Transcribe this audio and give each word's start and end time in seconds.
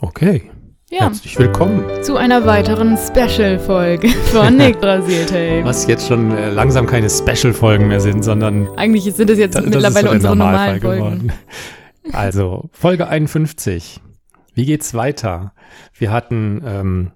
Okay. 0.00 0.50
Ja. 0.90 1.02
Herzlich 1.02 1.38
willkommen. 1.38 1.84
Zu 2.02 2.16
einer 2.16 2.44
weiteren 2.46 2.96
Special-Folge 2.96 4.08
von 4.08 4.56
Nick 4.56 4.80
Brasil 4.80 5.26
Was 5.64 5.86
jetzt 5.86 6.08
schon 6.08 6.32
äh, 6.32 6.50
langsam 6.50 6.86
keine 6.86 7.08
Special-Folgen 7.08 7.86
mehr 7.86 8.00
sind, 8.00 8.24
sondern 8.24 8.68
Eigentlich 8.76 9.04
sind 9.14 9.30
es 9.30 9.38
jetzt 9.38 9.56
ist 9.56 9.64
mittlerweile 9.66 10.08
so 10.08 10.14
unsere 10.14 10.36
normalen 10.36 10.80
Folgen. 10.80 10.98
geworden. 10.98 11.32
Also, 12.12 12.70
Folge 12.72 13.06
51. 13.08 14.00
Wie 14.54 14.64
geht's 14.64 14.94
weiter? 14.94 15.52
Wir 15.96 16.10
hatten 16.10 16.62
ähm, 16.64 17.10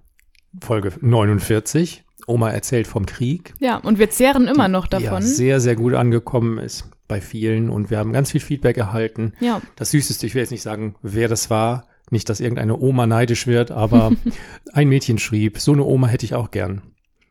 Folge 0.63 0.93
49. 1.01 2.05
Oma 2.27 2.51
erzählt 2.51 2.87
vom 2.87 3.07
Krieg. 3.07 3.55
Ja, 3.59 3.77
und 3.79 3.99
wir 3.99 4.09
zehren 4.11 4.47
immer 4.47 4.69
noch 4.69 4.87
die 4.87 4.97
Ja, 4.97 5.11
davon. 5.11 5.23
sehr, 5.23 5.59
sehr 5.61 5.75
gut 5.75 5.95
angekommen 5.95 6.59
ist 6.59 6.89
bei 7.09 7.21
vielen 7.21 7.71
und 7.71 7.91
wir 7.91 7.99
haben 7.99 8.13
ganz 8.13 8.31
viel 8.31 8.41
Feedback 8.41 8.77
erhalten. 8.79 9.33
Ja, 9.41 9.61
Das 9.77 9.91
Süßeste, 9.91 10.27
ich 10.27 10.35
will 10.35 10.43
jetzt 10.43 10.53
nicht 10.53 10.63
sagen, 10.63 10.95
wer 11.03 11.29
das 11.29 11.51
war. 11.51 11.89
Nicht, 12.11 12.29
dass 12.29 12.41
irgendeine 12.41 12.77
Oma 12.79 13.07
neidisch 13.07 13.47
wird, 13.47 13.71
aber 13.71 14.13
ein 14.73 14.89
Mädchen 14.89 15.19
schrieb, 15.19 15.59
so 15.59 15.73
eine 15.73 15.85
Oma 15.85 16.07
hätte 16.09 16.27
ich 16.27 16.35
auch 16.35 16.51
gern. 16.51 16.83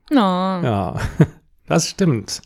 no. 0.09 0.17
Ja, 0.20 0.99
das 1.67 1.89
stimmt. 1.89 2.41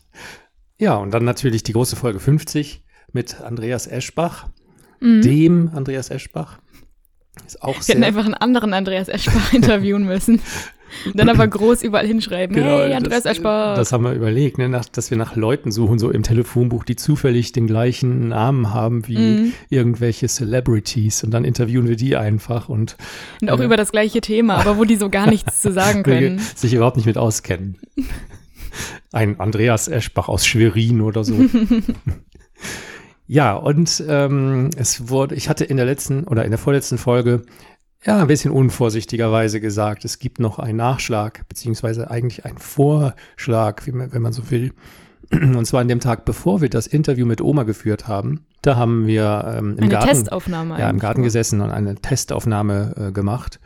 Ja, 0.78 0.96
und 0.96 1.12
dann 1.12 1.24
natürlich 1.24 1.62
die 1.64 1.72
große 1.72 1.96
Folge 1.96 2.20
50 2.20 2.84
mit 3.12 3.40
Andreas 3.40 3.86
Eschbach, 3.86 4.48
Mhm. 5.00 5.22
dem 5.22 5.70
Andreas 5.74 6.10
Eschbach. 6.10 6.58
Ist 7.46 7.62
auch 7.62 7.74
Wir 7.74 7.94
hätten 7.94 8.04
einfach 8.04 8.24
einen 8.24 8.34
anderen 8.34 8.74
Andreas 8.74 9.08
Eschbach 9.08 9.52
interviewen 9.52 10.04
müssen. 10.04 10.40
Dann 11.14 11.28
aber 11.28 11.46
groß 11.46 11.82
überall 11.82 12.06
hinschreiben. 12.06 12.56
Genau, 12.56 12.78
hey, 12.78 12.94
Andreas 12.94 13.24
das, 13.24 13.32
Eschbach. 13.36 13.76
Das 13.76 13.92
haben 13.92 14.04
wir 14.04 14.12
überlegt, 14.14 14.56
ne, 14.56 14.70
nach, 14.70 14.86
dass 14.86 15.10
wir 15.10 15.18
nach 15.18 15.36
Leuten 15.36 15.70
suchen, 15.70 15.98
so 15.98 16.10
im 16.10 16.22
Telefonbuch, 16.22 16.82
die 16.82 16.96
zufällig 16.96 17.52
den 17.52 17.66
gleichen 17.66 18.28
Namen 18.28 18.72
haben 18.72 19.06
wie 19.06 19.18
Mhm. 19.18 19.52
irgendwelche 19.68 20.28
Celebrities. 20.28 21.22
Und 21.24 21.30
dann 21.32 21.44
interviewen 21.44 21.88
wir 21.88 21.96
die 21.96 22.16
einfach 22.16 22.70
und 22.70 22.96
und 23.42 23.50
auch 23.50 23.60
äh, 23.60 23.64
über 23.64 23.76
das 23.76 23.92
gleiche 23.92 24.22
Thema, 24.22 24.54
aber 24.56 24.78
wo 24.78 24.84
die 24.84 24.96
so 24.96 25.10
gar 25.10 25.28
nichts 25.28 25.60
zu 25.60 25.72
sagen 25.72 26.02
können. 26.04 26.38
sich 26.54 26.72
überhaupt 26.72 26.96
nicht 26.96 27.06
mit 27.06 27.18
auskennen. 27.18 27.76
Ein 29.12 29.38
Andreas 29.40 29.88
Eschbach 29.88 30.28
aus 30.28 30.46
Schwerin 30.46 31.02
oder 31.02 31.22
so. 31.22 31.34
Ja, 33.28 33.54
und 33.54 34.02
ähm, 34.08 34.70
es 34.76 35.08
wurde, 35.10 35.34
ich 35.34 35.48
hatte 35.48 35.64
in 35.64 35.76
der 35.76 35.86
letzten 35.86 36.24
oder 36.24 36.44
in 36.44 36.50
der 36.50 36.58
vorletzten 36.58 36.96
Folge 36.96 37.42
ja 38.04 38.20
ein 38.20 38.26
bisschen 38.26 38.50
unvorsichtigerweise 38.50 39.60
gesagt, 39.60 40.04
es 40.04 40.18
gibt 40.18 40.40
noch 40.40 40.58
einen 40.58 40.78
Nachschlag, 40.78 41.46
beziehungsweise 41.48 42.10
eigentlich 42.10 42.46
einen 42.46 42.58
Vorschlag, 42.58 43.86
man, 43.88 44.12
wenn 44.12 44.22
man 44.22 44.32
so 44.32 44.50
will. 44.50 44.72
Und 45.30 45.66
zwar 45.66 45.82
an 45.82 45.88
dem 45.88 46.00
Tag, 46.00 46.24
bevor 46.24 46.62
wir 46.62 46.70
das 46.70 46.86
Interview 46.86 47.26
mit 47.26 47.42
Oma 47.42 47.64
geführt 47.64 48.08
haben, 48.08 48.46
da 48.62 48.76
haben 48.76 49.06
wir 49.06 49.56
ähm, 49.58 49.72
im 49.72 49.84
Eine 49.84 49.88
Garten 49.90 50.08
Testaufnahme. 50.08 50.78
ja, 50.80 50.88
im 50.88 50.98
Garten 50.98 51.22
gesessen 51.22 51.60
und 51.60 51.70
eine 51.70 51.96
Testaufnahme 51.96 52.94
äh, 52.96 53.12
gemacht. 53.12 53.60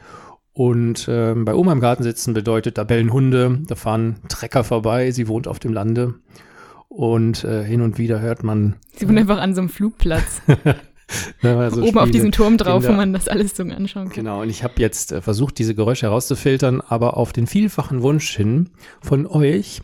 Und 0.53 1.07
ähm, 1.09 1.45
bei 1.45 1.55
Oma 1.55 1.73
im 1.73 1.81
Garten 1.81 2.03
sitzen 2.03 2.35
bedeutet, 2.35 2.79
da 2.79 2.85
bellen 2.85 3.13
Hunde, 3.13 3.61
da 3.67 3.77
fahren 3.77 4.17
Trecker 4.29 4.65
vorbei, 4.65 5.13
sie 5.13 5.29
wohnt 5.29 5.47
auf 5.47 5.61
dem 5.61 5.73
Lande. 5.73 6.15
Und 6.95 7.43
äh, 7.45 7.65
hin 7.65 7.81
und 7.81 7.97
wieder 7.97 8.21
hört 8.21 8.43
man 8.43 8.75
Sie 8.95 9.09
wohnen 9.09 9.19
einfach 9.19 9.39
an 9.39 9.55
so 9.55 9.63
einem 9.63 9.71
Flugplatz. 9.71 10.43
ne, 11.43 11.57
also 11.57 11.81
oben 11.83 11.97
auf 11.97 12.03
Spiele, 12.03 12.13
diesem 12.13 12.33
Turm 12.33 12.59
drauf, 12.59 12.83
wo 12.83 12.89
Kinder. 12.89 12.97
man 12.99 13.13
das 13.15 13.29
alles 13.29 13.57
so 13.57 13.63
anschauen 13.63 14.11
kann. 14.11 14.15
Genau, 14.15 14.43
und 14.43 14.51
ich 14.51 14.63
habe 14.63 14.75
jetzt 14.77 15.11
äh, 15.11 15.23
versucht, 15.23 15.59
diese 15.59 15.75
Geräusche 15.75 16.07
herauszufiltern, 16.07 16.83
aber 16.83 17.17
auf 17.17 17.33
den 17.33 17.47
vielfachen 17.47 18.03
Wunsch 18.03 18.37
hin 18.37 18.69
von 19.01 19.27
euch 19.27 19.81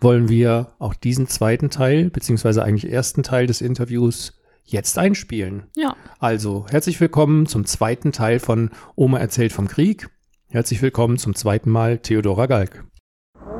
wollen 0.00 0.28
wir 0.28 0.74
auch 0.78 0.94
diesen 0.94 1.26
zweiten 1.26 1.70
Teil, 1.70 2.10
beziehungsweise 2.10 2.62
eigentlich 2.62 2.92
ersten 2.92 3.24
Teil 3.24 3.48
des 3.48 3.60
Interviews 3.60 4.40
jetzt 4.62 4.96
einspielen. 4.96 5.64
Ja, 5.74 5.96
Also, 6.20 6.66
herzlich 6.70 7.00
willkommen 7.00 7.46
zum 7.46 7.64
zweiten 7.64 8.12
Teil 8.12 8.38
von 8.38 8.70
Oma 8.94 9.18
erzählt 9.18 9.52
vom 9.52 9.66
Krieg. 9.66 10.08
Herzlich 10.50 10.80
willkommen 10.82 11.18
zum 11.18 11.34
zweiten 11.34 11.70
Mal 11.70 11.98
Theodora 11.98 12.46
Galk. 12.46 12.84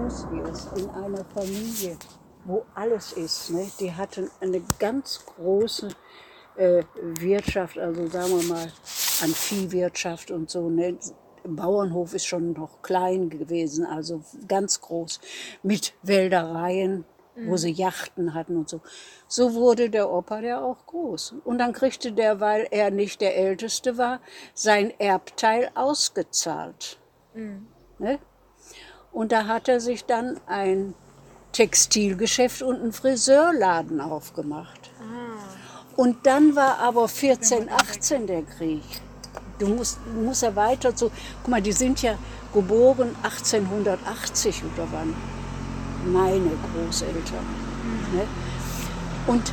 groß 0.04 0.26
wirst 0.30 0.78
in 0.78 0.88
einer 0.90 1.24
Familie, 1.24 1.96
wo 2.44 2.64
alles 2.74 3.12
ist. 3.12 3.50
Ne? 3.50 3.70
Die 3.80 3.92
hatten 3.92 4.30
eine 4.40 4.62
ganz 4.78 5.24
große 5.24 5.88
äh, 6.56 6.82
Wirtschaft, 7.20 7.78
also 7.78 8.06
sagen 8.08 8.40
wir 8.40 8.48
mal 8.48 8.72
an 9.22 9.30
Viehwirtschaft 9.30 10.30
und 10.30 10.50
so. 10.50 10.68
Ne? 10.68 10.98
Bauernhof 11.46 12.14
ist 12.14 12.26
schon 12.26 12.52
noch 12.52 12.82
klein 12.82 13.28
gewesen, 13.28 13.84
also 13.84 14.22
ganz 14.48 14.80
groß, 14.80 15.20
mit 15.62 15.94
Wäldereien, 16.02 17.04
wo 17.36 17.56
sie 17.56 17.72
Yachten 17.72 18.32
hatten 18.32 18.56
und 18.56 18.68
so. 18.68 18.80
So 19.26 19.54
wurde 19.54 19.90
der 19.90 20.10
Opa 20.10 20.40
der 20.40 20.64
auch 20.64 20.86
groß. 20.86 21.34
Und 21.44 21.58
dann 21.58 21.72
kriegte 21.72 22.12
der, 22.12 22.40
weil 22.40 22.68
er 22.70 22.90
nicht 22.90 23.20
der 23.20 23.36
Älteste 23.36 23.98
war, 23.98 24.20
sein 24.54 24.92
Erbteil 24.98 25.70
ausgezahlt. 25.74 26.98
Ne? 27.98 28.18
Und 29.12 29.32
da 29.32 29.46
hat 29.46 29.68
er 29.68 29.80
sich 29.80 30.04
dann 30.04 30.40
ein 30.46 30.94
Textilgeschäft 31.54 32.62
und 32.62 32.80
einen 32.80 32.92
Friseurladen 32.92 34.00
aufgemacht. 34.00 34.90
Und 35.96 36.26
dann 36.26 36.56
war 36.56 36.80
aber 36.80 37.08
14, 37.08 37.70
18 37.70 38.26
der 38.26 38.42
Krieg. 38.42 38.82
Du 39.60 39.68
musst, 39.68 39.98
du 40.04 40.20
musst 40.20 40.42
ja 40.42 40.54
weiter 40.56 40.94
zu. 40.96 41.10
Guck 41.42 41.48
mal, 41.48 41.62
die 41.62 41.72
sind 41.72 42.02
ja 42.02 42.18
geboren 42.52 43.14
1880 43.22 44.62
oder 44.74 44.88
wann? 44.90 45.14
Meine 46.12 46.50
Großeltern. 46.72 47.46
Ne? 48.12 48.26
Und 49.28 49.52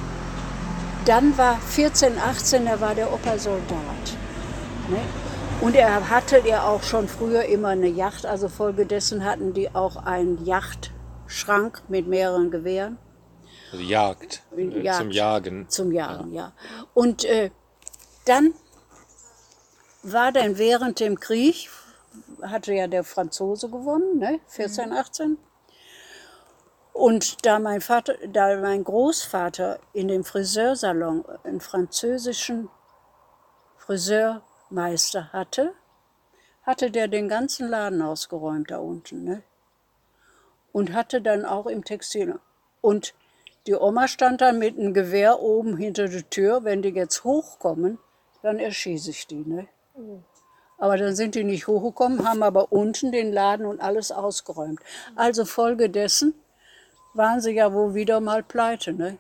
dann 1.06 1.38
war 1.38 1.60
14, 1.60 2.18
18, 2.18 2.66
da 2.66 2.82
war 2.82 2.96
der 2.96 3.14
Opa 3.14 3.38
Soldat. 3.38 4.18
Ne? 4.90 4.98
Und 5.62 5.76
er 5.76 6.10
hatte 6.10 6.42
ja 6.46 6.64
auch 6.64 6.82
schon 6.82 7.08
früher 7.08 7.46
immer 7.46 7.70
eine 7.70 7.88
Yacht, 7.88 8.26
also 8.26 8.50
folgedessen 8.50 9.24
hatten 9.24 9.54
die 9.54 9.74
auch 9.76 9.96
einen 9.98 10.44
Yachtschrank 11.32 11.84
mit 11.88 12.08
mehreren 12.08 12.52
Gewehren 12.52 12.98
Also 13.72 13.84
Jagd, 13.84 14.44
äh, 14.56 14.82
Jagd. 14.82 14.98
zum 14.98 15.12
Jagen. 15.12 15.70
zum 15.70 15.92
Jagen, 15.92 16.34
ja. 16.34 16.54
Und 16.94 17.24
äh, 17.24 17.52
dann 18.26 18.54
war 20.04 20.32
dann 20.32 20.58
während 20.58 21.00
dem 21.00 21.20
Krieg, 21.20 21.70
hatte 22.42 22.74
ja 22.74 22.88
der 22.88 23.04
Franzose 23.04 23.70
gewonnen, 23.70 24.20
ne? 24.20 24.40
14, 24.48 24.92
18. 24.92 25.38
Und 26.94 27.46
da 27.46 27.60
mein 27.60 27.80
Vater, 27.80 28.16
da 28.28 28.58
mein 28.60 28.84
Großvater 28.84 29.80
in 29.94 30.10
dem 30.10 30.26
Friseursalon 30.26 31.24
einen 31.44 31.62
französischen 31.62 32.70
Friseurmeister 33.78 35.32
hatte, 35.32 35.74
hatte 36.64 36.92
der 36.92 37.08
den 37.08 37.30
ganzen 37.30 37.70
Laden 37.70 38.02
ausgeräumt 38.02 38.70
da 38.70 38.80
unten, 38.80 39.24
ne? 39.24 39.44
Und 40.72 40.94
hatte 40.94 41.22
dann 41.22 41.46
auch 41.46 41.68
im 41.68 41.84
Textil. 41.84 42.40
Und 42.82 43.14
die 43.68 43.76
Oma 43.76 44.08
stand 44.08 44.42
dann 44.42 44.58
mit 44.58 44.78
einem 44.78 44.94
Gewehr 44.94 45.40
oben 45.42 45.78
hinter 45.78 46.08
der 46.08 46.30
Tür. 46.30 46.64
Wenn 46.64 46.82
die 46.82 46.90
jetzt 46.90 47.24
hochkommen, 47.24 48.00
dann 48.42 48.60
erschieße 48.60 49.12
ich 49.12 49.28
die. 49.28 49.44
Ne? 49.46 49.68
Aber 50.78 50.98
dann 50.98 51.16
sind 51.16 51.36
die 51.36 51.44
nicht 51.44 51.68
hochgekommen, 51.68 52.28
haben 52.28 52.42
aber 52.42 52.72
unten 52.72 53.12
den 53.12 53.32
Laden 53.32 53.66
und 53.66 53.82
alles 53.82 54.12
ausgeräumt. 54.12 54.80
Also 55.16 55.46
folgedessen 55.46 56.34
waren 57.14 57.40
sie 57.40 57.52
ja 57.52 57.72
wohl 57.74 57.94
wieder 57.94 58.20
mal 58.20 58.42
pleite. 58.42 58.94
Ne? 58.94 59.18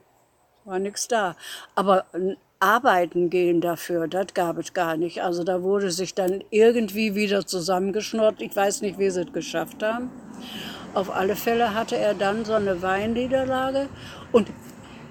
War 0.65 0.79
nichts 0.79 1.07
da. 1.07 1.35
Aber 1.75 2.05
arbeiten 2.59 3.29
gehen 3.29 3.59
dafür, 3.59 4.07
das 4.07 4.33
gab 4.33 4.57
es 4.57 4.73
gar 4.73 4.95
nicht. 4.95 5.23
Also 5.23 5.43
da 5.43 5.63
wurde 5.63 5.91
sich 5.91 6.13
dann 6.13 6.43
irgendwie 6.51 7.15
wieder 7.15 7.45
zusammengeschnurrt. 7.45 8.41
Ich 8.41 8.55
weiß 8.55 8.81
nicht, 8.81 8.97
wie 8.99 9.09
sie 9.09 9.21
es 9.21 9.33
geschafft 9.33 9.83
haben. 9.83 10.09
Auf 10.93 11.09
alle 11.09 11.35
Fälle 11.35 11.73
hatte 11.73 11.97
er 11.97 12.13
dann 12.13 12.43
so 12.43 12.53
eine 12.53 12.81
Weinniederlage. 12.81 13.87
Und 14.31 14.49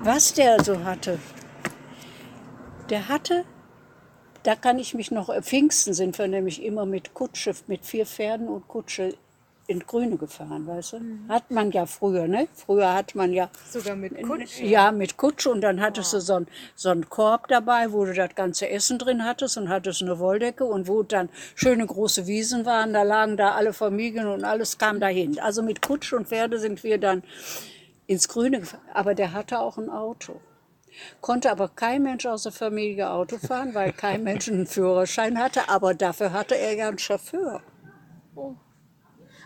was 0.00 0.34
der 0.34 0.62
so 0.62 0.84
hatte, 0.84 1.18
der 2.90 3.08
hatte, 3.08 3.44
da 4.42 4.56
kann 4.56 4.78
ich 4.78 4.94
mich 4.94 5.10
noch, 5.10 5.34
Pfingsten 5.42 5.94
sind 5.94 6.18
wir 6.18 6.28
nämlich 6.28 6.62
immer 6.62 6.86
mit 6.86 7.14
Kutsche, 7.14 7.54
mit 7.66 7.84
vier 7.84 8.06
Pferden 8.06 8.48
und 8.48 8.68
Kutsche 8.68 9.14
in 9.70 9.86
Grüne 9.86 10.16
gefahren, 10.16 10.66
weißt 10.66 10.94
du? 10.94 11.00
Hat 11.28 11.52
man 11.52 11.70
ja 11.70 11.86
früher, 11.86 12.26
ne? 12.26 12.48
Früher 12.54 12.92
hat 12.92 13.14
man 13.14 13.32
ja 13.32 13.48
sogar 13.70 13.94
mit 13.94 14.20
Kutsche. 14.20 14.64
ja, 14.64 14.90
mit 14.90 15.16
Kutsche 15.16 15.48
und 15.50 15.60
dann 15.60 15.80
hattest 15.80 16.12
du 16.12 16.20
so 16.20 16.34
einen 16.34 16.48
so 16.74 16.88
einen 16.88 17.08
Korb 17.08 17.46
dabei, 17.46 17.92
wo 17.92 18.04
du 18.04 18.12
das 18.12 18.34
ganze 18.34 18.68
Essen 18.68 18.98
drin 18.98 19.24
hattest 19.24 19.56
und 19.56 19.68
hattest 19.68 20.02
eine 20.02 20.18
Wolldecke 20.18 20.64
und 20.64 20.88
wo 20.88 21.04
dann 21.04 21.28
schöne 21.54 21.86
große 21.86 22.26
Wiesen 22.26 22.66
waren, 22.66 22.92
da 22.92 23.04
lagen 23.04 23.36
da 23.36 23.52
alle 23.52 23.72
Familien 23.72 24.26
und 24.26 24.42
alles 24.42 24.76
kam 24.76 24.98
dahin. 24.98 25.38
Also 25.38 25.62
mit 25.62 25.82
Kutsche 25.82 26.16
und 26.16 26.26
Pferde 26.26 26.58
sind 26.58 26.82
wir 26.82 26.98
dann 26.98 27.22
ins 28.08 28.26
Grüne 28.26 28.58
gefahren. 28.58 28.82
Aber 28.92 29.14
der 29.14 29.32
hatte 29.32 29.60
auch 29.60 29.78
ein 29.78 29.88
Auto. 29.88 30.40
Konnte 31.20 31.48
aber 31.48 31.68
kein 31.68 32.02
Mensch 32.02 32.26
aus 32.26 32.42
der 32.42 32.50
Familie 32.50 33.08
Auto 33.08 33.38
fahren, 33.38 33.72
weil 33.74 33.92
kein 33.92 34.24
Mensch 34.24 34.48
einen 34.48 34.66
Führerschein 34.66 35.38
hatte, 35.38 35.68
aber 35.68 35.94
dafür 35.94 36.32
hatte 36.32 36.56
er 36.56 36.74
ja 36.74 36.88
einen 36.88 36.98
Chauffeur. 36.98 37.62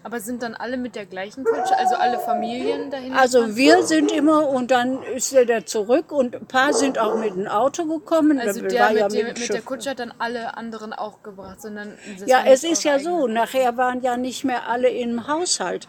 Aber 0.04 0.20
sind 0.20 0.42
dann 0.42 0.54
alle 0.54 0.76
mit 0.76 0.96
der 0.96 1.06
gleichen 1.06 1.44
Kutsche, 1.44 1.78
also 1.78 1.94
alle 1.94 2.18
Familien 2.18 2.90
dahin? 2.90 3.14
Also 3.14 3.56
wir 3.56 3.84
sind 3.84 4.12
immer 4.12 4.50
und 4.50 4.70
dann 4.70 5.02
ist 5.02 5.32
er 5.32 5.46
da 5.46 5.64
zurück 5.64 6.12
und 6.12 6.36
ein 6.36 6.46
paar 6.46 6.74
sind 6.74 6.98
auch 6.98 7.16
mit 7.16 7.34
dem 7.34 7.48
Auto 7.48 7.86
gekommen. 7.86 8.38
Also 8.38 8.60
der 8.60 8.80
war 8.80 8.90
mit, 8.90 8.98
ja 9.00 9.08
dem, 9.08 9.18
dem 9.18 9.26
mit 9.28 9.48
der. 9.48 9.62
Kutsche 9.62 9.90
hat 9.90 10.00
dann 10.00 10.12
alle 10.18 10.58
anderen 10.58 10.92
auch 10.92 11.22
gebracht, 11.22 11.62
sondern 11.62 11.96
Ja, 12.26 12.44
es 12.46 12.64
ist 12.64 12.84
ja 12.84 12.98
so, 12.98 13.26
nachher 13.28 13.78
waren 13.78 14.02
ja 14.02 14.18
nicht 14.18 14.44
mehr 14.44 14.68
alle 14.68 14.90
im 14.90 15.26
Haushalt. 15.26 15.88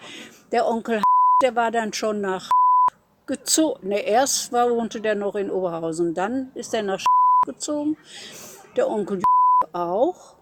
Der 0.54 0.66
Onkel, 0.66 1.02
der 1.44 1.58
war 1.58 1.72
dann 1.72 1.92
schon 1.92 2.22
nach 2.22 2.50
gezogen. 3.28 3.90
Ne, 3.90 4.00
erst 4.00 4.54
war, 4.54 4.70
wohnte 4.72 5.02
der 5.02 5.16
noch 5.16 5.36
in 5.36 5.52
Oberhausen, 5.52 6.14
dann 6.14 6.52
ist 6.56 6.74
er 6.74 6.84
nach 6.84 7.04
gezogen. 7.46 7.98
Der 8.78 8.90
Onkel 8.90 9.22
auch. 9.74 10.36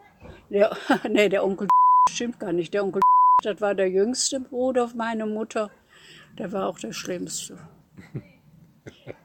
Der, 0.51 0.77
nee, 1.09 1.27
der 1.27 1.43
Onkel 1.43 1.67
stimmt 2.11 2.39
gar 2.39 2.53
nicht. 2.53 2.71
Der 2.75 2.83
Onkel, 2.83 3.01
das 3.45 3.61
war 3.61 3.75
der 3.75 3.89
jüngste 3.89 4.39
Bruder 4.39 4.89
meiner 4.95 5.25
Mutter. 5.25 5.69
Der 6.37 6.51
war 6.51 6.67
auch 6.67 6.79
der 6.79 6.93
schlimmste. 6.93 7.57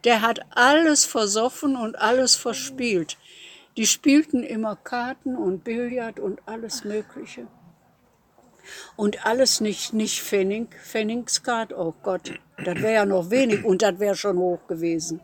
Der 0.05 0.23
hat 0.23 0.41
alles 0.51 1.05
versoffen 1.05 1.77
und 1.77 1.97
alles 1.97 2.37
verspielt. 2.37 3.17
Die 3.77 3.87
spielten 3.87 4.43
immer 4.43 4.77
Karten 4.77 5.37
und 5.37 5.65
Billard 5.65 6.19
und 6.21 6.41
alles 6.47 6.85
Mögliche. 6.85 7.47
Und 8.97 9.25
alles 9.25 9.61
nicht, 9.61 9.93
nicht 9.95 10.21
Pfennig, 10.21 10.75
Pfennigskat, 10.75 11.73
oh 11.73 11.95
Gott, 12.03 12.39
das 12.63 12.83
wäre 12.83 12.95
ja 12.95 13.07
noch 13.07 13.31
wenig 13.31 13.65
und 13.65 13.83
das 13.83 13.99
wäre 13.99 14.15
schon 14.15 14.37
hoch 14.37 14.67
gewesen. 14.67 15.21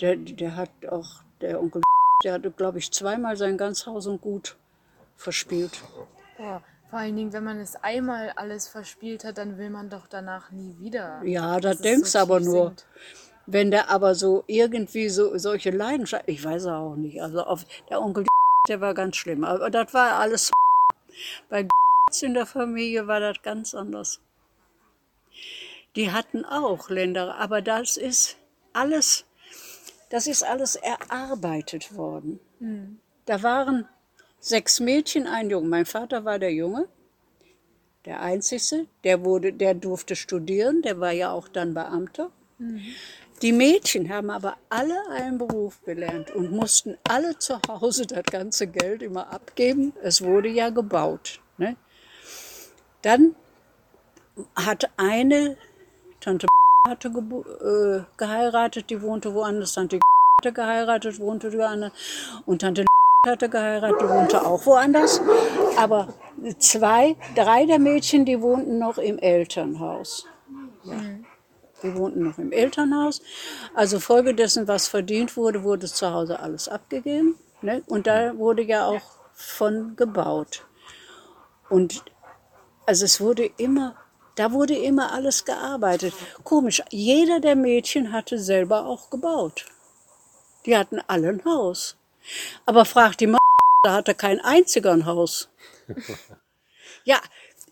Der, 0.00 0.16
der 0.16 0.54
hat 0.54 0.70
auch, 0.88 1.22
der 1.40 1.60
Onkel, 1.60 1.82
der 2.22 2.34
hatte, 2.34 2.50
glaube 2.50 2.78
ich, 2.78 2.92
zweimal 2.92 3.36
sein 3.36 3.56
ganz 3.56 3.86
Haus 3.86 4.06
und 4.06 4.20
Gut 4.20 4.56
verspielt. 5.16 5.82
Boah, 6.36 6.62
vor 6.88 7.00
allen 7.00 7.16
Dingen, 7.16 7.32
wenn 7.32 7.44
man 7.44 7.58
es 7.58 7.76
einmal 7.76 8.30
alles 8.36 8.68
verspielt 8.68 9.24
hat, 9.24 9.38
dann 9.38 9.58
will 9.58 9.70
man 9.70 9.90
doch 9.90 10.06
danach 10.06 10.50
nie 10.50 10.76
wieder. 10.78 11.22
Ja, 11.24 11.58
es 11.58 11.80
denkst 11.80 12.10
so 12.10 12.18
aber 12.18 12.40
nur. 12.40 12.68
sinkt. 12.68 12.86
Wenn 13.46 13.70
der 13.70 13.90
aber 13.90 14.14
so 14.14 14.44
irgendwie 14.46 15.08
so 15.08 15.36
solche 15.38 15.70
Leidenschaft, 15.70 16.24
ich 16.26 16.42
weiß 16.42 16.66
auch 16.66 16.96
nicht, 16.96 17.22
also 17.22 17.42
auf, 17.42 17.64
der 17.88 18.00
Onkel, 18.00 18.26
der 18.68 18.80
war 18.80 18.92
ganz 18.94 19.16
schlimm, 19.16 19.44
aber 19.44 19.70
das 19.70 19.94
war 19.94 20.18
alles 20.18 20.50
bei 21.48 21.66
in 22.20 22.34
der 22.34 22.46
Familie 22.46 23.06
war 23.06 23.20
das 23.20 23.42
ganz 23.42 23.74
anders. 23.74 24.20
Die 25.96 26.12
hatten 26.12 26.44
auch 26.44 26.88
Länder, 26.88 27.36
aber 27.36 27.62
das 27.62 27.96
ist 27.96 28.36
alles, 28.72 29.24
das 30.10 30.26
ist 30.26 30.44
alles 30.44 30.76
erarbeitet 30.76 31.96
worden. 31.96 32.38
Da 33.24 33.42
waren 33.42 33.88
sechs 34.46 34.78
Mädchen, 34.78 35.26
ein 35.26 35.50
Junge. 35.50 35.68
Mein 35.68 35.86
Vater 35.86 36.24
war 36.24 36.38
der 36.38 36.52
Junge, 36.52 36.86
der 38.04 38.20
Einzige. 38.20 38.86
Der, 39.02 39.24
wurde, 39.24 39.52
der 39.52 39.74
durfte 39.74 40.14
studieren, 40.14 40.82
der 40.82 41.00
war 41.00 41.12
ja 41.12 41.32
auch 41.32 41.48
dann 41.48 41.74
Beamter. 41.74 42.30
Die 43.42 43.52
Mädchen 43.52 44.08
haben 44.08 44.30
aber 44.30 44.56
alle 44.70 44.96
einen 45.10 45.36
Beruf 45.38 45.82
gelernt 45.84 46.30
und 46.30 46.52
mussten 46.52 46.96
alle 47.08 47.36
zu 47.38 47.60
Hause 47.68 48.06
das 48.06 48.22
ganze 48.22 48.68
Geld 48.68 49.02
immer 49.02 49.32
abgeben. 49.32 49.92
Es 50.02 50.22
wurde 50.22 50.48
ja 50.48 50.70
gebaut. 50.70 51.40
Ne? 51.58 51.76
Dann 53.02 53.34
hat 54.54 54.88
eine 54.96 55.56
Tante 56.20 56.46
hatte 56.88 57.08
äh, 57.08 58.04
geheiratet, 58.16 58.90
die 58.90 59.02
wohnte 59.02 59.34
woanders. 59.34 59.72
Tante 59.72 59.98
hatte 60.40 60.52
geheiratet, 60.52 61.18
wohnte 61.18 61.52
woanders. 61.52 61.92
Und 62.46 62.60
Tante 62.60 62.84
hatte 63.26 63.48
geheiratet, 63.48 64.00
die 64.00 64.08
wohnte 64.08 64.46
auch 64.46 64.64
woanders. 64.66 65.20
Aber 65.76 66.08
zwei, 66.58 67.16
drei 67.34 67.66
der 67.66 67.78
Mädchen, 67.78 68.24
die 68.24 68.40
wohnten 68.40 68.78
noch 68.78 68.98
im 68.98 69.18
Elternhaus. 69.18 70.26
Ja. 70.84 70.94
Die 71.82 71.94
wohnten 71.94 72.22
noch 72.22 72.38
im 72.38 72.52
Elternhaus. 72.52 73.20
Also 73.74 74.00
folgedessen, 74.00 74.66
was 74.66 74.88
verdient 74.88 75.36
wurde, 75.36 75.62
wurde 75.62 75.86
zu 75.86 76.10
Hause 76.10 76.40
alles 76.40 76.68
abgegeben. 76.68 77.36
Ne? 77.60 77.82
Und 77.86 78.06
da 78.06 78.36
wurde 78.38 78.62
ja 78.62 78.86
auch 78.86 79.02
von 79.34 79.96
gebaut. 79.96 80.64
Und 81.68 82.04
also 82.86 83.04
es 83.04 83.20
wurde 83.20 83.50
immer, 83.56 83.96
da 84.36 84.52
wurde 84.52 84.76
immer 84.76 85.12
alles 85.12 85.44
gearbeitet. 85.44 86.14
Komisch, 86.44 86.82
jeder 86.90 87.40
der 87.40 87.56
Mädchen 87.56 88.12
hatte 88.12 88.38
selber 88.38 88.86
auch 88.86 89.10
gebaut. 89.10 89.66
Die 90.64 90.76
hatten 90.76 91.00
alle 91.06 91.28
ein 91.28 91.44
Haus. 91.44 91.96
Aber 92.64 92.84
fragt 92.84 93.20
die 93.20 93.26
Mann, 93.26 93.38
da 93.84 93.94
hatte 93.94 94.14
kein 94.14 94.40
einziger 94.40 94.92
ein 94.92 95.06
Haus. 95.06 95.48
Ja, 97.04 97.20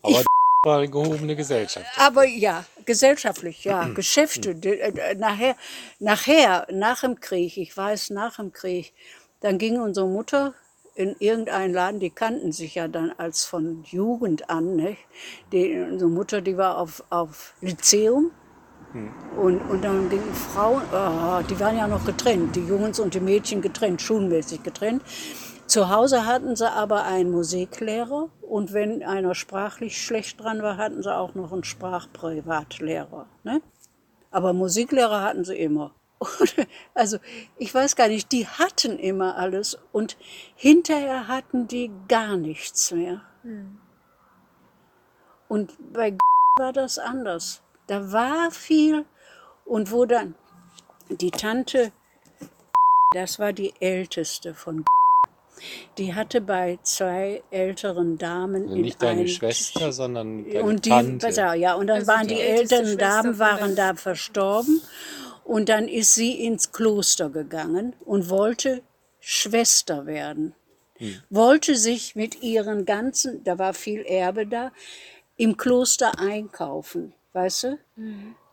Aber 0.01 0.23
war 0.65 0.77
eine 0.79 0.89
gehobene 0.89 1.35
Gesellschaft. 1.35 1.85
aber 1.97 2.25
ja, 2.25 2.65
gesellschaftlich, 2.85 3.63
ja, 3.65 3.87
Geschäfte. 3.89 4.55
die- 4.55 4.79
äh, 4.79 5.15
Nachher, 5.15 5.55
nachher, 5.99 6.67
nach 6.71 7.01
dem 7.01 7.19
Krieg, 7.19 7.57
ich 7.57 7.75
weiß, 7.75 8.09
nach 8.11 8.37
dem 8.37 8.51
Krieg, 8.53 8.93
dann 9.41 9.57
ging 9.57 9.79
unsere 9.79 10.07
Mutter 10.07 10.53
in 10.95 11.15
irgendeinen 11.19 11.73
Laden, 11.73 11.99
die 11.99 12.09
kannten 12.09 12.51
sich 12.53 12.75
ja 12.75 12.87
dann 12.87 13.11
als 13.17 13.43
von 13.45 13.83
Jugend 13.83 14.49
an. 14.49 14.75
Ne? 14.77 14.95
Die, 15.51 15.77
unsere 15.77 16.09
Mutter, 16.09 16.41
die 16.41 16.55
war 16.57 16.77
auf, 16.77 17.03
auf 17.09 17.53
Lyzeum. 17.61 18.31
Und, 19.35 19.59
und 19.69 19.83
dann 19.83 20.09
gingen 20.09 20.33
Frauen, 20.33 20.81
ah, 20.93 21.43
die 21.43 21.59
waren 21.59 21.77
ja 21.77 21.87
noch 21.87 22.05
getrennt, 22.05 22.55
die 22.55 22.65
Jungs 22.65 22.99
und 22.99 23.13
die 23.13 23.19
Mädchen 23.19 23.61
getrennt, 23.61 24.01
schulmäßig 24.01 24.63
getrennt. 24.63 25.01
Zu 25.67 25.89
Hause 25.89 26.25
hatten 26.25 26.55
sie 26.55 26.71
aber 26.71 27.03
einen 27.03 27.31
Musiklehrer 27.31 28.29
und 28.41 28.71
wenn 28.71 29.03
einer 29.03 29.35
sprachlich 29.35 30.01
schlecht 30.01 30.41
dran 30.41 30.61
war, 30.61 30.77
hatten 30.77 31.01
sie 31.03 31.13
auch 31.13 31.35
noch 31.35 31.51
einen 31.51 31.63
Sprachprivatlehrer. 31.63 33.27
Ne? 33.43 33.61
Aber 34.31 34.53
Musiklehrer 34.53 35.21
hatten 35.21 35.43
sie 35.43 35.57
immer. 35.57 35.91
Und, 36.19 36.55
also 36.93 37.17
ich 37.57 37.73
weiß 37.73 37.95
gar 37.95 38.07
nicht, 38.07 38.31
die 38.31 38.47
hatten 38.47 38.97
immer 38.99 39.37
alles 39.37 39.77
und 39.91 40.17
hinterher 40.55 41.27
hatten 41.27 41.67
die 41.67 41.91
gar 42.07 42.37
nichts 42.37 42.91
mehr. 42.91 43.21
Und 45.47 45.73
bei 45.93 46.17
war 46.57 46.71
das 46.71 46.97
anders. 46.97 47.64
Da 47.87 48.11
war 48.11 48.51
viel 48.51 49.05
und 49.65 49.91
wo 49.91 50.05
dann 50.05 50.35
die 51.09 51.31
Tante, 51.31 51.91
das 53.13 53.39
war 53.39 53.53
die 53.53 53.73
älteste 53.79 54.53
von 54.53 54.83
die 55.97 56.13
hatte 56.13 56.41
bei 56.41 56.79
zwei 56.83 57.41
älteren 57.49 58.17
Damen 58.17 58.63
Also 58.63 58.75
in 58.75 58.81
nicht 58.81 59.01
deine 59.01 59.21
ein- 59.21 59.27
Schwester, 59.29 59.93
sondern 59.93 60.43
deine 60.49 60.63
und 60.63 60.83
die, 60.85 60.89
Tante. 60.89 61.29
ja, 61.55 61.75
und 61.75 61.87
dann 61.87 61.99
Also 61.99 62.07
waren 62.11 62.27
die 62.27 62.35
die 62.35 62.41
älteren 62.41 62.97
Damen 62.97 63.39
waren 63.39 63.75
da 63.75 63.95
verstorben 63.95 64.81
und 65.45 65.69
dann 65.69 65.87
ist 65.87 66.13
sie 66.13 66.33
ins 66.43 66.73
Kloster 66.73 67.29
gegangen 67.29 67.95
und 68.03 68.29
wollte 68.29 68.81
Schwester 69.21 70.05
werden. 70.05 70.53
Wollte 71.29 71.75
sich 71.75 72.15
mit 72.15 72.41
ihren 72.43 72.85
ganzen, 72.85 73.43
da 73.45 73.57
war 73.57 73.73
viel 73.73 74.01
Erbe 74.01 74.45
da, 74.47 74.71
im 75.37 75.55
Kloster 75.55 76.19
einkaufen, 76.19 77.13
weißt 77.35 77.63
du? 77.63 77.79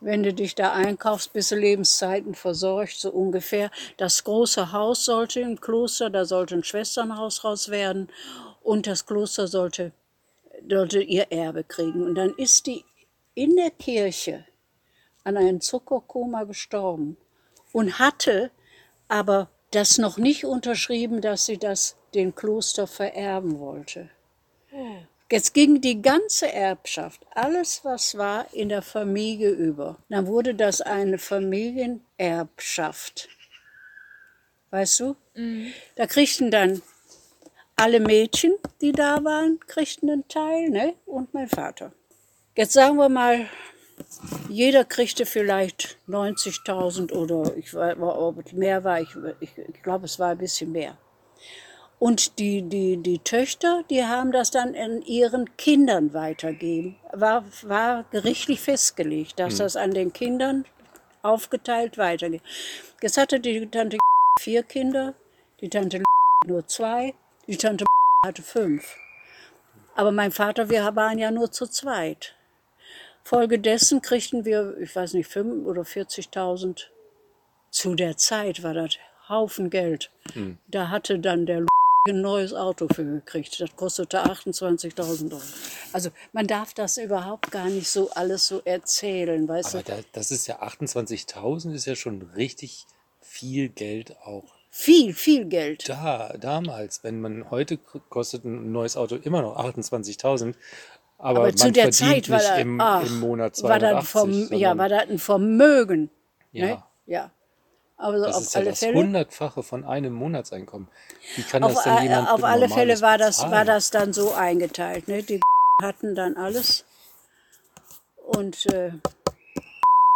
Wenn 0.01 0.23
du 0.23 0.35
dich 0.35 0.55
da 0.55 0.73
einkaufst, 0.73 1.33
bist 1.33 1.53
du 1.53 1.55
Lebenszeiten 1.55 2.35
versorgt, 2.35 2.95
so 2.95 3.11
ungefähr. 3.11 3.71
Das 3.97 4.25
große 4.25 4.73
Haus 4.73 5.05
sollte 5.05 5.41
im 5.41 5.61
Kloster, 5.61 6.11
da 6.11 6.25
sollte 6.25 6.57
ein 6.57 6.65
Schwesternhaus 6.65 7.45
raus 7.45 7.71
werden 7.71 8.09
und 8.63 8.87
das 8.87 9.07
Kloster 9.07 9.47
sollte 9.47 9.93
sollte 10.69 11.03
ihr 11.03 11.31
Erbe 11.31 11.65
kriegen. 11.65 12.03
Und 12.05 12.15
dann 12.15 12.35
ist 12.37 12.67
die 12.67 12.85
in 13.35 13.57
der 13.57 13.71
Kirche 13.71 14.45
an 15.25 15.37
einem 15.37 15.61
Zuckerkoma 15.61 16.45
gestorben 16.45 17.17
und 17.73 17.99
hatte 17.99 18.51
aber 19.09 19.49
das 19.71 19.99
noch 19.99 20.19
nicht 20.19 20.45
unterschrieben, 20.45 21.21
dass 21.21 21.47
sie 21.47 21.59
das 21.59 21.97
den 22.15 22.35
Kloster 22.35 22.87
vererben 22.87 23.59
wollte. 23.59 24.11
Jetzt 25.33 25.55
ging 25.55 25.81
die 25.81 26.03
ganze 26.03 26.53
Erbschaft, 26.53 27.25
alles 27.31 27.87
was 27.87 28.19
war, 28.19 28.53
in 28.53 28.69
der 28.69 28.83
Familie 28.83 29.49
über. 29.49 29.97
Dann 30.11 30.27
wurde 30.27 30.55
das 30.55 30.83
eine 30.83 31.17
Familienerbschaft. 31.17 33.31
Weißt 34.69 35.01
du? 35.01 35.17
Da 35.97 36.07
kriegten 36.07 36.51
dann 36.51 36.83
alle 37.77 38.01
Mädchen, 38.01 38.53
die 38.83 38.93
da 38.93 39.25
waren, 39.25 39.59
kriegten 39.61 40.11
einen 40.11 40.29
Teil, 40.29 40.69
ne? 40.69 40.97
Und 41.07 41.33
mein 41.33 41.49
Vater. 41.49 41.95
Jetzt 42.55 42.75
sagen 42.75 42.99
wir 42.99 43.09
mal, 43.09 43.49
jeder 44.51 44.85
kriegte 44.85 45.25
vielleicht 45.25 45.97
90.000 46.09 47.11
oder 47.11 47.57
ich 47.57 47.73
weiß, 47.73 47.97
ob 47.99 48.45
es 48.45 48.53
mehr 48.53 48.85
war, 48.85 49.01
ich, 49.01 49.09
ich, 49.41 49.57
ich 49.57 49.83
glaube, 49.83 50.05
es 50.05 50.19
war 50.19 50.33
ein 50.33 50.39
bisschen 50.39 50.73
mehr. 50.73 50.99
Und 52.03 52.41
die, 52.41 52.63
die, 52.63 52.97
die 52.97 53.21
Töchter, 53.21 53.85
die 53.89 54.05
haben 54.05 54.33
das 54.33 54.51
dann 54.51 54.75
an 54.75 55.03
ihren 55.03 55.57
Kindern 55.57 56.13
weitergeben. 56.13 56.97
War, 57.13 57.45
war 57.63 58.03
gerichtlich 58.11 58.61
festgelegt, 58.61 59.39
dass 59.39 59.59
das 59.59 59.77
an 59.77 59.93
den 59.93 60.13
Kindern 60.13 60.65
aufgeteilt 61.23 61.99
weitergeht. 61.99 62.43
Jetzt 63.01 63.19
hatte 63.19 63.39
die 63.39 63.69
Tante 63.69 63.99
vier 64.41 64.65
Kinder, 64.65 65.15
die 65.61 65.69
Tante 65.69 66.03
nur 66.45 66.67
zwei, 66.67 67.15
die 67.47 67.57
Tante 67.57 67.85
hatte 68.27 68.43
fünf. 68.43 68.97
Aber 69.95 70.11
mein 70.11 70.33
Vater, 70.33 70.71
wir 70.71 70.97
waren 70.97 71.19
ja 71.19 71.31
nur 71.31 71.53
zu 71.53 71.69
zweit. 71.69 72.35
Folgedessen 73.23 74.03
kriegten 74.03 74.45
wir, 74.45 74.77
ich 74.79 74.97
weiß 74.97 75.15
nicht, 75.15 75.29
5 75.29 75.65
oder 75.65 75.83
40.000. 75.83 76.83
Zu 77.71 77.95
der 77.95 78.17
Zeit 78.17 78.65
war 78.65 78.75
das 78.75 78.99
Haufen 79.29 79.71
Geld. 79.71 80.11
Da 80.67 80.89
hatte 80.89 81.21
dann 81.21 81.47
der 81.47 81.65
ein 82.09 82.21
neues 82.21 82.53
Auto 82.53 82.89
für 82.93 83.05
gekriegt. 83.05 83.61
Das 83.61 83.77
kostete 83.77 84.25
28.000 84.25 85.33
Euro. 85.33 85.43
Also 85.93 86.11
man 86.33 86.47
darf 86.47 86.75
das 86.75 86.99
überhaupt 86.99 87.51
gar 87.53 87.67
nicht 87.67 87.89
so 87.89 88.11
alles 88.11 88.49
so 88.49 88.61
erzählen, 88.65 89.47
weißt 89.47 89.77
Aber 89.77 89.85
du? 89.85 89.93
da, 89.93 89.99
das 90.13 90.33
ist 90.33 90.49
ja 90.49 90.61
28.000 90.63 91.73
ist 91.75 91.87
ja 91.87 91.95
schon 91.95 92.23
richtig 92.35 92.87
viel 93.21 93.69
Geld 93.69 94.17
auch. 94.25 94.53
Viel, 94.71 95.15
viel 95.15 95.45
Geld. 95.45 95.89
Da, 95.89 96.35
damals, 96.41 97.05
wenn 97.05 97.21
man 97.21 97.51
heute 97.51 97.77
kostet 97.77 98.45
ein 98.45 98.73
neues 98.73 98.97
Auto 98.97 99.17
immer 99.17 99.43
noch 99.43 99.57
28.000, 99.57 100.55
aber, 101.19 101.39
Aber 101.39 101.49
man 101.49 101.57
zu 101.57 101.71
der 101.71 101.93
Zeit 101.93 102.29
war 102.31 102.39
das, 102.39 102.59
im, 102.59 102.81
ach, 102.81 103.07
im 103.07 103.21
Monat 103.21 103.63
war 103.63 103.79
280. 103.79 104.01
das, 104.01 104.11
vom, 104.11 104.59
ja, 104.59 104.77
war 104.77 104.89
das 104.89 105.09
ein 105.09 105.19
Vermögen. 105.19 106.11
Ja. 106.51 106.67
Ne? 106.67 106.83
ja. 107.07 107.31
Aber 108.03 108.19
so 108.19 108.25
das 108.25 108.37
auf 108.37 108.43
ist 108.43 108.55
ja 108.55 108.61
alle 108.61 108.71
das 108.71 108.79
Fälle. 108.81 108.99
Hundertfache 108.99 109.63
von 109.63 109.85
einem 109.85 110.13
Monatseinkommen. 110.13 110.89
Wie 111.37 111.43
kann 111.43 111.63
Auf, 111.63 111.75
das 111.75 111.85
denn 111.85 112.03
jemand 112.03 112.29
auf 112.29 112.43
alle 112.43 112.69
Fälle 112.69 113.01
war 113.01 113.17
das, 113.17 113.37
bezahlen? 113.37 113.53
war 113.53 113.65
das 113.65 113.91
dann 113.91 114.13
so 114.13 114.33
eingeteilt. 114.33 115.07
Ne? 115.07 115.23
Die 115.23 115.41
hatten 115.81 116.17
dann 116.17 116.37
alles 116.37 116.85
und 118.27 118.67
äh, 118.73 118.93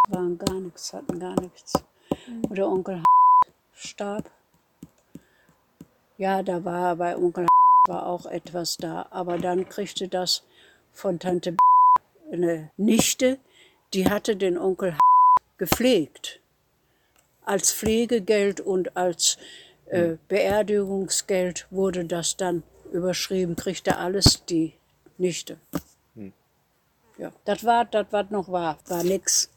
waren 0.09 0.37
gar 0.37 0.61
nichts, 0.61 0.93
hatten 0.93 1.21
gar 1.21 1.41
nichts. 1.41 1.75
Und 2.49 2.59
der 2.59 2.67
Onkel 2.67 3.05
starb. 3.73 4.33
Ja, 6.19 6.43
da 6.43 6.65
war 6.65 6.97
bei 6.97 7.17
Onkel 7.17 7.47
war 7.87 8.07
auch 8.07 8.27
etwas 8.27 8.79
da, 8.79 9.07
aber 9.11 9.39
dann 9.39 9.69
kriegte 9.69 10.09
das 10.09 10.43
von 10.93 11.21
Tante 11.21 11.57
eine 12.33 12.73
Nichte, 12.77 13.39
die 13.95 14.11
hatte 14.11 14.35
den 14.35 14.59
Onkel 14.59 14.99
gepflegt 15.57 16.41
als 17.47 17.73
Pflegegeld 17.73 18.61
und 18.61 18.97
als 18.97 19.39
äh, 19.87 20.17
Beerdigungsgeld 20.29 21.67
wurde 21.71 22.05
das 22.05 22.37
dann 22.37 22.63
überschrieben, 22.93 23.57
kriegte 23.57 23.97
alles 23.97 24.45
die 24.47 24.75
Nichte. 25.19 25.59
Ja, 27.19 27.33
das 27.47 27.65
war, 27.65 27.87
das 27.87 28.07
was 28.11 28.31
noch 28.31 28.51
war, 28.53 28.77
war 28.89 29.03
nix. 29.03 29.51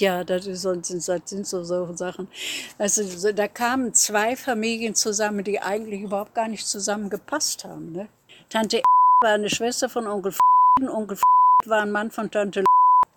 Ja, 0.00 0.24
das, 0.24 0.46
ist, 0.46 0.62
so- 0.62 0.74
das 0.74 0.88
sind 1.30 1.46
so 1.46 1.62
solche 1.62 1.96
Sachen. 1.96 2.28
Also, 2.76 3.04
so- 3.04 3.32
da 3.32 3.46
kamen 3.46 3.94
zwei 3.94 4.34
Familien 4.34 4.94
zusammen, 4.96 5.44
die 5.44 5.60
eigentlich 5.60 6.00
überhaupt 6.02 6.34
gar 6.34 6.48
nicht 6.48 6.66
zusammengepasst 6.66 7.64
haben. 7.64 7.92
Ne? 7.92 8.08
Tante 8.48 8.82
war 9.22 9.32
eine 9.34 9.48
Schwester 9.50 9.88
von 9.88 10.06
Onkel 10.08 10.34
und 10.80 10.88
Onkel 10.88 11.18
war 11.66 11.82
ein 11.82 11.90
Mann 11.92 12.10
von 12.10 12.30
Tante 12.30 12.64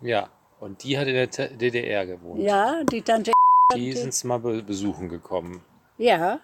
Ja, 0.01 0.29
und 0.59 0.83
die 0.83 0.97
hat 0.97 1.07
in 1.07 1.13
der 1.15 1.27
DDR 1.27 2.05
gewohnt. 2.05 2.41
Ja, 2.41 2.83
die 2.83 3.01
Tante 3.01 3.31
Die 3.75 3.93
sind 3.93 4.09
es 4.09 4.23
mal 4.23 4.39
be 4.39 4.61
besuchen 4.63 5.09
gekommen. 5.09 5.61
Ja, 5.97 6.39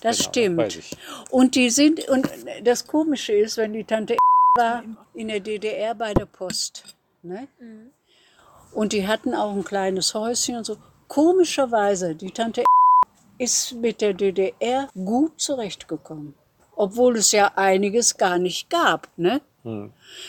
das 0.00 0.18
Genau, 0.18 0.68
stimmt. 0.68 0.96
Und 1.30 1.54
die 1.54 1.70
sind, 1.70 2.08
und 2.08 2.28
das 2.64 2.86
Komische 2.86 3.32
ist, 3.32 3.56
wenn 3.56 3.72
die 3.72 3.84
Tante 3.84 4.16
war 4.56 4.82
in 5.14 5.28
der 5.28 5.40
DDR 5.40 5.94
bei 5.94 6.12
der 6.12 6.26
Post. 6.26 6.96
Ne? 7.22 7.48
Und 8.72 8.92
die 8.92 9.06
hatten 9.06 9.34
auch 9.34 9.52
ein 9.54 9.64
kleines 9.64 10.14
Häuschen 10.14 10.56
und 10.56 10.64
so. 10.64 10.76
Komischerweise, 11.08 12.14
die 12.14 12.30
Tante 12.30 12.64
ist 13.38 13.74
mit 13.74 14.00
der 14.00 14.14
DDR 14.14 14.88
gut 14.94 15.40
zurechtgekommen. 15.40 16.34
Obwohl 16.74 17.16
es 17.16 17.32
ja 17.32 17.52
einiges 17.56 18.16
gar 18.16 18.38
nicht 18.38 18.70
gab. 18.70 19.08
Ne? 19.16 19.40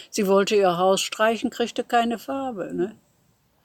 Sie 0.09 0.27
wollte 0.27 0.55
ihr 0.55 0.77
Haus 0.77 1.01
streichen, 1.01 1.49
kriegte 1.49 1.83
keine 1.83 2.19
Farbe. 2.19 2.73
Ne? 2.73 2.95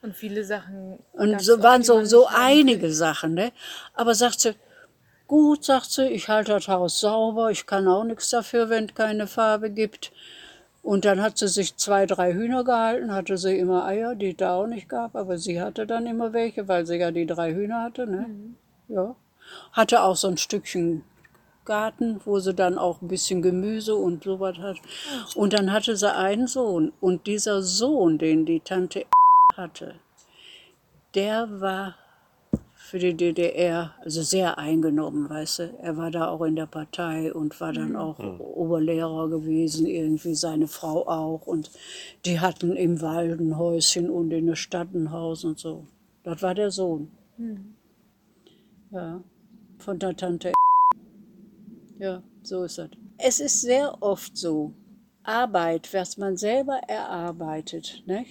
Und 0.00 0.14
viele 0.14 0.44
Sachen. 0.44 0.98
Und 1.12 1.40
so 1.40 1.62
waren 1.62 1.82
so, 1.82 2.04
so 2.04 2.26
einige 2.28 2.92
Sachen. 2.92 3.34
Ne? 3.34 3.52
Aber 3.94 4.14
sagt 4.14 4.40
sie, 4.40 4.54
gut, 5.26 5.64
sagt 5.64 5.90
sie, 5.90 6.06
ich 6.06 6.28
halte 6.28 6.52
das 6.52 6.68
Haus 6.68 7.00
sauber, 7.00 7.50
ich 7.50 7.66
kann 7.66 7.88
auch 7.88 8.04
nichts 8.04 8.30
dafür, 8.30 8.68
wenn 8.70 8.86
es 8.86 8.94
keine 8.94 9.26
Farbe 9.26 9.70
gibt. 9.70 10.12
Und 10.82 11.04
dann 11.04 11.20
hat 11.20 11.36
sie 11.36 11.48
sich 11.48 11.76
zwei, 11.76 12.06
drei 12.06 12.32
Hühner 12.32 12.64
gehalten, 12.64 13.12
hatte 13.12 13.36
sie 13.36 13.58
immer 13.58 13.84
Eier, 13.84 14.14
die 14.14 14.30
es 14.30 14.36
da 14.36 14.54
auch 14.54 14.66
nicht 14.66 14.88
gab, 14.88 15.16
aber 15.16 15.36
sie 15.36 15.60
hatte 15.60 15.86
dann 15.86 16.06
immer 16.06 16.32
welche, 16.32 16.68
weil 16.68 16.86
sie 16.86 16.96
ja 16.96 17.10
die 17.10 17.26
drei 17.26 17.52
Hühner 17.52 17.82
hatte. 17.82 18.06
Ne? 18.06 18.26
Ja. 18.88 19.16
Hatte 19.72 20.02
auch 20.02 20.16
so 20.16 20.28
ein 20.28 20.38
Stückchen 20.38 21.02
Garten, 21.64 22.20
wo 22.24 22.38
sie 22.38 22.54
dann 22.54 22.78
auch 22.78 23.02
ein 23.02 23.08
bisschen 23.08 23.42
Gemüse 23.42 23.94
und 23.94 24.24
sowas 24.24 24.56
hat. 24.58 24.78
Und 25.34 25.52
dann 25.52 25.70
hatte 25.72 25.96
sie 25.96 26.12
einen 26.12 26.46
Sohn. 26.46 26.92
Und 27.00 27.26
dieser 27.26 27.62
Sohn, 27.62 28.16
den 28.16 28.46
die 28.46 28.60
Tante 28.60 29.04
hatte, 29.58 29.96
der 31.14 31.60
war 31.60 31.96
für 32.88 32.98
die 32.98 33.14
DDR 33.14 33.94
also 34.02 34.22
sehr 34.22 34.56
eingenommen, 34.56 35.28
weißt 35.28 35.58
du. 35.58 35.78
Er 35.82 35.98
war 35.98 36.10
da 36.10 36.28
auch 36.28 36.40
in 36.42 36.56
der 36.56 36.64
Partei 36.66 37.34
und 37.34 37.60
war 37.60 37.74
dann 37.74 37.96
auch 37.96 38.18
Oberlehrer 38.18 39.28
gewesen, 39.28 39.86
irgendwie 39.86 40.34
seine 40.34 40.68
Frau 40.68 41.06
auch. 41.06 41.46
Und 41.46 41.70
die 42.24 42.40
hatten 42.40 42.74
im 42.76 43.02
Wald 43.02 43.40
ein 43.40 43.58
Häuschen 43.58 44.08
und 44.08 44.30
in 44.30 44.46
der 44.46 44.56
Stadt 44.56 44.94
ein 44.94 45.12
Haus 45.12 45.44
und 45.44 45.58
so. 45.58 45.86
Das 46.22 46.40
war 46.40 46.54
der 46.54 46.70
Sohn. 46.70 47.10
Ja, 48.90 49.22
von 49.78 49.98
der 49.98 50.16
Tante. 50.16 50.52
Ja, 51.98 52.22
so 52.42 52.64
ist 52.64 52.78
das. 52.78 52.90
Es 53.18 53.40
ist 53.40 53.60
sehr 53.60 54.02
oft 54.02 54.34
so, 54.34 54.72
Arbeit, 55.24 55.92
was 55.92 56.16
man 56.16 56.38
selber 56.38 56.78
erarbeitet, 56.88 58.02
ne? 58.06 58.24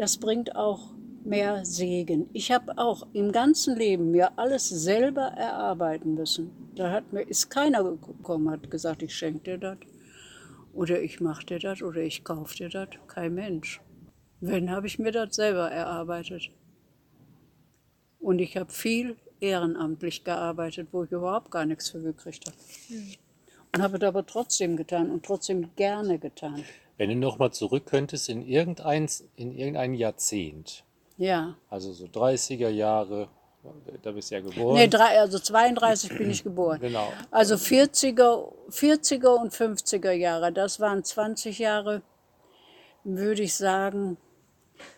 Das 0.00 0.16
bringt 0.16 0.56
auch 0.56 0.94
mehr 1.26 1.66
Segen. 1.66 2.30
Ich 2.32 2.50
habe 2.50 2.78
auch 2.78 3.06
im 3.12 3.32
ganzen 3.32 3.76
Leben 3.76 4.10
mir 4.10 4.38
alles 4.38 4.66
selber 4.66 5.26
erarbeiten 5.36 6.14
müssen. 6.14 6.50
Da 6.74 6.90
hat 6.90 7.12
mir, 7.12 7.20
ist 7.20 7.50
keiner 7.50 7.84
gekommen, 7.84 8.50
hat 8.50 8.70
gesagt, 8.70 9.02
ich 9.02 9.14
schenke 9.14 9.40
dir 9.40 9.58
das. 9.58 9.76
Oder 10.72 11.02
ich 11.02 11.20
mache 11.20 11.44
dir 11.44 11.58
das 11.58 11.82
oder 11.82 12.00
ich 12.00 12.24
kaufe 12.24 12.56
dir 12.56 12.70
das. 12.70 12.88
Kein 13.08 13.34
Mensch. 13.34 13.82
Wenn, 14.40 14.70
habe 14.70 14.86
ich 14.86 14.98
mir 14.98 15.12
das 15.12 15.36
selber 15.36 15.70
erarbeitet. 15.70 16.50
Und 18.20 18.38
ich 18.38 18.56
habe 18.56 18.72
viel 18.72 19.16
ehrenamtlich 19.38 20.24
gearbeitet, 20.24 20.88
wo 20.92 21.04
ich 21.04 21.12
überhaupt 21.12 21.50
gar 21.50 21.66
nichts 21.66 21.90
für 21.90 22.00
gekriegt 22.00 22.46
habe. 22.46 22.56
Und 23.74 23.82
habe 23.82 23.98
es 23.98 24.02
aber 24.02 24.24
trotzdem 24.24 24.78
getan 24.78 25.10
und 25.10 25.26
trotzdem 25.26 25.68
gerne 25.76 26.18
getan. 26.18 26.64
Wenn 27.00 27.08
du 27.08 27.16
nochmal 27.16 27.50
zurück 27.50 27.86
könntest 27.86 28.28
in 28.28 28.46
irgendein, 28.46 29.08
in 29.34 29.56
irgendein 29.56 29.94
Jahrzehnt, 29.94 30.84
Ja. 31.16 31.56
also 31.70 31.94
so 31.94 32.04
30er 32.04 32.68
Jahre, 32.68 33.30
da 34.02 34.12
bist 34.12 34.30
du 34.30 34.34
ja 34.34 34.42
geboren. 34.42 34.74
Nee, 34.74 34.86
drei, 34.86 35.18
also 35.18 35.38
32 35.38 36.18
bin 36.18 36.28
ich 36.28 36.44
geboren. 36.44 36.78
Genau. 36.78 37.10
Also 37.30 37.54
40er, 37.54 38.52
40er 38.68 39.34
und 39.34 39.50
50er 39.50 40.10
Jahre, 40.10 40.52
das 40.52 40.78
waren 40.78 41.02
20 41.02 41.58
Jahre, 41.58 42.02
würde 43.02 43.44
ich 43.44 43.54
sagen, 43.54 44.18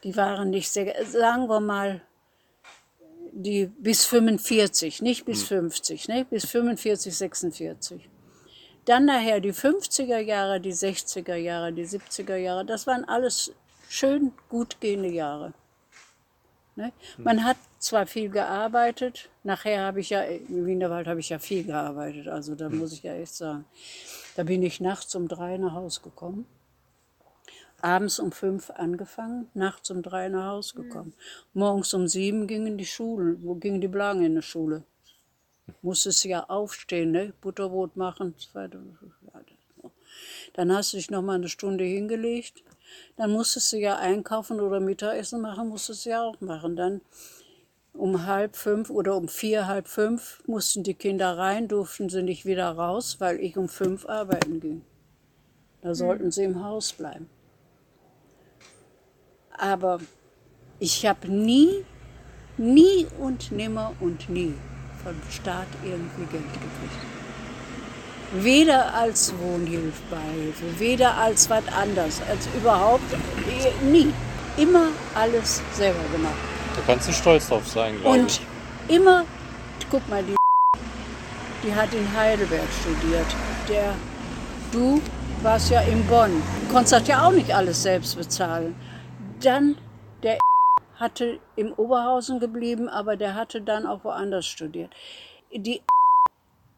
die 0.03 0.17
waren 0.17 0.51
nicht 0.51 0.71
sehr, 0.71 1.07
sagen 1.07 1.49
wir 1.49 1.61
mal, 1.61 2.03
die 3.31 3.67
bis 3.67 4.05
45, 4.07 5.03
nicht 5.03 5.25
bis 5.25 5.45
50, 5.45 6.09
ne? 6.09 6.27
bis 6.29 6.47
45, 6.47 7.17
46. 7.17 8.09
Dann 8.85 9.05
nachher 9.05 9.41
die 9.41 9.53
50er 9.53 10.19
Jahre, 10.19 10.61
die 10.61 10.73
60er 10.73 11.37
Jahre, 11.37 11.73
die 11.73 11.87
70er 11.87 12.37
Jahre, 12.37 12.65
das 12.65 12.87
waren 12.87 13.05
alles 13.05 13.53
schön 13.89 14.33
gut 14.49 14.81
gehende 14.81 15.09
Jahre. 15.09 15.53
Ne? 16.75 16.93
Man 17.19 17.45
hat 17.45 17.59
zwar 17.79 18.07
viel 18.07 18.31
gearbeitet, 18.31 19.29
nachher 19.45 19.83
habe 19.83 20.01
ich 20.01 20.11
ja, 20.11 20.23
im 20.23 20.67
Wienerwald 20.67 21.07
habe 21.07 21.21
ich 21.21 21.29
ja 21.29 21.39
viel 21.39 21.65
gearbeitet, 21.65 22.29
also 22.29 22.55
da 22.55 22.71
muss 22.71 22.93
ich 22.93 23.03
ja 23.03 23.15
echt 23.15 23.35
sagen. 23.35 23.67
Da 24.37 24.45
bin 24.45 24.63
ich 24.63 24.81
nachts 24.81 25.15
um 25.15 25.29
drei 25.29 25.59
nach 25.59 25.75
Hause 25.75 26.01
gekommen, 26.01 26.47
abends 27.83 28.19
um 28.19 28.33
fünf 28.33 28.71
angefangen, 28.71 29.51
nachts 29.53 29.91
um 29.91 30.03
drei 30.03 30.29
nach 30.29 30.47
Hause 30.47 30.75
gekommen. 30.77 31.13
Morgens 31.53 31.93
um 31.93 32.09
sieben 32.09 32.47
gingen 32.47 32.79
die 32.79 32.87
Schulen, 32.87 33.43
wo 33.45 33.55
gingen 33.55 33.83
die 33.83 33.89
Blagen 33.89 34.25
in 34.25 34.37
die 34.37 34.43
Schule. 34.43 34.85
Musstest 35.83 36.25
ja 36.25 36.45
aufstehen, 36.49 37.13
ne? 37.13 37.33
Butterbrot 37.41 37.97
machen. 37.97 38.35
Dann 40.55 40.73
hast 40.73 40.93
du 40.93 40.97
dich 40.97 41.11
noch 41.11 41.23
mal 41.23 41.35
eine 41.35 41.49
Stunde 41.49 41.85
hingelegt. 41.85 42.63
Dann 43.17 43.31
musstest 43.31 43.73
du 43.73 43.79
ja 43.79 43.97
einkaufen 43.97 44.61
oder 44.61 44.81
Mittagessen 44.81 45.41
machen, 45.41 45.69
musstest 45.69 46.05
du 46.05 46.11
ja 46.11 46.23
auch 46.23 46.41
machen. 46.41 46.77
Dann 46.77 47.01
um 47.95 48.27
halb 48.27 48.57
fünf 48.57 48.91
oder 48.91 49.17
um 49.17 49.29
vier, 49.29 49.67
halb 49.67 49.89
fünf 49.89 50.43
mussten 50.47 50.83
die 50.83 50.95
Kinder 50.95 51.37
rein, 51.37 51.69
durften 51.69 52.09
sie 52.09 52.23
nicht 52.23 52.45
wieder 52.45 52.71
raus, 52.71 53.17
weil 53.19 53.41
ich 53.41 53.57
um 53.57 53.69
fünf 53.69 54.07
arbeiten 54.07 54.61
ging. 54.61 54.85
Da 55.81 55.95
sollten 55.95 56.31
sie 56.31 56.45
im 56.45 56.63
Haus 56.63 56.93
bleiben. 56.93 57.29
Aber 59.51 60.01
ich 60.79 61.07
habe 61.07 61.29
nie, 61.29 61.85
nie 62.57 63.07
und 63.19 63.53
nimmer 63.53 63.95
und 64.01 64.29
nie 64.29 64.55
vom 65.05 65.15
Staat 65.31 65.67
irgendwie 65.83 66.25
Geld 66.31 66.53
gekriegt. 66.53 67.01
Weder 68.35 68.95
als 68.95 69.35
Wohnhilfbeihilfe, 69.39 70.65
weder 70.79 71.15
als 71.17 71.51
was 71.51 71.67
anderes, 71.69 72.21
als 72.29 72.49
überhaupt 72.57 73.13
eh, 73.13 73.85
nie. 73.85 74.13
Immer 74.57 74.89
alles 75.15 75.63
selber 75.75 76.01
gemacht. 76.13 76.35
Da 76.77 76.83
kannst 76.87 77.09
du 77.09 77.13
stolz 77.13 77.49
drauf 77.49 77.67
sein, 77.69 78.01
glaube 78.01 78.19
Und 78.21 78.41
ich. 78.89 78.95
immer, 78.97 79.25
guck 79.91 80.07
mal, 80.09 80.23
die, 80.23 80.35
die 81.63 81.75
hat 81.75 81.93
in 81.93 82.07
Heidelberg 82.17 82.69
studiert. 82.81 83.27
Der, 83.69 83.95
du 84.73 85.01
warst 85.43 85.71
ja 85.71 85.81
in 85.83 86.05
Bonn. 86.07 86.43
Du 86.67 86.73
konntest 86.73 86.93
das 86.93 87.09
ja 87.09 87.27
auch 87.27 87.33
nicht 87.33 87.55
alles 87.55 87.83
selbst 87.83 88.17
bezahlen. 88.17 88.75
Dann 89.43 89.77
hatte 91.03 91.41
im 91.57 91.73
Oberhausen 91.73 92.41
geblieben, 92.41 92.89
aber 92.89 93.17
der 93.17 93.35
hatte 93.35 93.61
dann 93.61 93.87
auch 93.87 94.05
woanders 94.05 94.47
studiert. 94.47 94.95
Die, 95.53 95.83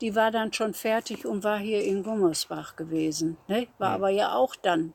die 0.00 0.16
war 0.16 0.30
dann 0.30 0.52
schon 0.52 0.74
fertig 0.74 1.26
und 1.26 1.44
war 1.44 1.58
hier 1.58 1.84
in 1.84 2.02
Gummersbach 2.02 2.74
gewesen. 2.74 3.36
Ne? 3.46 3.68
War 3.78 3.90
aber 3.90 4.08
ja 4.08 4.34
auch 4.34 4.56
dann 4.56 4.94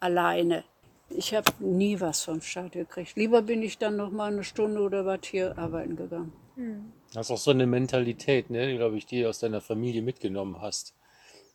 alleine. 0.00 0.64
Ich 1.10 1.34
habe 1.34 1.52
nie 1.58 2.00
was 2.00 2.22
vom 2.22 2.40
Staat 2.40 2.72
gekriegt. 2.72 3.16
Lieber 3.16 3.42
bin 3.42 3.62
ich 3.62 3.78
dann 3.78 3.96
noch 3.96 4.10
mal 4.10 4.32
eine 4.32 4.44
Stunde 4.44 4.80
oder 4.80 5.04
was 5.04 5.20
hier 5.24 5.58
arbeiten 5.58 5.96
gegangen. 5.96 6.32
Das 7.12 7.26
ist 7.26 7.30
auch 7.32 7.38
so 7.38 7.50
eine 7.50 7.66
Mentalität, 7.66 8.50
ne, 8.50 8.76
glaube 8.76 8.96
ich, 8.96 9.06
die 9.06 9.22
du 9.22 9.28
aus 9.28 9.40
deiner 9.40 9.60
Familie 9.60 10.02
mitgenommen 10.02 10.60
hast. 10.60 10.94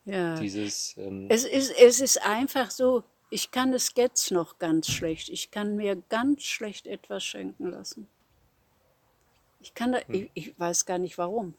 Ja. 0.06 0.36
Dieses, 0.36 0.96
ähm, 0.98 1.28
Es 1.30 1.46
ist, 1.46 1.72
es 1.80 2.00
ist 2.02 2.26
einfach 2.26 2.70
so, 2.70 3.04
ich 3.36 3.52
kann 3.52 3.74
es 3.74 3.92
jetzt 3.98 4.32
noch 4.32 4.60
ganz 4.60 4.88
schlecht. 4.88 5.28
Ich 5.28 5.52
kann 5.52 5.76
mir 5.76 5.98
ganz 6.08 6.44
schlecht 6.44 6.88
etwas 6.88 7.22
schenken 7.26 7.70
lassen. 7.70 8.08
Ich 9.60 9.74
kann 9.74 9.92
da, 9.92 10.00
ich, 10.08 10.30
ich 10.34 10.58
weiß 10.58 10.86
gar 10.86 11.00
nicht 11.00 11.18
warum, 11.18 11.54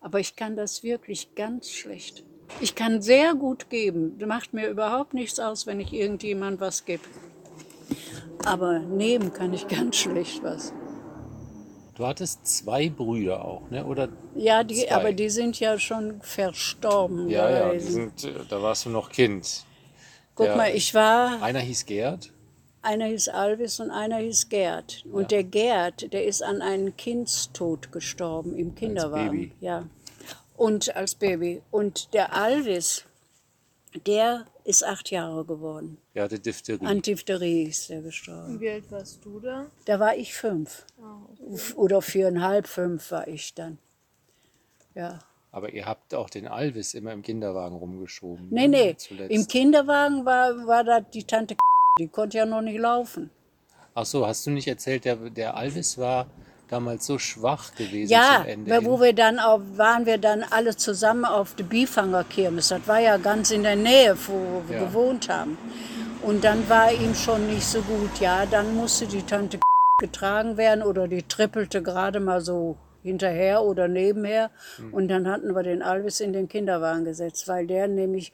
aber 0.00 0.18
ich 0.18 0.34
kann 0.34 0.56
das 0.56 0.82
wirklich 0.82 1.36
ganz 1.36 1.70
schlecht. 1.70 2.24
Ich 2.60 2.74
kann 2.74 3.00
sehr 3.00 3.36
gut 3.36 3.70
geben. 3.70 4.18
Macht 4.26 4.54
mir 4.54 4.66
überhaupt 4.68 5.14
nichts 5.14 5.38
aus, 5.38 5.68
wenn 5.68 5.78
ich 5.78 5.92
irgendjemand 5.92 6.58
was 6.60 6.84
gebe. 6.84 7.04
Aber 8.44 8.80
nehmen 8.80 9.32
kann 9.32 9.54
ich 9.54 9.68
ganz 9.78 9.94
schlecht 9.94 10.42
was. 10.42 10.72
du 11.94 12.06
hattest 12.08 12.44
zwei 12.44 12.88
Brüder 12.88 13.44
auch, 13.44 13.70
ne? 13.70 13.86
Oder? 13.86 14.08
Ja, 14.34 14.64
die, 14.64 14.84
Zwei. 14.84 14.92
aber 14.92 15.12
die 15.12 15.30
sind 15.30 15.60
ja 15.60 15.78
schon 15.78 16.20
verstorben. 16.22 17.30
Ja, 17.30 17.48
ja, 17.48 17.70
die 17.70 17.78
gewesen. 17.78 18.12
sind, 18.16 18.24
äh, 18.24 18.40
da 18.48 18.60
warst 18.60 18.86
du 18.86 18.90
noch 18.90 19.10
Kind. 19.10 19.64
Guck 20.34 20.46
Der- 20.46 20.56
mal, 20.56 20.74
ich 20.74 20.94
war 20.94 21.40
Einer 21.42 21.60
hieß 21.60 21.86
Gerd. 21.86 22.30
Einer 22.82 23.06
hieß 23.06 23.28
Alvis 23.28 23.80
und 23.80 23.90
einer 23.90 24.18
hieß 24.18 24.48
Gerd. 24.48 25.04
Und 25.10 25.22
Ja. 25.22 25.28
der 25.28 25.44
Gerd, 25.44 26.12
der 26.12 26.24
ist 26.26 26.42
an 26.42 26.60
einem 26.60 26.96
Kindstod 26.96 27.92
gestorben 27.92 28.56
im 28.58 28.74
Kinderwagen. 28.74 29.30
Baby. 29.30 29.52
Ja. 29.60 29.88
Und 30.56 30.94
als 30.94 31.14
Baby. 31.14 31.62
Und 31.70 32.12
der 32.14 32.34
Alvis, 32.34 33.04
der 34.06 34.46
ist 34.64 34.84
acht 34.84 35.10
Jahre 35.10 35.44
geworden. 35.44 35.98
Der 36.14 36.24
hatte 36.24 36.38
Diphtherie. 36.38 36.84
An 36.86 37.00
Diphtherie 37.00 37.64
ist 37.64 37.88
der 37.90 38.02
gestorben. 38.02 38.60
Wie 38.60 38.68
alt 38.70 38.90
warst 38.90 39.24
du 39.24 39.40
da? 39.40 39.66
Da 39.84 39.98
war 40.00 40.16
ich 40.16 40.34
fünf. 40.34 40.84
Oder 41.76 42.02
viereinhalb, 42.02 42.66
fünf 42.66 43.10
war 43.10 43.28
ich 43.28 43.54
dann. 43.54 43.78
Ja. 44.94 45.20
Aber 45.54 45.72
ihr 45.72 45.86
habt 45.86 46.16
auch 46.16 46.28
den 46.28 46.48
Alvis 46.48 46.94
immer 46.94 47.12
im 47.12 47.22
Kinderwagen 47.22 47.76
rumgeschoben. 47.76 48.48
Nee, 48.50 48.66
ne? 48.66 48.68
nee. 48.68 48.96
Zuletzt. 48.96 49.30
Im 49.30 49.46
Kinderwagen 49.46 50.24
war, 50.24 50.66
war 50.66 50.82
da 50.82 51.00
die 51.00 51.22
Tante 51.22 51.54
die 51.96 52.08
konnte 52.08 52.38
ja 52.38 52.44
noch 52.44 52.60
nicht 52.60 52.80
laufen. 52.80 53.30
Ach 53.94 54.04
so, 54.04 54.26
hast 54.26 54.44
du 54.44 54.50
nicht 54.50 54.66
erzählt, 54.66 55.04
der, 55.04 55.14
der 55.14 55.56
Alvis 55.56 55.96
war 55.96 56.26
damals 56.66 57.06
so 57.06 57.20
schwach 57.20 57.72
gewesen 57.76 58.10
Ja, 58.10 58.38
zum 58.40 58.46
Ende 58.48 58.68
weil 58.72 58.84
wo 58.84 59.00
wir 59.00 59.12
dann 59.12 59.38
auch, 59.38 59.60
waren 59.76 60.06
wir 60.06 60.18
dann 60.18 60.42
alle 60.42 60.76
zusammen 60.76 61.24
auf 61.24 61.54
der 61.54 61.62
Bifangerkirmes. 61.62 62.68
Das 62.68 62.88
war 62.88 62.98
ja 62.98 63.16
ganz 63.16 63.52
in 63.52 63.62
der 63.62 63.76
Nähe, 63.76 64.16
wo 64.26 64.62
wir 64.66 64.78
Ja. 64.78 64.84
gewohnt 64.86 65.28
haben. 65.28 65.56
Und 66.22 66.42
dann 66.42 66.68
war 66.68 66.90
ihm 66.92 67.14
schon 67.14 67.46
nicht 67.46 67.64
so 67.64 67.80
gut. 67.82 68.18
Ja, 68.18 68.44
dann 68.44 68.74
musste 68.74 69.06
die 69.06 69.22
Tante 69.22 69.60
getragen 70.00 70.56
werden 70.56 70.82
oder 70.82 71.06
die 71.06 71.22
trippelte 71.22 71.80
gerade 71.80 72.18
mal 72.18 72.40
so 72.40 72.76
hinterher 73.04 73.62
oder 73.62 73.86
nebenher. 73.86 74.50
Hm. 74.78 74.92
Und 74.92 75.06
dann 75.08 75.28
hatten 75.28 75.54
wir 75.54 75.62
den 75.62 75.82
Alvis 75.82 76.18
in 76.18 76.32
den 76.32 76.48
Kinderwagen 76.48 77.04
gesetzt, 77.04 77.46
weil 77.46 77.66
der 77.68 77.86
nämlich 77.86 78.32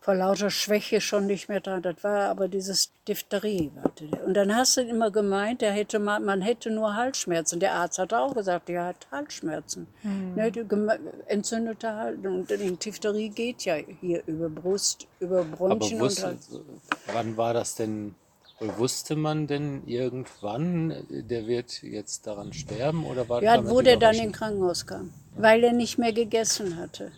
vor 0.00 0.16
lauter 0.16 0.50
Schwäche 0.50 1.00
schon 1.00 1.26
nicht 1.26 1.48
mehr 1.48 1.60
dran. 1.60 1.80
Das 1.82 2.02
war 2.02 2.22
aber 2.28 2.48
dieses 2.48 2.90
Diphtherie. 3.06 3.70
Warte. 3.80 4.06
Und 4.26 4.34
dann 4.34 4.52
hast 4.56 4.76
du 4.76 4.80
immer 4.80 5.12
gemeint, 5.12 5.60
der 5.60 5.70
hätte 5.70 6.00
mal, 6.00 6.18
man 6.18 6.40
hätte 6.42 6.70
nur 6.72 6.96
Halsschmerzen. 6.96 7.60
Der 7.60 7.74
Arzt 7.74 8.00
hat 8.00 8.12
auch 8.12 8.34
gesagt, 8.34 8.68
der 8.68 8.86
hat 8.86 9.06
Halsschmerzen. 9.12 9.86
Ne, 10.34 10.50
die 10.50 10.62
geme- 10.62 10.98
entzündete 11.28 11.94
Hals. 11.94 12.18
Und 12.24 12.50
die 12.50 12.76
Diphtherie 12.76 13.28
geht 13.28 13.64
ja 13.64 13.76
hier 14.00 14.24
über 14.26 14.48
Brust, 14.48 15.06
über 15.20 15.40
Aber 15.42 15.56
Bronchien 15.56 16.00
und 16.00 16.06
wusste, 16.06 16.26
Hals. 16.26 16.48
wann 17.12 17.36
war 17.36 17.54
das 17.54 17.76
denn? 17.76 18.16
Wusste 18.76 19.16
man 19.16 19.46
denn 19.46 19.82
irgendwann, 19.86 20.94
der 21.08 21.46
wird 21.46 21.82
jetzt 21.82 22.26
daran 22.26 22.52
sterben? 22.52 23.04
Oder 23.04 23.28
war 23.28 23.42
Ja, 23.42 23.68
wo 23.68 23.80
der 23.80 23.96
dann 23.96 24.14
ins 24.14 24.36
Krankenhaus 24.36 24.86
kam. 24.86 25.12
Weil 25.36 25.64
er 25.64 25.72
nicht 25.72 25.98
mehr 25.98 26.12
gegessen 26.12 26.76
hatte. 26.76 27.12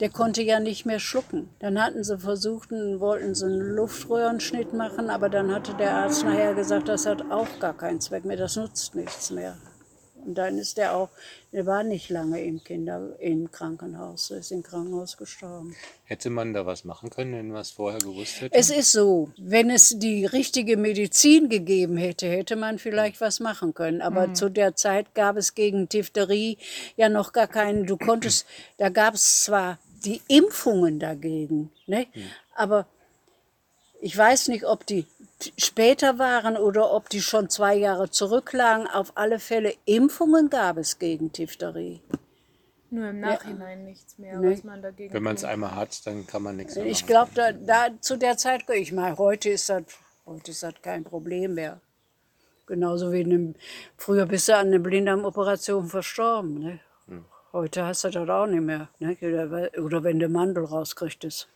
Der 0.00 0.10
konnte 0.10 0.42
ja 0.42 0.60
nicht 0.60 0.86
mehr 0.86 1.00
schlucken. 1.00 1.48
Dann 1.58 1.82
hatten 1.82 2.04
sie 2.04 2.18
versucht, 2.18 2.70
und 2.70 3.00
wollten 3.00 3.34
sie 3.34 3.46
einen 3.46 3.74
Luftröhrenschnitt 3.74 4.72
machen, 4.72 5.10
aber 5.10 5.28
dann 5.28 5.52
hatte 5.52 5.74
der 5.74 5.92
Arzt 5.92 6.24
nachher 6.24 6.54
gesagt, 6.54 6.88
das 6.88 7.04
hat 7.04 7.30
auch 7.30 7.48
gar 7.58 7.76
keinen 7.76 8.00
Zweck 8.00 8.24
mehr, 8.24 8.36
das 8.36 8.54
nutzt 8.56 8.94
nichts 8.94 9.30
mehr. 9.30 9.56
Und 10.28 10.34
dann 10.34 10.58
ist 10.58 10.76
er 10.78 10.94
auch, 10.94 11.08
der 11.52 11.64
war 11.64 11.82
nicht 11.82 12.10
lange 12.10 12.44
im 12.44 12.62
Kinder, 12.62 13.16
im 13.18 13.50
Krankenhaus, 13.50 14.30
er 14.30 14.40
ist 14.40 14.52
im 14.52 14.62
Krankenhaus 14.62 15.16
gestorben. 15.16 15.74
Hätte 16.04 16.28
man 16.28 16.52
da 16.52 16.66
was 16.66 16.84
machen 16.84 17.08
können, 17.08 17.32
wenn 17.32 17.48
man 17.48 17.62
es 17.62 17.70
vorher 17.70 17.98
gewusst 17.98 18.42
hätte? 18.42 18.54
Es 18.54 18.68
ist 18.68 18.92
so, 18.92 19.30
wenn 19.38 19.70
es 19.70 19.98
die 19.98 20.26
richtige 20.26 20.76
Medizin 20.76 21.48
gegeben 21.48 21.96
hätte, 21.96 22.28
hätte 22.28 22.56
man 22.56 22.78
vielleicht 22.78 23.22
was 23.22 23.40
machen 23.40 23.72
können. 23.72 24.02
Aber 24.02 24.34
zu 24.34 24.50
der 24.50 24.76
Zeit 24.76 25.14
gab 25.14 25.38
es 25.38 25.54
gegen 25.54 25.88
Diphtherie 25.88 26.58
ja 26.98 27.08
noch 27.08 27.32
gar 27.32 27.46
keinen. 27.46 27.86
Du 27.86 27.96
konntest, 27.96 28.46
da 28.76 28.90
gab 28.90 29.14
es 29.14 29.44
zwar 29.44 29.78
die 30.04 30.20
Impfungen 30.28 30.98
dagegen, 30.98 31.72
ne? 31.86 32.06
aber 32.54 32.86
ich 34.02 34.14
weiß 34.14 34.48
nicht, 34.48 34.64
ob 34.64 34.84
die 34.84 35.06
später 35.56 36.18
waren 36.18 36.56
oder 36.56 36.92
ob 36.92 37.08
die 37.08 37.20
schon 37.20 37.48
zwei 37.48 37.74
Jahre 37.76 38.10
zurücklagen. 38.10 38.86
Auf 38.86 39.12
alle 39.16 39.38
Fälle 39.38 39.74
Impfungen 39.84 40.50
gab 40.50 40.76
es 40.76 40.98
gegen 40.98 41.32
Diphtherie. 41.32 42.02
Nur 42.90 43.10
im 43.10 43.20
Nachhinein 43.20 43.84
nichts 43.84 44.16
mehr, 44.18 44.38
Nee. 44.38 44.52
was 44.52 44.64
man 44.64 44.80
dagegen 44.80 45.12
wenn 45.12 45.22
man 45.22 45.36
es 45.36 45.44
einmal 45.44 45.74
hat, 45.74 46.06
dann 46.06 46.26
kann 46.26 46.42
man 46.42 46.56
nichts 46.56 46.74
mehr 46.74 46.86
Ich 46.86 47.06
glaube, 47.06 47.30
da, 47.34 47.52
da 47.52 47.88
zu 48.00 48.16
der 48.16 48.38
Zeit, 48.38 48.64
ich 48.70 48.92
meine, 48.92 49.18
heute 49.18 49.50
ist 49.50 49.68
das, 49.68 49.82
heute 50.24 50.52
ist 50.52 50.62
das 50.62 50.74
kein 50.80 51.04
Problem 51.04 51.54
mehr. 51.54 51.80
Genauso 52.66 53.12
wie 53.12 53.20
in 53.20 53.32
einem, 53.32 53.54
früher 53.96 54.24
bist 54.26 54.48
du 54.48 54.56
an 54.56 54.68
einer 54.68 54.78
Blinddarmoperation 54.78 55.86
verstorben. 55.86 56.58
Ne? 56.58 56.80
Heute 57.52 57.84
hast 57.84 58.04
du 58.04 58.10
das 58.10 58.28
auch 58.28 58.46
nicht 58.46 58.60
mehr. 58.60 58.88
Ne? 58.98 59.16
Oder, 59.20 59.70
oder 59.82 60.04
wenn 60.04 60.18
du 60.18 60.28
Mandel 60.28 60.64
rauskriegtest. 60.64 61.48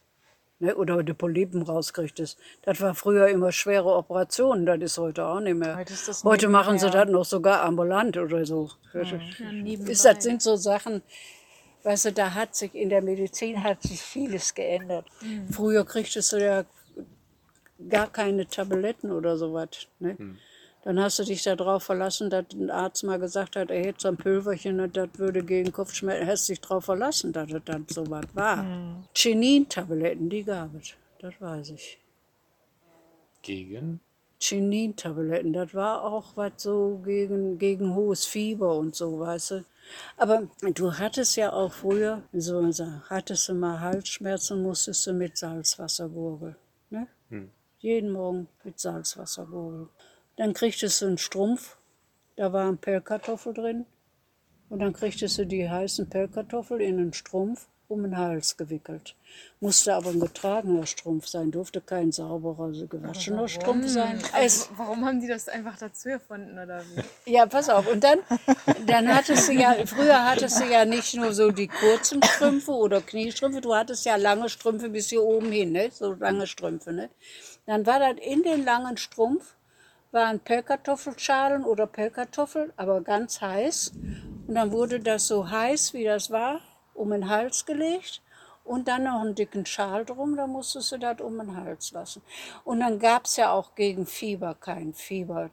Ne? 0.62 0.76
Oder 0.76 1.02
die 1.02 1.12
Polypen 1.12 1.62
rauskriegtest. 1.62 2.38
Das 2.62 2.80
war 2.80 2.94
früher 2.94 3.26
immer 3.26 3.50
schwere 3.50 3.96
Operationen, 3.96 4.64
das 4.64 4.80
ist 4.80 4.96
heute 4.96 5.26
auch 5.26 5.40
nicht 5.40 5.56
mehr. 5.56 5.76
Heute 5.76 5.92
ist 5.92 6.06
das 6.06 6.22
heute 6.22 6.46
machen 6.46 6.78
sie 6.78 6.88
das 6.88 7.08
noch 7.08 7.24
sogar 7.24 7.64
ambulant 7.64 8.16
oder 8.16 8.46
so. 8.46 8.70
Ja, 8.94 9.02
nebenbei. 9.50 9.90
Ist, 9.90 10.04
das 10.04 10.22
sind 10.22 10.40
so 10.40 10.54
Sachen, 10.54 11.02
weißt 11.82 12.04
du, 12.04 12.12
da 12.12 12.34
hat 12.34 12.54
sich 12.54 12.76
in 12.76 12.90
der 12.90 13.02
Medizin 13.02 13.64
hat 13.64 13.82
sich 13.82 14.00
vieles 14.00 14.54
geändert. 14.54 15.04
Früher 15.50 15.84
kriegtest 15.84 16.32
du 16.32 16.36
ja 16.36 16.64
gar 17.88 18.06
keine 18.06 18.46
Tabletten 18.46 19.10
oder 19.10 19.36
sowas. 19.36 19.88
Ne? 19.98 20.16
Dann 20.84 21.00
hast 21.00 21.20
du 21.20 21.24
dich 21.24 21.44
darauf 21.44 21.84
verlassen, 21.84 22.28
dass 22.28 22.46
ein 22.54 22.70
Arzt 22.70 23.04
mal 23.04 23.18
gesagt 23.18 23.54
hat, 23.54 23.70
er 23.70 23.84
hätte 23.84 24.00
so 24.00 24.08
ein 24.08 24.16
Pülverchen 24.16 24.80
und 24.80 24.96
das 24.96 25.10
würde 25.16 25.44
gegen 25.44 25.72
Kopfschmerzen. 25.72 26.26
Hast 26.26 26.48
dich 26.48 26.60
darauf 26.60 26.84
verlassen, 26.86 27.32
dass 27.32 27.52
es 27.52 27.62
dann 27.64 27.86
so 27.88 28.08
was 28.10 28.26
war. 28.34 28.66
Chinin-Tabletten, 29.14 30.28
die 30.28 30.42
gab 30.42 30.74
es. 30.74 30.94
Das 31.20 31.40
weiß 31.40 31.70
ich. 31.70 31.98
Gegen? 33.42 34.00
Chinin-Tabletten, 34.40 35.52
das 35.52 35.72
war 35.72 36.02
auch 36.02 36.36
was 36.36 36.54
so 36.56 37.00
gegen, 37.04 37.58
gegen 37.58 37.94
hohes 37.94 38.24
Fieber 38.26 38.74
und 38.74 38.96
so, 38.96 39.20
weißt 39.20 39.50
du. 39.52 39.64
Aber 40.16 40.48
du 40.74 40.92
hattest 40.98 41.36
ja 41.36 41.52
auch 41.52 41.72
früher, 41.72 42.22
wie 42.32 42.40
soll 42.40 42.62
man 42.62 42.72
sagen, 42.72 43.02
hattest 43.08 43.48
du 43.48 43.54
mal 43.54 43.78
Halsschmerzen, 43.78 44.62
musstest 44.62 45.06
du 45.06 45.12
mit 45.12 45.36
Salzwasser 45.36 46.08
gurgeln. 46.08 46.56
Ne? 46.90 47.06
Jeden 47.78 48.10
Morgen 48.10 48.48
mit 48.64 48.80
Salzwasser 48.80 49.46
gurgeln. 49.46 49.88
Dann 50.36 50.54
kriegtest 50.54 51.02
du 51.02 51.06
einen 51.06 51.18
Strumpf, 51.18 51.76
da 52.36 52.52
waren 52.52 52.78
Pellkartoffel 52.78 53.54
drin. 53.54 53.86
Und 54.68 54.78
dann 54.78 54.94
kriegtest 54.94 55.38
du 55.38 55.46
die 55.46 55.68
heißen 55.68 56.08
Pellkartoffel 56.08 56.80
in 56.80 56.98
einen 56.98 57.12
Strumpf 57.12 57.68
um 57.92 58.02
den 58.02 58.16
Hals 58.16 58.56
gewickelt. 58.56 59.14
Musste 59.60 59.94
aber 59.94 60.10
ein 60.10 60.20
getragener 60.20 60.86
Strumpf 60.86 61.26
sein, 61.26 61.50
durfte 61.50 61.80
kein 61.80 62.10
sauberer, 62.10 62.64
also 62.64 62.86
gewaschener 62.86 63.46
Strumpf 63.48 63.88
sein. 63.88 64.20
Also, 64.32 64.66
warum 64.76 65.04
haben 65.04 65.20
die 65.20 65.28
das 65.28 65.48
einfach 65.48 65.78
dazu 65.78 66.08
erfunden 66.08 66.58
oder 66.58 66.82
wie? 66.82 67.32
ja, 67.32 67.46
pass 67.46 67.68
auf. 67.68 67.86
Und 67.86 68.02
dann, 68.02 68.18
dann 68.86 69.14
hattest 69.14 69.48
du 69.48 69.52
ja, 69.52 69.74
früher 69.86 70.24
hattest 70.24 70.60
du 70.60 70.64
ja 70.64 70.84
nicht 70.84 71.14
nur 71.14 71.32
so 71.32 71.50
die 71.50 71.68
kurzen 71.68 72.22
Strümpfe 72.22 72.72
oder 72.72 73.00
Kniestrümpfe, 73.00 73.60
du 73.60 73.74
hattest 73.74 74.04
ja 74.04 74.16
lange 74.16 74.48
Strümpfe 74.48 74.88
bis 74.88 75.10
hier 75.10 75.22
oben 75.22 75.52
hin, 75.52 75.72
ne? 75.72 75.90
so 75.92 76.14
lange 76.14 76.46
Strümpfe. 76.46 76.92
Ne? 76.92 77.10
Dann 77.66 77.86
war 77.86 78.00
das 78.00 78.16
in 78.24 78.42
den 78.42 78.64
langen 78.64 78.96
Strumpf, 78.96 79.54
waren 80.12 80.40
Pellkartoffelschalen 80.40 81.64
oder 81.64 81.86
Pellkartoffeln, 81.86 82.72
aber 82.76 83.00
ganz 83.00 83.40
heiß. 83.40 83.92
Und 84.46 84.54
dann 84.54 84.70
wurde 84.70 85.00
das 85.00 85.26
so 85.26 85.50
heiß, 85.50 85.94
wie 85.94 86.04
das 86.04 86.30
war, 86.30 86.60
um 86.94 87.10
den 87.10 87.28
Hals 87.28 87.64
gelegt 87.64 88.22
und 88.64 88.88
dann 88.88 89.04
noch 89.04 89.20
einen 89.20 89.34
dicken 89.34 89.66
Schal 89.66 90.04
drum, 90.04 90.36
da 90.36 90.46
musstest 90.46 90.92
du 90.92 90.98
das 90.98 91.20
um 91.20 91.38
den 91.38 91.56
Hals 91.56 91.92
lassen. 91.92 92.22
Und 92.64 92.80
dann 92.80 92.98
gab 92.98 93.24
es 93.24 93.36
ja 93.36 93.50
auch 93.52 93.74
gegen 93.74 94.06
Fieber 94.06 94.54
kein 94.54 94.92
Fieber, 94.92 95.50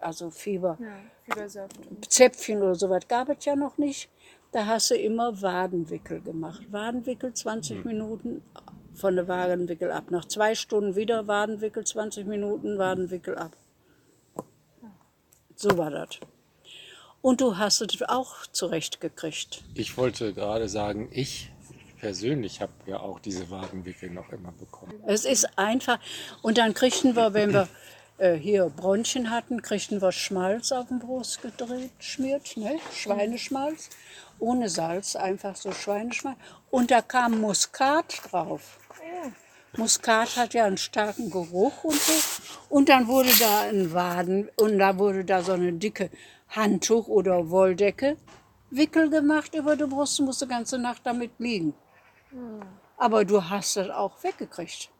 also 0.00 0.30
Fieber. 0.30 0.76
Ja, 0.80 0.86
Fiebersaft. 1.24 1.76
Zäpfchen 2.08 2.62
oder 2.62 2.74
sowas 2.74 3.08
gab 3.08 3.28
es 3.30 3.44
ja 3.44 3.56
noch 3.56 3.78
nicht. 3.78 4.10
Da 4.52 4.66
hast 4.66 4.90
du 4.90 4.94
immer 4.94 5.40
Wadenwickel 5.40 6.20
gemacht. 6.20 6.62
Wadenwickel 6.70 7.32
20 7.32 7.84
Minuten 7.84 8.42
von 8.94 9.16
der 9.16 9.26
Wadenwickel 9.26 9.90
ab. 9.90 10.10
Nach 10.10 10.24
zwei 10.26 10.54
Stunden 10.54 10.94
wieder 10.94 11.26
Wadenwickel, 11.26 11.84
20 11.84 12.26
Minuten 12.26 12.78
Wadenwickel 12.78 13.36
ab. 13.36 13.56
So 15.56 15.76
war 15.78 15.90
das. 15.90 16.08
Und 17.22 17.40
du 17.40 17.56
hast 17.56 17.80
es 17.80 18.02
auch 18.02 18.46
zurechtgekriegt. 18.52 19.62
Ich 19.74 19.96
wollte 19.96 20.34
gerade 20.34 20.68
sagen, 20.68 21.08
ich 21.10 21.50
persönlich 22.00 22.60
habe 22.60 22.72
ja 22.86 23.00
auch 23.00 23.18
diese 23.18 23.48
Wadenwickel 23.50 24.10
noch 24.10 24.28
immer 24.30 24.52
bekommen. 24.52 24.92
Es 25.06 25.24
ist 25.24 25.58
einfach. 25.58 25.98
Und 26.42 26.58
dann 26.58 26.74
kriegten 26.74 27.16
wir, 27.16 27.32
wenn 27.32 27.54
wir 27.54 27.66
äh, 28.18 28.34
hier 28.34 28.68
Bronchien 28.68 29.30
hatten, 29.30 29.62
kriegten 29.62 30.02
wir 30.02 30.12
Schmalz 30.12 30.70
auf 30.70 30.88
den 30.88 30.98
Brust 30.98 31.40
gedreht, 31.40 31.92
schmiert, 31.98 32.58
ne? 32.58 32.78
Schweineschmalz. 32.92 33.88
Ohne 34.38 34.68
Salz, 34.68 35.16
einfach 35.16 35.56
so 35.56 35.72
Schweineschmalz. 35.72 36.36
Und 36.70 36.90
da 36.90 37.00
kam 37.00 37.40
Muskat 37.40 38.20
drauf. 38.30 38.78
Muskat 39.76 40.36
hat 40.36 40.54
ja 40.54 40.64
einen 40.64 40.76
starken 40.76 41.30
Geruch 41.30 41.84
und 41.84 41.94
so. 41.94 42.12
Und 42.68 42.88
dann 42.88 43.06
wurde 43.06 43.30
da 43.38 43.62
ein 43.68 43.92
Waden, 43.92 44.48
und 44.56 44.78
da 44.78 44.98
wurde 44.98 45.24
da 45.24 45.42
so 45.42 45.52
eine 45.52 45.72
dicke 45.72 46.10
Handtuch 46.48 47.08
oder 47.08 47.50
Wolldecke, 47.50 48.16
Wickel 48.70 49.10
gemacht 49.10 49.54
über 49.54 49.76
die 49.76 49.84
Brust, 49.84 50.18
und 50.20 50.26
musste 50.26 50.46
ganze 50.46 50.78
Nacht 50.78 51.02
damit 51.04 51.32
liegen. 51.38 51.74
Aber 52.96 53.24
du 53.24 53.48
hast 53.48 53.76
das 53.76 53.90
auch 53.90 54.22
weggekriegt. 54.22 54.90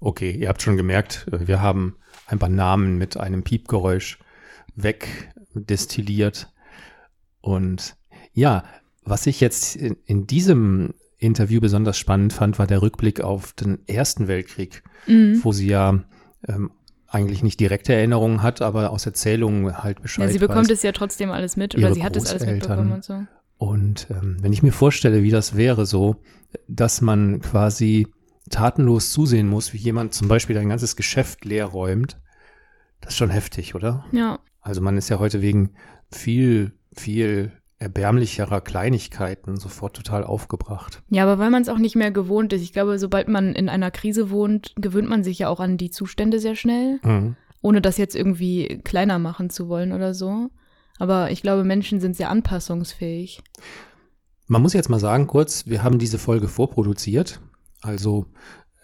Okay, 0.00 0.30
ihr 0.30 0.48
habt 0.48 0.62
schon 0.62 0.76
gemerkt, 0.76 1.26
äh, 1.32 1.46
wir 1.46 1.60
haben 1.60 1.96
ein 2.26 2.38
paar 2.38 2.48
Namen 2.48 2.98
mit 2.98 3.16
einem 3.16 3.42
Piepgeräusch 3.42 4.18
wegdestilliert. 4.76 6.52
Und 7.40 7.96
ja, 8.32 8.64
was 9.02 9.26
ich 9.26 9.40
jetzt 9.40 9.74
in, 9.74 9.96
in 10.04 10.26
diesem 10.26 10.94
Interview 11.18 11.60
besonders 11.60 11.98
spannend 11.98 12.32
fand, 12.32 12.58
war 12.58 12.66
der 12.66 12.80
Rückblick 12.82 13.20
auf 13.20 13.52
den 13.52 13.78
Ersten 13.86 14.28
Weltkrieg, 14.28 14.82
Mhm. 15.06 15.40
wo 15.42 15.52
sie 15.52 15.66
ja 15.68 16.02
ähm, 16.46 16.70
eigentlich 17.08 17.42
nicht 17.42 17.58
direkte 17.58 17.94
Erinnerungen 17.94 18.42
hat, 18.42 18.60
aber 18.62 18.90
aus 18.90 19.06
Erzählungen 19.06 19.82
halt 19.82 20.02
Bescheid 20.02 20.26
Ja, 20.26 20.32
sie 20.32 20.38
bekommt 20.38 20.68
weiß. 20.68 20.76
es 20.76 20.82
ja 20.82 20.92
trotzdem 20.92 21.30
alles 21.30 21.56
mit 21.56 21.74
oder 21.74 21.86
Ihre 21.88 21.94
sie 21.94 22.04
hat 22.04 22.16
es 22.16 22.30
alles 22.30 22.46
mitbekommen 22.46 22.92
und 22.92 23.04
so. 23.04 23.22
Und 23.56 24.06
ähm, 24.10 24.36
wenn 24.40 24.52
ich 24.52 24.62
mir 24.62 24.72
vorstelle, 24.72 25.22
wie 25.22 25.30
das 25.30 25.56
wäre, 25.56 25.86
so, 25.86 26.16
dass 26.68 27.00
man 27.00 27.40
quasi 27.40 28.06
tatenlos 28.50 29.10
zusehen 29.12 29.48
muss, 29.48 29.72
wie 29.72 29.78
jemand 29.78 30.14
zum 30.14 30.28
Beispiel 30.28 30.56
ein 30.58 30.68
ganzes 30.68 30.94
Geschäft 30.96 31.44
leer 31.44 31.66
räumt, 31.66 32.18
das 33.00 33.14
ist 33.14 33.18
schon 33.18 33.30
heftig, 33.30 33.74
oder? 33.74 34.04
Ja. 34.12 34.38
Also 34.60 34.80
man 34.80 34.96
ist 34.96 35.08
ja 35.08 35.18
heute 35.18 35.40
wegen 35.42 35.70
viel, 36.12 36.72
viel 36.94 37.52
erbärmlicherer 37.80 38.60
Kleinigkeiten 38.60 39.56
sofort 39.56 39.94
total 39.96 40.24
aufgebracht. 40.24 41.02
Ja, 41.10 41.22
aber 41.22 41.38
weil 41.38 41.50
man 41.50 41.62
es 41.62 41.68
auch 41.68 41.78
nicht 41.78 41.94
mehr 41.96 42.10
gewohnt 42.10 42.52
ist. 42.52 42.62
Ich 42.62 42.72
glaube, 42.72 42.98
sobald 42.98 43.28
man 43.28 43.54
in 43.54 43.68
einer 43.68 43.90
Krise 43.90 44.30
wohnt, 44.30 44.72
gewöhnt 44.76 45.08
man 45.08 45.22
sich 45.22 45.38
ja 45.40 45.48
auch 45.48 45.60
an 45.60 45.76
die 45.76 45.90
Zustände 45.90 46.40
sehr 46.40 46.56
schnell, 46.56 46.98
Mhm. 47.04 47.36
ohne 47.62 47.80
das 47.80 47.96
jetzt 47.96 48.16
irgendwie 48.16 48.80
kleiner 48.84 49.18
machen 49.18 49.48
zu 49.50 49.68
wollen 49.68 49.92
oder 49.92 50.12
so. 50.14 50.48
Aber 50.98 51.30
ich 51.30 51.42
glaube, 51.42 51.62
Menschen 51.62 52.00
sind 52.00 52.16
sehr 52.16 52.30
anpassungsfähig. 52.30 53.40
Man 54.48 54.62
muss 54.62 54.72
jetzt 54.72 54.88
mal 54.88 54.98
sagen, 54.98 55.26
kurz, 55.28 55.66
wir 55.66 55.82
haben 55.84 55.98
diese 55.98 56.18
Folge 56.18 56.48
vorproduziert. 56.48 57.40
Also, 57.82 58.26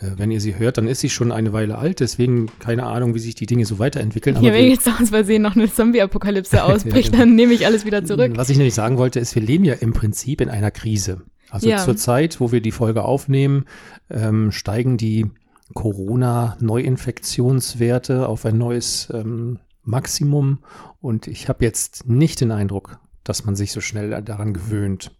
wenn 0.00 0.30
ihr 0.30 0.40
sie 0.40 0.58
hört, 0.58 0.78
dann 0.78 0.88
ist 0.88 1.00
sie 1.00 1.10
schon 1.10 1.32
eine 1.32 1.52
Weile 1.52 1.78
alt, 1.78 2.00
deswegen 2.00 2.46
keine 2.58 2.84
Ahnung, 2.84 3.14
wie 3.14 3.18
sich 3.20 3.34
die 3.34 3.46
Dinge 3.46 3.64
so 3.64 3.78
weiterentwickeln. 3.78 4.38
Hier, 4.38 4.50
Aber 4.50 4.58
wenn 4.58 4.70
jetzt 4.70 4.88
aus 4.88 5.10
Versehen 5.10 5.42
noch 5.42 5.56
eine 5.56 5.72
Zombie-Apokalypse 5.72 6.62
ausbricht, 6.64 7.12
genau. 7.12 7.24
dann 7.24 7.34
nehme 7.36 7.52
ich 7.54 7.66
alles 7.66 7.84
wieder 7.84 8.04
zurück. 8.04 8.32
Was 8.34 8.50
ich 8.50 8.56
nämlich 8.56 8.74
sagen 8.74 8.98
wollte, 8.98 9.20
ist, 9.20 9.34
wir 9.34 9.42
leben 9.42 9.64
ja 9.64 9.74
im 9.74 9.92
Prinzip 9.92 10.40
in 10.40 10.48
einer 10.48 10.70
Krise. 10.70 11.22
Also 11.50 11.68
Ja. 11.68 11.78
zur 11.78 11.96
Zeit, 11.96 12.40
wo 12.40 12.52
wir 12.52 12.60
die 12.60 12.72
Folge 12.72 13.04
aufnehmen, 13.04 13.66
ähm, 14.10 14.50
steigen 14.50 14.96
die 14.96 15.26
Corona-Neuinfektionswerte 15.74 18.28
auf 18.28 18.44
ein 18.44 18.58
neues 18.58 19.08
ähm, 19.12 19.58
Maximum. 19.82 20.58
Und 21.00 21.26
ich 21.28 21.48
habe 21.48 21.64
jetzt 21.64 22.08
nicht 22.08 22.40
den 22.40 22.50
Eindruck, 22.50 22.98
dass 23.22 23.44
man 23.44 23.54
sich 23.56 23.72
so 23.72 23.80
schnell 23.80 24.22
daran 24.22 24.54
gewöhnt. 24.54 25.12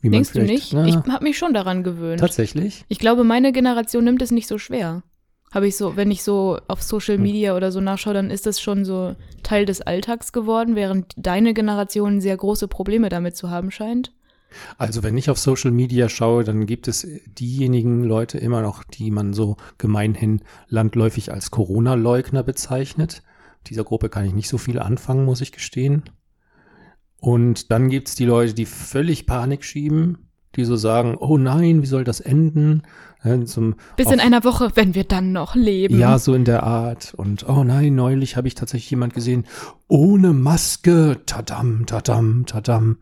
Wie 0.00 0.10
Denkst 0.10 0.32
du 0.32 0.42
nicht? 0.42 0.72
Na, 0.72 0.86
Ich 0.86 0.94
habe 0.96 1.24
mich 1.24 1.38
schon 1.38 1.52
daran 1.54 1.82
gewöhnt. 1.82 2.20
tatsächlich. 2.20 2.84
Ich 2.88 2.98
glaube, 2.98 3.24
meine 3.24 3.52
Generation 3.52 4.04
nimmt 4.04 4.22
es 4.22 4.30
nicht 4.30 4.46
so 4.46 4.58
schwer. 4.58 5.02
Habe 5.52 5.66
ich 5.66 5.76
so, 5.76 5.96
wenn 5.96 6.10
ich 6.10 6.22
so 6.22 6.58
auf 6.68 6.82
Social 6.82 7.16
Hm. 7.16 7.22
Media 7.22 7.56
oder 7.56 7.72
so 7.72 7.80
nachschaue, 7.80 8.14
dann 8.14 8.30
ist 8.30 8.46
das 8.46 8.60
schon 8.60 8.84
so 8.84 9.16
Teil 9.42 9.64
des 9.64 9.80
Alltags 9.80 10.32
geworden, 10.32 10.76
während 10.76 11.14
deine 11.16 11.54
Generation 11.54 12.20
sehr 12.20 12.36
große 12.36 12.68
Probleme 12.68 13.08
damit 13.08 13.36
zu 13.36 13.50
haben 13.50 13.70
scheint. 13.70 14.12
Also 14.78 15.02
wenn 15.02 15.16
ich 15.18 15.28
auf 15.30 15.38
Social 15.38 15.70
Media 15.70 16.08
schaue, 16.08 16.44
dann 16.44 16.64
gibt 16.66 16.86
es 16.88 17.06
diejenigen 17.38 18.04
Leute 18.04 18.38
immer 18.38 18.62
noch, 18.62 18.84
die 18.84 19.10
man 19.10 19.32
so 19.34 19.56
gemeinhin 19.78 20.42
landläufig 20.68 21.32
als 21.32 21.50
Corona-Leugner 21.50 22.42
bezeichnet. 22.42 23.22
Dieser 23.66 23.84
Gruppe 23.84 24.08
kann 24.08 24.24
ich 24.24 24.32
nicht 24.34 24.48
so 24.48 24.56
viel 24.58 24.78
anfangen, 24.78 25.24
muss 25.24 25.40
ich 25.42 25.52
gestehen. 25.52 26.04
Und 27.20 27.70
dann 27.72 27.88
gibt 27.88 28.08
es 28.08 28.14
die 28.14 28.24
Leute, 28.24 28.54
die 28.54 28.66
völlig 28.66 29.26
Panik 29.26 29.64
schieben, 29.64 30.18
die 30.56 30.64
so 30.64 30.76
sagen, 30.76 31.16
oh 31.18 31.36
nein, 31.38 31.82
wie 31.82 31.86
soll 31.86 32.04
das 32.04 32.20
enden? 32.20 32.82
Ja, 33.24 33.44
zum, 33.44 33.74
Bis 33.96 34.06
auf- 34.06 34.12
in 34.12 34.20
einer 34.20 34.44
Woche, 34.44 34.70
wenn 34.76 34.94
wir 34.94 35.02
dann 35.04 35.32
noch 35.32 35.56
leben. 35.56 35.98
ja, 35.98 36.18
so 36.20 36.34
in 36.34 36.44
der 36.44 36.62
Art. 36.62 37.14
Und 37.16 37.48
oh 37.48 37.64
nein, 37.64 37.96
neulich 37.96 38.36
habe 38.36 38.46
ich 38.46 38.54
tatsächlich 38.54 38.90
jemand 38.90 39.14
gesehen, 39.14 39.44
ohne 39.88 40.32
Maske, 40.32 41.18
tadam, 41.26 41.84
tadam, 41.86 42.46
tadam. 42.46 42.98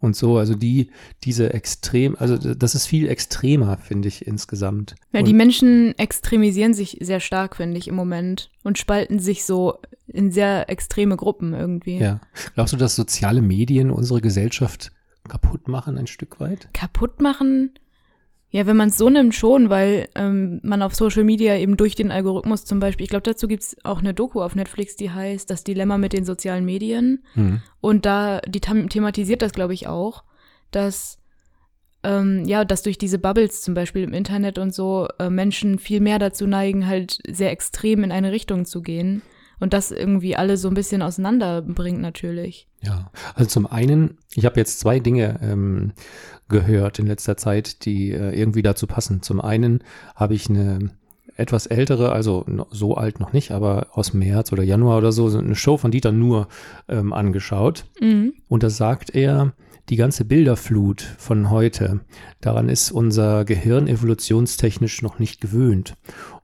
Und 0.00 0.14
so, 0.14 0.36
also 0.36 0.54
die, 0.54 0.90
diese 1.24 1.54
extrem, 1.54 2.16
also 2.16 2.36
das 2.36 2.74
ist 2.74 2.86
viel 2.86 3.08
extremer, 3.08 3.78
finde 3.78 4.08
ich 4.08 4.26
insgesamt. 4.26 4.94
Ja, 5.12 5.22
die 5.22 5.32
Menschen 5.32 5.98
extremisieren 5.98 6.74
sich 6.74 6.98
sehr 7.00 7.20
stark, 7.20 7.56
finde 7.56 7.78
ich, 7.78 7.88
im 7.88 7.94
Moment 7.94 8.50
und 8.62 8.78
spalten 8.78 9.18
sich 9.18 9.44
so 9.44 9.78
in 10.06 10.30
sehr 10.30 10.68
extreme 10.68 11.16
Gruppen 11.16 11.54
irgendwie. 11.54 11.98
ja. 11.98 12.20
Glaubst 12.54 12.72
du, 12.72 12.76
dass 12.76 12.94
soziale 12.94 13.42
Medien 13.42 13.90
unsere 13.90 14.20
Gesellschaft 14.20 14.92
kaputt 15.28 15.68
machen 15.68 15.98
ein 15.98 16.06
Stück 16.06 16.40
weit? 16.40 16.68
Kaputt 16.72 17.20
machen? 17.20 17.70
Ja, 18.50 18.66
wenn 18.66 18.76
man 18.76 18.88
es 18.88 18.96
so 18.96 19.10
nimmt, 19.10 19.34
schon, 19.34 19.70
weil 19.70 20.08
ähm, 20.14 20.60
man 20.62 20.82
auf 20.82 20.94
Social 20.94 21.24
Media 21.24 21.56
eben 21.56 21.76
durch 21.76 21.94
den 21.94 22.12
Algorithmus 22.12 22.64
zum 22.64 22.78
Beispiel, 22.78 23.04
ich 23.04 23.10
glaube, 23.10 23.24
dazu 23.24 23.48
gibt's 23.48 23.76
auch 23.82 23.98
eine 23.98 24.14
Doku 24.14 24.40
auf 24.40 24.54
Netflix, 24.54 24.96
die 24.96 25.10
heißt 25.10 25.50
Das 25.50 25.64
Dilemma 25.64 25.98
mit 25.98 26.12
den 26.12 26.24
sozialen 26.24 26.64
Medien. 26.64 27.24
Hm. 27.34 27.60
Und 27.80 28.06
da, 28.06 28.40
die 28.46 28.60
thematisiert 28.60 29.42
das, 29.42 29.52
glaube 29.52 29.74
ich, 29.74 29.88
auch, 29.88 30.22
dass, 30.70 31.18
ähm, 32.04 32.44
ja, 32.46 32.64
dass 32.64 32.82
durch 32.82 32.98
diese 32.98 33.18
Bubbles 33.18 33.62
zum 33.62 33.74
Beispiel 33.74 34.04
im 34.04 34.14
Internet 34.14 34.58
und 34.58 34.72
so 34.72 35.08
äh, 35.18 35.28
Menschen 35.28 35.78
viel 35.78 36.00
mehr 36.00 36.20
dazu 36.20 36.46
neigen, 36.46 36.86
halt 36.86 37.18
sehr 37.28 37.50
extrem 37.50 38.04
in 38.04 38.12
eine 38.12 38.30
Richtung 38.30 38.64
zu 38.64 38.80
gehen. 38.80 39.22
Und 39.58 39.72
das 39.72 39.90
irgendwie 39.90 40.36
alle 40.36 40.56
so 40.56 40.68
ein 40.68 40.74
bisschen 40.74 41.02
auseinanderbringt 41.02 42.00
natürlich. 42.00 42.68
Ja, 42.86 43.10
also 43.34 43.48
zum 43.48 43.66
einen, 43.66 44.18
ich 44.34 44.44
habe 44.44 44.60
jetzt 44.60 44.78
zwei 44.78 45.00
Dinge 45.00 45.40
ähm, 45.42 45.92
gehört 46.48 46.98
in 46.98 47.06
letzter 47.06 47.36
Zeit, 47.36 47.84
die 47.84 48.12
äh, 48.12 48.38
irgendwie 48.38 48.62
dazu 48.62 48.86
passen. 48.86 49.22
Zum 49.22 49.40
einen 49.40 49.82
habe 50.14 50.34
ich 50.34 50.48
eine 50.48 50.90
etwas 51.36 51.66
ältere, 51.66 52.12
also 52.12 52.46
so 52.70 52.94
alt 52.94 53.20
noch 53.20 53.32
nicht, 53.32 53.50
aber 53.50 53.88
aus 53.92 54.14
März 54.14 54.52
oder 54.52 54.62
Januar 54.62 54.98
oder 54.98 55.12
so, 55.12 55.28
so 55.28 55.38
eine 55.38 55.54
Show 55.54 55.76
von 55.76 55.90
Dieter 55.90 56.12
Nuhr 56.12 56.48
ähm, 56.88 57.12
angeschaut. 57.12 57.84
Mhm. 58.00 58.34
Und 58.48 58.62
da 58.62 58.70
sagt 58.70 59.14
er, 59.14 59.52
die 59.88 59.96
ganze 59.96 60.24
Bilderflut 60.24 61.02
von 61.02 61.50
heute, 61.50 62.00
daran 62.40 62.68
ist 62.68 62.90
unser 62.90 63.44
Gehirn 63.44 63.86
evolutionstechnisch 63.86 65.02
noch 65.02 65.18
nicht 65.18 65.40
gewöhnt. 65.40 65.94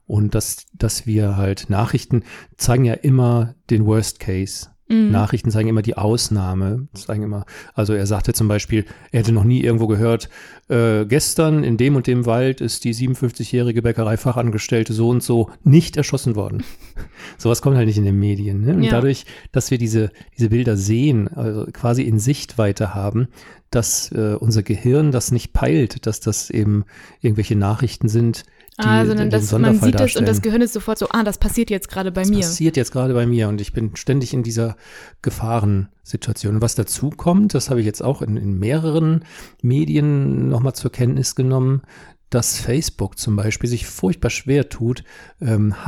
Und 0.05 0.35
dass, 0.35 0.65
dass 0.73 1.07
wir 1.07 1.37
halt 1.37 1.69
Nachrichten 1.69 2.23
zeigen 2.57 2.85
ja 2.85 2.93
immer 2.93 3.55
den 3.69 3.85
Worst 3.85 4.19
Case. 4.19 4.67
Mhm. 4.89 5.11
Nachrichten 5.11 5.49
zeigen 5.51 5.69
immer 5.69 5.81
die 5.81 5.97
Ausnahme. 5.97 6.87
Zeigen 6.93 7.23
immer, 7.23 7.45
also 7.73 7.93
er 7.93 8.05
sagte 8.05 8.33
zum 8.33 8.47
Beispiel, 8.47 8.85
er 9.11 9.19
hätte 9.21 9.31
noch 9.31 9.43
nie 9.45 9.61
irgendwo 9.61 9.87
gehört, 9.87 10.29
äh, 10.69 11.05
gestern 11.05 11.63
in 11.63 11.77
dem 11.77 11.95
und 11.95 12.07
dem 12.07 12.25
Wald 12.25 12.59
ist 12.61 12.83
die 12.83 12.93
57-jährige 12.93 13.81
Bäckereifachangestellte 13.81 14.93
so 14.93 15.09
und 15.09 15.23
so 15.23 15.49
nicht 15.63 15.97
erschossen 15.97 16.35
worden. 16.35 16.63
Sowas 17.37 17.61
kommt 17.61 17.77
halt 17.77 17.87
nicht 17.87 17.97
in 17.97 18.05
den 18.05 18.19
Medien. 18.19 18.61
Ne? 18.61 18.75
Und 18.75 18.83
Ja. 18.83 18.91
dadurch, 18.91 19.25
dass 19.51 19.71
wir 19.71 19.77
diese, 19.77 20.11
diese 20.37 20.49
Bilder 20.49 20.77
sehen, 20.77 21.27
also 21.29 21.65
quasi 21.71 22.03
in 22.03 22.19
Sichtweite 22.19 22.93
haben, 22.93 23.27
dass 23.71 24.11
äh, 24.11 24.35
unser 24.39 24.61
Gehirn 24.63 25.11
das 25.11 25.31
nicht 25.31 25.53
peilt, 25.53 26.05
dass 26.05 26.19
das 26.19 26.49
eben 26.49 26.85
irgendwelche 27.21 27.55
Nachrichten 27.55 28.07
sind, 28.07 28.43
die 28.79 28.85
ah, 28.85 29.05
sondern 29.05 29.29
den 29.29 29.39
das, 29.39 29.51
man 29.51 29.79
sieht 29.79 29.99
es 29.99 30.15
und 30.15 30.27
das. 30.27 30.41
Gehirn 30.41 30.61
ist 30.61 30.73
sofort 30.73 30.97
so, 30.97 31.07
ah, 31.09 31.23
das 31.23 31.37
passiert 31.37 31.69
jetzt 31.69 31.89
gerade 31.89 32.11
bei 32.11 32.21
Das 32.21 32.29
mir. 32.29 32.37
passiert 32.39 32.75
jetzt 32.75 32.91
gerade 32.91 33.13
bei 33.13 33.25
mir 33.25 33.47
und 33.49 33.61
ich 33.61 33.73
bin 33.73 33.95
ständig 33.95 34.33
in 34.33 34.41
dieser 34.43 34.75
Gefahrensituation. 35.21 36.55
Und 36.55 36.61
was 36.61 36.75
dazu 36.75 37.09
kommt, 37.11 37.53
das 37.53 37.69
habe 37.69 37.79
ich 37.79 37.85
jetzt 37.85 38.01
auch 38.01 38.21
in, 38.21 38.37
in 38.37 38.57
mehreren 38.57 39.25
Medien 39.61 40.49
nochmal 40.49 40.73
zur 40.73 40.91
Kenntnis 40.91 41.35
genommen, 41.35 41.83
dass 42.29 42.57
Facebook 42.57 43.19
zum 43.19 43.35
Beispiel 43.35 43.69
sich 43.69 43.85
furchtbar 43.85 44.31
schwer 44.31 44.69
tut, 44.69 45.03
ähm, 45.39 45.85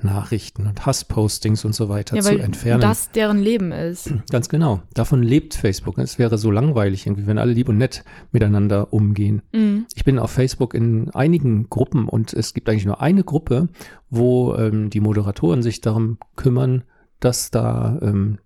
Hassnachrichten 0.00 0.66
und 0.66 0.86
Hasspostings 0.86 1.64
und 1.64 1.74
so 1.74 1.88
weiter 1.88 2.16
Ja, 2.16 2.22
zu 2.22 2.30
weil 2.30 2.40
entfernen. 2.40 2.80
das 2.80 3.10
deren 3.10 3.38
Leben 3.38 3.72
ist. 3.72 4.12
Ganz 4.30 4.48
genau. 4.48 4.82
Davon 4.94 5.22
lebt 5.22 5.54
Facebook. 5.54 5.98
Es 5.98 6.18
wäre 6.18 6.38
so 6.38 6.50
langweilig 6.50 7.06
irgendwie, 7.06 7.26
wenn 7.26 7.38
alle 7.38 7.52
lieb 7.52 7.68
und 7.68 7.78
nett 7.78 8.04
miteinander 8.32 8.92
umgehen. 8.92 9.42
Mhm. 9.52 9.86
Ich 9.94 10.04
bin 10.04 10.18
auf 10.18 10.30
Facebook 10.30 10.74
in 10.74 11.10
einigen 11.10 11.68
Gruppen 11.68 12.08
und 12.08 12.32
es 12.32 12.54
gibt 12.54 12.68
eigentlich 12.68 12.86
nur 12.86 13.00
eine 13.00 13.24
Gruppe, 13.24 13.68
wo 14.08 14.54
ähm, 14.56 14.90
die 14.90 15.00
Moderatoren 15.00 15.62
sich 15.62 15.80
darum 15.80 16.18
kümmern, 16.36 16.84
dass 17.20 17.50
da 17.50 17.98
ähm, 18.02 18.38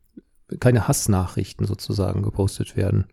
keine 0.60 0.88
Hassnachrichten 0.88 1.66
sozusagen 1.66 2.22
gepostet 2.22 2.76
werden. 2.76 3.06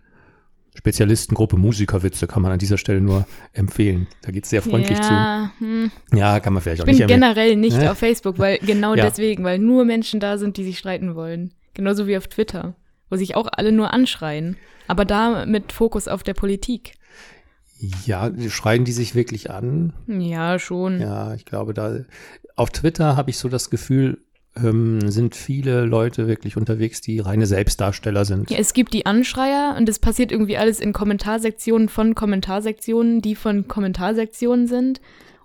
Spezialistengruppe 0.73 1.57
Musikerwitze 1.57 2.27
kann 2.27 2.41
man 2.41 2.51
an 2.53 2.59
dieser 2.59 2.77
Stelle 2.77 3.01
nur 3.01 3.25
empfehlen. 3.53 4.07
Da 4.21 4.31
geht 4.31 4.45
es 4.45 4.49
sehr 4.49 4.61
freundlich 4.61 4.97
ja, 4.99 5.51
hm. 5.59 5.91
zu. 6.09 6.17
Ja, 6.17 6.39
kann 6.39 6.53
man 6.53 6.61
vielleicht 6.63 6.77
Ich 6.79 6.81
auch 6.83 6.85
bin 6.85 6.93
nicht 6.95 7.01
empfehlen. 7.01 7.21
generell 7.21 7.55
nicht 7.57 7.77
Ne? 7.77 7.91
auf 7.91 7.97
Facebook, 7.97 8.39
weil 8.39 8.57
genau 8.59 8.95
Ja. 8.95 9.05
deswegen, 9.05 9.43
weil 9.43 9.59
nur 9.59 9.83
Menschen 9.85 10.19
da 10.19 10.37
sind, 10.37 10.57
die 10.57 10.63
sich 10.63 10.79
streiten 10.79 11.15
wollen. 11.15 11.53
Genauso 11.73 12.07
wie 12.07 12.17
auf 12.17 12.27
Twitter, 12.27 12.75
wo 13.09 13.17
sich 13.17 13.35
auch 13.35 13.47
alle 13.51 13.71
nur 13.71 13.93
anschreien. 13.93 14.55
Aber 14.87 15.05
da 15.05 15.45
mit 15.45 15.71
Fokus 15.73 16.07
auf 16.07 16.23
der 16.23 16.33
Politik. 16.33 16.93
Ja, 18.05 18.31
schreien 18.49 18.85
die 18.85 18.91
sich 18.91 19.15
wirklich 19.15 19.49
an? 19.49 19.93
Ja, 20.07 20.59
schon. 20.59 21.01
Ja, 21.01 21.33
ich 21.33 21.45
glaube, 21.45 21.73
da 21.73 21.99
auf 22.55 22.69
Twitter 22.69 23.15
habe 23.17 23.29
ich 23.31 23.37
so 23.37 23.49
das 23.49 23.69
Gefühl, 23.69 24.19
ähm, 24.55 25.09
sind 25.09 25.35
viele 25.35 25.85
Leute 25.85 26.27
wirklich 26.27 26.57
unterwegs, 26.57 27.01
die 27.01 27.19
reine 27.19 27.45
Selbstdarsteller 27.45 28.25
sind. 28.25 28.49
Ja, 28.49 28.57
es 28.57 28.73
gibt 28.73 28.93
die 28.93 29.05
Anschreier 29.05 29.75
und 29.77 29.87
es 29.87 29.99
passiert 29.99 30.31
irgendwie 30.31 30.57
alles 30.57 30.79
in 30.79 30.93
Kommentarsektionen 30.93 31.89
von 31.89 32.15
Kommentarsektionen, 32.15 33.21
die 33.21 33.35
von 33.35 33.67
Kommentarsektionen 33.67 34.67
sind. 34.67 35.01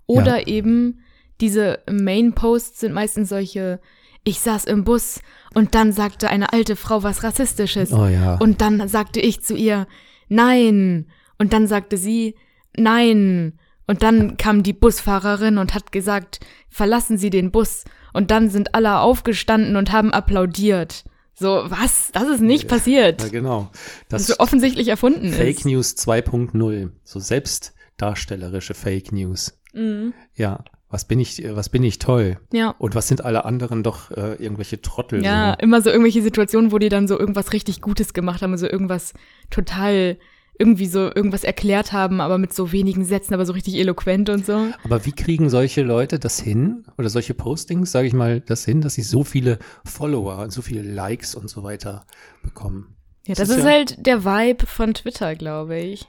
Oder 0.07 0.47
eben 0.49 1.01
diese 1.41 1.81
Main-Posts 1.91 2.81
sind 2.81 2.95
meistens 2.95 3.29
solche, 3.29 3.81
ich 4.25 4.41
saß 4.41 4.65
im 4.65 4.85
Bus 4.85 5.21
und 5.55 5.75
dann 5.75 5.93
sagte 5.93 6.29
eine 6.29 6.53
alte 6.53 6.77
Frau 6.77 7.03
was 7.03 7.23
Rassistisches. 7.23 7.93
Oh 7.93 8.07
ja. 8.07 8.37
Und 8.37 8.61
dann 8.61 8.89
sagte 8.89 9.21
ich 9.21 9.43
zu 9.43 9.55
ihr, 9.55 9.87
nein. 10.29 11.07
Und 11.39 11.53
dann 11.53 11.67
sagte 11.67 11.97
sie, 11.97 12.35
nein. 12.77 13.59
Und 13.87 14.03
dann 14.03 14.37
kam 14.37 14.63
die 14.63 14.73
Busfahrerin 14.73 15.59
und 15.59 15.75
hat 15.75 15.93
gesagt, 15.93 16.41
verlassen 16.69 17.19
Sie 17.19 17.31
den 17.31 17.53
Bus. 17.53 17.85
Und 18.17 18.31
dann 18.31 18.49
sind 18.49 18.75
alle 18.75 19.01
aufgestanden 19.01 19.77
und 19.77 19.93
haben 19.93 20.11
applaudiert. 20.13 21.05
So, 21.35 21.65
was? 21.69 22.11
Das 22.13 22.27
ist 22.29 22.41
nicht 22.41 22.67
passiert. 22.67 23.23
ja, 23.23 23.29
genau. 23.29 23.71
Das 24.09 24.27
Das 24.29 24.41
offensichtlich 24.41 24.89
erfunden 24.89 25.33
Fake 25.33 25.59
ist. 25.59 25.67
News 25.67 25.97
2.0, 25.97 26.91
so 27.05 27.21
selbstdarstellerische 27.21 28.73
Fake 28.73 29.13
News. 29.13 29.61
Mhm. 29.75 30.15
Ja, 30.35 30.65
was 30.89 31.05
bin 31.05 31.21
ich, 31.21 31.43
was 31.47 31.69
bin 31.69 31.83
ich 31.85 31.99
toll? 31.99 32.39
Ja. 32.55 32.75
Und 32.79 32.95
was 32.95 33.07
sind 33.07 33.23
alle 33.23 33.45
anderen 33.45 33.83
doch 33.83 34.11
äh, 34.13 34.37
irgendwelche 34.43 34.81
Trottel? 34.81 35.23
Ja, 35.23 35.51
so. 35.59 35.63
immer 35.63 35.83
so 35.83 35.91
irgendwelche 35.91 36.23
Situationen, 36.23 36.73
wo 36.73 36.79
die 36.79 36.89
dann 36.89 37.09
so 37.09 37.19
irgendwas 37.19 37.53
richtig 37.53 37.83
Gutes 37.83 38.15
gemacht 38.15 38.41
haben, 38.41 38.57
so 38.57 38.67
irgendwas 38.67 39.13
total, 39.51 40.17
irgendwie 40.59 40.87
so 40.87 41.01
irgendwas 41.15 41.45
erklärt 41.45 41.93
haben, 41.93 42.21
aber 42.21 42.39
mit 42.39 42.53
so 42.55 42.73
wenigen 42.73 43.05
Sätzen, 43.05 43.35
aber 43.35 43.45
so 43.47 43.53
richtig 43.53 43.75
eloquent 43.77 44.29
und 44.31 44.47
so. 44.47 44.69
Aber 44.85 45.05
wie 45.05 45.13
kriegen 45.13 45.51
solche 45.51 45.83
Leute 45.83 46.19
das 46.19 46.41
hin 46.41 46.85
oder 46.99 47.09
solche 47.11 47.35
Postings, 47.35 47.93
sage 47.93 48.07
ich 48.09 48.15
mal, 48.15 48.41
das 48.41 48.65
hin, 48.65 48.81
dass 48.81 48.95
sie 48.95 49.03
so 49.03 49.23
viele 49.25 49.59
Follower 49.85 50.39
und 50.39 50.53
so 50.53 50.63
viele 50.63 50.83
Likes 50.83 51.35
und 51.35 51.49
so 51.51 51.63
weiter 51.63 52.07
bekommen? 52.43 52.97
Ja, 53.27 53.35
Das 53.35 53.49
das, 53.49 53.49
ist 53.51 53.57
ist 53.59 53.65
ja- 53.65 53.71
halt 53.71 54.07
der 54.07 54.25
Vibe 54.25 54.67
von 54.67 54.95
Twitter, 54.95 55.35
glaube 55.35 55.79
ich. 55.79 56.07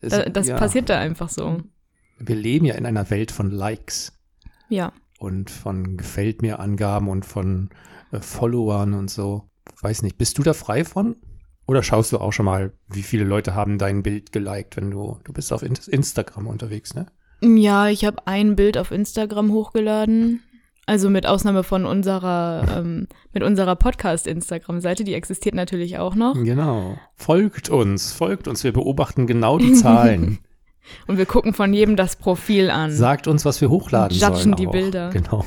Da, 0.00 0.22
das 0.30 0.46
ja, 0.48 0.56
passiert 0.56 0.88
da 0.88 0.98
einfach 0.98 1.28
so. 1.28 1.58
Wir 2.18 2.36
leben 2.36 2.64
ja 2.64 2.74
in 2.76 2.86
einer 2.86 3.10
Welt 3.10 3.30
von 3.32 3.50
Likes 3.50 4.12
Ja. 4.68 4.92
und 5.18 5.50
von 5.50 5.96
gefällt 5.96 6.42
mir 6.42 6.58
Angaben 6.60 7.08
und 7.08 7.26
von 7.26 7.70
äh, 8.12 8.20
Followern 8.20 8.94
und 8.94 9.10
so. 9.10 9.50
Weiß 9.82 10.02
nicht, 10.02 10.16
bist 10.16 10.38
du 10.38 10.42
da 10.42 10.52
frei 10.54 10.84
von? 10.84 11.16
Oder 11.70 11.84
schaust 11.84 12.10
du 12.10 12.18
auch 12.18 12.32
schon 12.32 12.46
mal, 12.46 12.72
wie 12.88 13.04
viele 13.04 13.22
Leute 13.22 13.54
haben 13.54 13.78
dein 13.78 14.02
Bild 14.02 14.32
geliked, 14.32 14.76
wenn 14.76 14.90
du, 14.90 15.20
du 15.22 15.32
bist 15.32 15.52
auf 15.52 15.62
In- 15.62 15.78
Instagram 15.86 16.48
unterwegs, 16.48 16.94
ne? 16.94 17.06
Ja, 17.42 17.86
ich 17.86 18.04
habe 18.04 18.26
ein 18.26 18.56
Bild 18.56 18.76
auf 18.76 18.90
Instagram 18.90 19.52
hochgeladen. 19.52 20.42
Also 20.86 21.10
mit 21.10 21.26
Ausnahme 21.26 21.62
von 21.62 21.84
unserer, 21.86 22.64
ähm, 22.76 23.06
mit 23.32 23.44
unserer 23.44 23.76
Podcast-Instagram-Seite, 23.76 25.04
die 25.04 25.14
existiert 25.14 25.54
natürlich 25.54 25.98
auch 25.98 26.16
noch. 26.16 26.34
Genau. 26.34 26.98
Folgt 27.14 27.68
uns, 27.68 28.12
folgt 28.12 28.48
uns. 28.48 28.64
Wir 28.64 28.72
beobachten 28.72 29.28
genau 29.28 29.56
die 29.56 29.72
Zahlen. 29.74 30.38
Und 31.06 31.18
wir 31.18 31.26
gucken 31.26 31.54
von 31.54 31.72
jedem 31.72 31.94
das 31.94 32.16
Profil 32.16 32.68
an. 32.70 32.90
Sagt 32.90 33.28
uns, 33.28 33.44
was 33.44 33.60
wir 33.60 33.70
hochladen 33.70 34.18
Judgen 34.18 34.36
sollen. 34.36 34.56
die 34.56 34.66
auch. 34.66 34.72
Bilder. 34.72 35.10
Genau. 35.10 35.46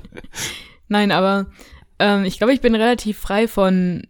Nein, 0.88 1.12
aber 1.12 1.46
ähm, 1.98 2.24
ich 2.24 2.36
glaube, 2.36 2.52
ich 2.52 2.60
bin 2.60 2.74
relativ 2.74 3.16
frei 3.18 3.48
von 3.48 4.02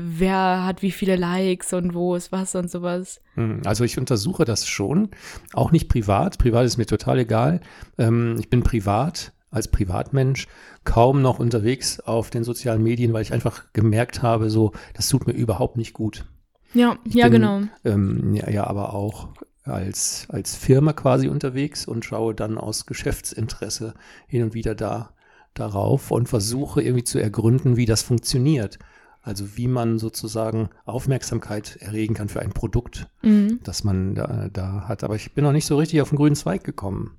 wer 0.00 0.64
hat 0.64 0.82
wie 0.82 0.90
viele 0.90 1.16
Likes 1.16 1.72
und 1.72 1.94
wo 1.94 2.14
ist 2.14 2.32
was 2.32 2.54
und 2.54 2.70
sowas. 2.70 3.20
Hm, 3.34 3.62
Also 3.64 3.84
ich 3.84 3.98
untersuche 3.98 4.44
das 4.44 4.66
schon, 4.66 5.10
auch 5.52 5.72
nicht 5.72 5.88
privat. 5.88 6.38
Privat 6.38 6.66
ist 6.66 6.76
mir 6.76 6.86
total 6.86 7.18
egal. 7.18 7.60
Ähm, 7.98 8.36
ich 8.38 8.50
bin 8.50 8.62
privat 8.62 9.32
als 9.50 9.68
Privatmensch 9.68 10.48
kaum 10.84 11.22
noch 11.22 11.38
unterwegs 11.38 12.00
auf 12.00 12.30
den 12.30 12.44
sozialen 12.44 12.82
Medien, 12.82 13.12
weil 13.12 13.22
ich 13.22 13.32
einfach 13.32 13.64
gemerkt 13.72 14.22
habe, 14.22 14.50
so 14.50 14.72
das 14.94 15.08
tut 15.08 15.26
mir 15.26 15.32
überhaupt 15.32 15.76
nicht 15.76 15.92
gut. 15.92 16.26
Ja, 16.74 16.98
Ich 17.04 17.14
ja, 17.14 17.28
bin, 17.28 17.40
genau. 17.42 17.62
Ähm, 17.84 18.34
ja, 18.34 18.50
ja, 18.50 18.66
aber 18.66 18.92
auch 18.92 19.28
als, 19.64 20.26
als 20.28 20.54
Firma 20.54 20.92
quasi 20.92 21.28
unterwegs 21.28 21.86
und 21.86 22.04
schaue 22.04 22.34
dann 22.34 22.58
aus 22.58 22.86
Geschäftsinteresse 22.86 23.94
hin 24.26 24.42
und 24.42 24.54
wieder 24.54 24.74
da 24.74 25.10
darauf 25.54 26.10
und 26.10 26.28
versuche 26.28 26.82
irgendwie 26.82 27.04
zu 27.04 27.18
ergründen, 27.18 27.76
wie 27.76 27.86
das 27.86 28.02
funktioniert. 28.02 28.78
Also 29.26 29.56
wie 29.56 29.66
man 29.66 29.98
sozusagen 29.98 30.68
Aufmerksamkeit 30.84 31.76
erregen 31.80 32.14
kann 32.14 32.28
für 32.28 32.40
ein 32.40 32.52
Produkt, 32.52 33.08
Mhm. 33.22 33.58
das 33.64 33.82
man 33.82 34.14
da, 34.14 34.48
da 34.52 34.84
hat. 34.86 35.02
Aber 35.02 35.16
ich 35.16 35.32
bin 35.34 35.42
noch 35.42 35.50
nicht 35.50 35.66
so 35.66 35.76
richtig 35.76 36.00
auf 36.00 36.10
den 36.10 36.16
grünen 36.16 36.36
Zweig 36.36 36.62
gekommen. 36.62 37.16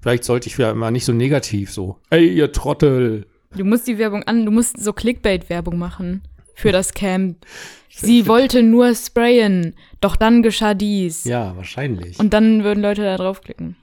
Vielleicht 0.00 0.22
sollte 0.22 0.48
ich 0.48 0.56
ja 0.56 0.72
mal 0.74 0.92
nicht 0.92 1.04
so 1.04 1.12
negativ 1.12 1.72
so, 1.72 1.98
ey, 2.10 2.28
ihr 2.32 2.52
Trottel. 2.52 3.26
Du 3.56 3.64
musst 3.64 3.88
die 3.88 3.98
Werbung 3.98 4.22
an, 4.22 4.46
du 4.46 4.52
musst 4.52 4.80
so 4.80 4.92
Clickbait-Werbung 4.92 5.76
machen 5.76 6.22
für 6.54 6.70
das 6.70 6.94
Camp. 6.94 7.44
Sie 7.90 8.28
wollte 8.28 8.62
nur 8.62 8.94
sprayen, 8.94 9.74
doch 10.00 10.14
dann 10.14 10.44
geschah 10.44 10.74
dies. 10.74 11.24
Ja, 11.24 11.56
wahrscheinlich. 11.56 12.20
Und 12.20 12.32
dann 12.32 12.62
würden 12.62 12.80
Leute 12.80 13.02
da 13.02 13.16
draufklicken. 13.16 13.74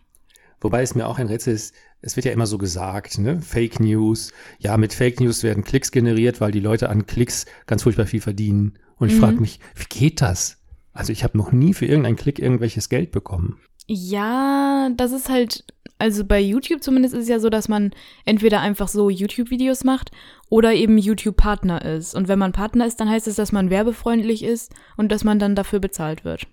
Wobei 0.61 0.83
es 0.83 0.95
mir 0.95 1.05
auch 1.05 1.19
ein 1.19 1.27
Rätsel 1.27 1.53
ist, 1.53 1.75
es 2.05 2.15
wird 2.15 2.25
ja 2.25 2.31
immer 2.31 2.45
so 2.45 2.57
gesagt, 2.57 3.17
ne? 3.17 3.41
Fake 3.41 3.79
News. 3.79 4.31
Ja, 4.59 4.77
mit 4.77 4.93
Fake 4.93 5.19
News 5.19 5.43
werden 5.43 5.63
Klicks 5.63 5.91
generiert, 5.91 6.39
weil 6.39 6.51
die 6.51 6.59
Leute 6.59 6.89
an 6.89 7.05
Klicks 7.05 7.45
ganz 7.65 7.83
furchtbar 7.83 8.05
viel 8.05 8.21
verdienen. 8.21 8.73
Und 8.97 9.09
ich 9.09 9.15
Mhm. 9.15 9.19
frage 9.19 9.41
mich, 9.41 9.59
wie 9.75 9.85
geht 9.89 10.21
das? 10.21 10.61
Also 10.93 11.11
ich 11.11 11.23
habe 11.23 11.37
noch 11.37 11.51
nie 11.51 11.73
für 11.73 11.85
irgendeinen 11.85 12.15
Klick 12.15 12.39
irgendwelches 12.39 12.87
Geld 12.89 13.11
bekommen. 13.11 13.59
Ja, 13.87 14.89
das 14.95 15.11
ist 15.11 15.29
halt, 15.29 15.65
also 15.99 16.23
bei 16.25 16.39
YouTube 16.39 16.81
zumindest 16.83 17.13
ist 17.15 17.23
es 17.23 17.29
ja 17.29 17.39
so, 17.39 17.49
dass 17.49 17.67
man 17.67 17.91
entweder 18.23 18.61
einfach 18.61 18.87
so 18.87 19.09
YouTube-Videos 19.09 19.83
macht 19.83 20.11
oder 20.49 20.73
eben 20.73 20.97
YouTube-Partner 20.97 21.83
ist. 21.83 22.15
Und 22.15 22.27
wenn 22.27 22.39
man 22.39 22.51
Partner 22.51 22.85
ist, 22.85 22.99
dann 22.99 23.09
heißt 23.09 23.27
es, 23.27 23.35
dass 23.35 23.51
man 23.51 23.69
werbefreundlich 23.69 24.43
ist 24.43 24.73
und 24.97 25.11
dass 25.11 25.23
man 25.23 25.39
dann 25.39 25.55
dafür 25.55 25.79
bezahlt 25.79 26.23
wird. 26.23 26.47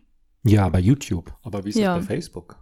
Ja, 0.45 0.69
bei 0.69 0.81
YouTube. 0.81 1.33
Aber 1.43 1.65
wie 1.65 1.69
ist 1.71 1.79
Ja. 1.79 1.97
das 1.97 2.07
bei 2.07 2.15
Facebook? 2.15 2.57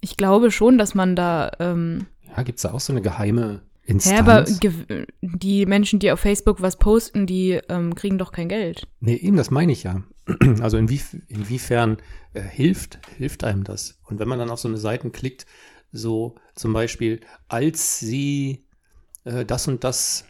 Ich 0.00 0.16
glaube 0.16 0.50
schon, 0.50 0.78
dass 0.78 0.94
man 0.94 1.16
da, 1.16 1.50
ähm, 1.58 2.06
Ja, 2.34 2.42
gibt 2.42 2.58
es 2.58 2.62
da 2.62 2.72
auch 2.72 2.80
so 2.80 2.92
eine 2.92 3.02
geheime 3.02 3.62
Instanz? 3.84 4.18
aber 4.18 4.42
gew- 4.44 5.06
die 5.20 5.66
Menschen, 5.66 5.98
die 5.98 6.10
auf 6.10 6.20
Facebook 6.20 6.60
was 6.60 6.76
posten, 6.78 7.26
die 7.26 7.60
ähm, 7.68 7.94
kriegen 7.94 8.18
doch 8.18 8.32
kein 8.32 8.48
Geld. 8.48 8.86
Nee, 9.00 9.14
eben, 9.16 9.36
das 9.36 9.50
meine 9.50 9.72
ich 9.72 9.82
ja. 9.84 10.02
Also 10.60 10.76
inwief 10.76 11.16
inwiefern 11.28 11.98
äh, 12.34 12.40
hilft, 12.42 12.98
hilft 13.16 13.44
einem 13.44 13.64
das? 13.64 13.98
Und 14.04 14.18
wenn 14.18 14.28
man 14.28 14.38
dann 14.38 14.50
auf 14.50 14.58
so 14.60 14.68
eine 14.68 14.76
Seiten 14.78 15.12
klickt, 15.12 15.46
so 15.92 16.34
zum 16.54 16.72
Beispiel, 16.72 17.20
als 17.48 18.00
sie 18.00 18.64
äh, 19.24 19.44
das 19.44 19.68
und 19.68 19.84
das 19.84 20.24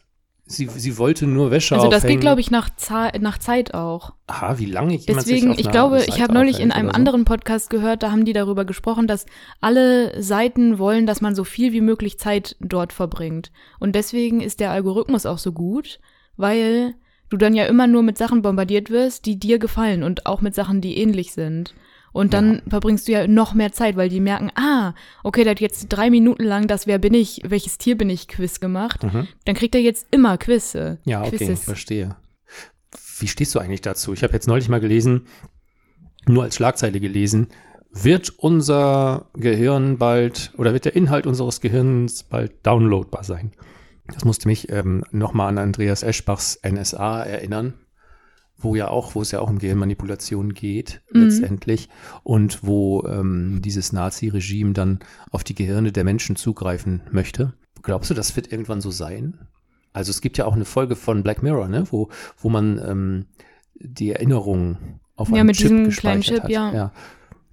Sie, 0.49 0.69
sie 0.77 0.97
wollte 0.97 1.27
nur 1.27 1.51
Wäsche 1.51 1.75
Also 1.75 1.89
das 1.89 2.05
aufhängen. 2.05 2.15
geht, 2.15 2.21
glaube 2.21 2.41
ich, 2.41 2.53
nach, 2.53 2.71
nach 3.19 3.39
Zeit 3.39 3.75
auch. 3.75 4.13
Aha, 4.29 4.59
wie 4.59 4.67
lange 4.67 4.97
sich 4.97 5.05
Deswegen, 5.05 5.51
auf 5.51 5.59
ich 5.59 5.69
glaube, 5.71 5.99
ich 5.99 6.07
Seite 6.07 6.23
habe 6.23 6.35
neulich 6.35 6.61
in 6.61 6.71
einem 6.71 6.89
so. 6.89 6.95
anderen 6.95 7.25
Podcast 7.25 7.69
gehört, 7.69 8.05
da 8.05 8.13
haben 8.13 8.25
die 8.25 8.33
darüber 8.33 8.65
gesprochen, 8.65 9.09
dass 9.09 9.27
alle 9.61 10.23
Seiten 10.23 10.79
wollen, 10.79 11.05
dass 11.05 11.21
man 11.21 11.35
so 11.35 11.43
viel 11.43 11.73
wie 11.73 11.81
möglich 11.81 12.21
Zeit 12.21 12.55
dort 12.61 12.93
verbringt. 12.93 13.51
Und 13.81 13.97
deswegen 13.97 14.41
ist 14.41 14.61
der 14.61 14.71
Algorithmus 14.71 15.27
auch 15.27 15.39
so 15.39 15.51
gut, 15.51 15.99
weil 16.37 16.95
du 17.29 17.37
dann 17.37 17.55
ja 17.55 17.65
immer 17.67 17.89
nur 17.89 18.05
mit 18.05 18.17
Sachen 18.17 18.43
bombardiert 18.43 18.89
wirst, 18.89 19.27
die 19.27 19.41
dir 19.41 19.59
gefallen 19.59 20.05
und 20.05 20.27
auch 20.27 20.43
mit 20.43 20.55
Sachen, 20.55 20.81
die 20.81 20.97
ähnlich 20.99 21.33
sind. 21.33 21.75
Und 22.17 22.33
dann 22.33 22.63
verbringst 22.67 23.09
du 23.09 23.13
ja 23.13 23.27
noch 23.27 23.53
mehr 23.53 23.73
Zeit, 23.73 23.95
weil 23.97 24.09
die 24.09 24.21
merken, 24.21 24.51
ah, 24.55 24.95
okay, 25.23 25.45
der 25.45 25.51
hat 25.51 25.61
jetzt 25.61 25.89
drei 25.91 26.09
Minuten 26.09 26.45
lang 26.45 26.67
das 26.67 26.87
Wer 26.87 26.99
bin 26.99 27.13
ich, 27.13 27.43
welches 27.45 27.77
Tier 27.77 27.95
bin 27.95 28.09
ich 28.09 28.27
Quiz 28.27 28.59
gemacht. 28.59 29.03
Dann 29.45 29.55
kriegt 29.55 29.75
er 29.75 29.83
jetzt 29.83 30.07
immer 30.13 30.39
Quizze. 30.39 30.99
Mhm. 31.05 31.11
Ja, 31.11 31.21
okay, 31.21 31.37
Quizzes. 31.37 31.65
verstehe. 31.65 32.17
Wie 33.19 33.29
stehst 33.29 33.55
du 33.55 33.59
eigentlich 33.59 33.83
dazu? 33.83 34.15
Ich 34.15 34.23
habe 34.23 34.33
jetzt 34.33 34.49
neulich 34.49 34.71
mal 34.71 34.81
gelesen, 34.81 35.27
nur 36.27 36.43
als 36.45 36.57
Schlagzeile 36.57 37.01
gelesen, 37.01 37.49
wird 37.93 38.31
unser 38.39 39.27
Gehirn 39.35 39.99
bald 39.99 40.53
oder 40.57 40.73
wird 40.73 40.87
der 40.87 40.97
Inhalt 40.97 41.27
unseres 41.27 41.61
Gehirns 41.61 42.23
bald 42.23 42.67
downloadbar 42.67 43.25
sein? 43.25 43.53
Das 44.07 44.25
musste 44.25 44.49
mich 44.49 44.71
ähm, 44.71 45.05
nochmal 45.11 45.49
an 45.49 45.59
Andreas 45.59 46.03
Eschbachs 46.03 46.59
NSA 46.67 47.25
erinnern, 47.25 47.75
wo 48.59 48.75
ja 48.75 48.89
auch, 48.89 49.15
wo 49.15 49.23
es 49.23 49.31
ja 49.33 49.41
auch 49.41 49.51
um 49.51 49.59
Gehirnmanipulation 49.59 50.55
geht, 50.55 51.03
Mhm. 51.13 51.23
letztendlich, 51.23 51.89
und 52.23 52.65
wo 52.65 53.05
ähm, 53.07 53.61
dieses 53.65 53.93
Nazi-Regime 53.93 54.73
dann 54.73 55.01
auf 55.31 55.45
die 55.45 55.55
Gehirne 55.55 55.93
der 55.93 56.05
Menschen 56.05 56.37
zugreifen 56.37 57.03
möchte. 57.13 57.53
Glaubst 57.83 58.11
du, 58.11 58.15
das 58.15 58.35
wird 58.35 58.51
irgendwann 58.51 58.81
so 58.81 58.91
sein? 58.91 59.39
Also 59.93 60.11
es 60.11 60.21
gibt 60.21 60.39
ja 60.39 60.45
auch 60.47 60.55
eine 60.55 60.65
Folge 60.65 60.97
von 60.97 61.23
Black 61.23 61.43
Mirror, 61.43 61.69
ne, 61.69 61.85
wo, 61.91 62.09
wo 62.39 62.49
man 62.49 62.79
ähm, 62.87 63.27
die 63.75 64.11
Erinnerungen 64.13 65.01
auf 65.17 65.29
Ja, 65.29 65.37
einem 65.37 65.47
mit 65.47 65.57
Chip 65.57 65.69
diesem 65.69 65.85
gespeichert 65.85 66.01
kleinen 66.01 66.23
Chip, 66.23 66.43
hat. 66.45 66.51
ja. 66.51 66.73
ja. 66.75 66.93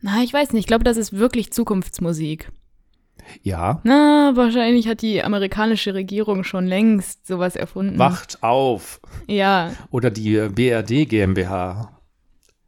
Na, 0.02 0.22
ich 0.24 0.34
weiß 0.34 0.52
nicht. 0.52 0.62
Ich 0.62 0.68
glaube, 0.68 0.84
das 0.84 0.98
ist 0.98 1.14
wirklich 1.14 1.52
Zukunftsmusik. 1.54 2.52
Ja. 3.42 3.82
Na, 3.84 4.32
wahrscheinlich 4.36 4.88
hat 4.88 5.02
die 5.02 5.24
amerikanische 5.24 5.94
Regierung 5.94 6.44
schon 6.44 6.66
längst 6.66 7.26
sowas 7.28 7.56
erfunden. 7.56 7.98
Wacht 8.00 8.42
auf. 8.44 9.00
Ja, 9.28 9.72
Oder 9.92 10.10
die 10.12 10.38
BRD 10.50 11.08
GmbH. 11.10 11.90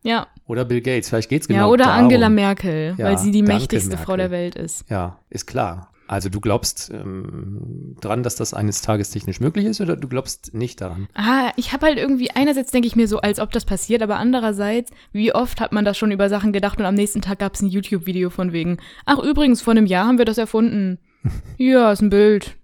ja. 0.03 0.27
Oder 0.47 0.63
Bill 0.63 0.81
Gates. 0.81 1.09
Vielleicht 1.09 1.29
geht's 1.29 1.47
genau 1.47 1.59
ja, 1.61 1.65
oder 1.67 1.85
darum. 1.85 2.03
Angela 2.03 2.29
Merkel, 2.29 2.93
Ja, 2.99 3.05
weil 3.07 3.17
sie 3.17 3.31
die 3.31 3.41
mächtigste 3.41 3.97
Frau 3.97 4.15
Merkel. 4.15 4.17
der 4.17 4.31
Welt 4.31 4.55
ist. 4.55 4.87
Ja, 4.91 5.17
ist 5.31 5.47
klar. 5.47 5.91
Also 6.07 6.29
du 6.29 6.39
glaubst 6.39 6.91
ähm, 6.93 7.95
dran, 7.99 8.21
dass 8.21 8.35
das 8.35 8.53
eines 8.53 8.81
Tages 8.81 9.09
technisch 9.09 9.39
möglich 9.39 9.65
ist 9.65 9.81
oder 9.81 9.95
du 9.95 10.07
glaubst 10.07 10.53
nicht 10.53 10.79
daran? 10.81 11.07
Ah, 11.15 11.51
ich 11.55 11.73
habe 11.73 11.87
halt 11.87 11.97
irgendwie, 11.97 12.29
einerseits 12.29 12.71
denke 12.71 12.87
ich 12.87 12.95
mir 12.95 13.07
so, 13.07 13.19
als 13.21 13.39
ob 13.39 13.51
das 13.51 13.65
passiert, 13.65 14.03
aber 14.03 14.17
andererseits, 14.17 14.91
wie 15.13 15.33
oft 15.33 15.59
hat 15.59 15.71
man 15.71 15.83
das 15.83 15.97
schon 15.97 16.11
über 16.11 16.29
Sachen 16.29 16.53
gedacht 16.53 16.79
und 16.79 16.85
am 16.85 16.93
nächsten 16.93 17.21
Tag 17.21 17.39
gab 17.39 17.55
es 17.55 17.61
ein 17.61 17.69
YouTube-Video 17.69 18.29
von 18.29 18.53
wegen, 18.53 18.77
ach 19.05 19.17
übrigens, 19.17 19.63
vor 19.63 19.71
einem 19.71 19.87
Jahr 19.87 20.05
haben 20.05 20.19
wir 20.19 20.25
das 20.25 20.37
erfunden. 20.37 20.99
ja, 21.57 21.91
ist 21.91 22.01
ein 22.01 22.11
Bild. 22.11 22.55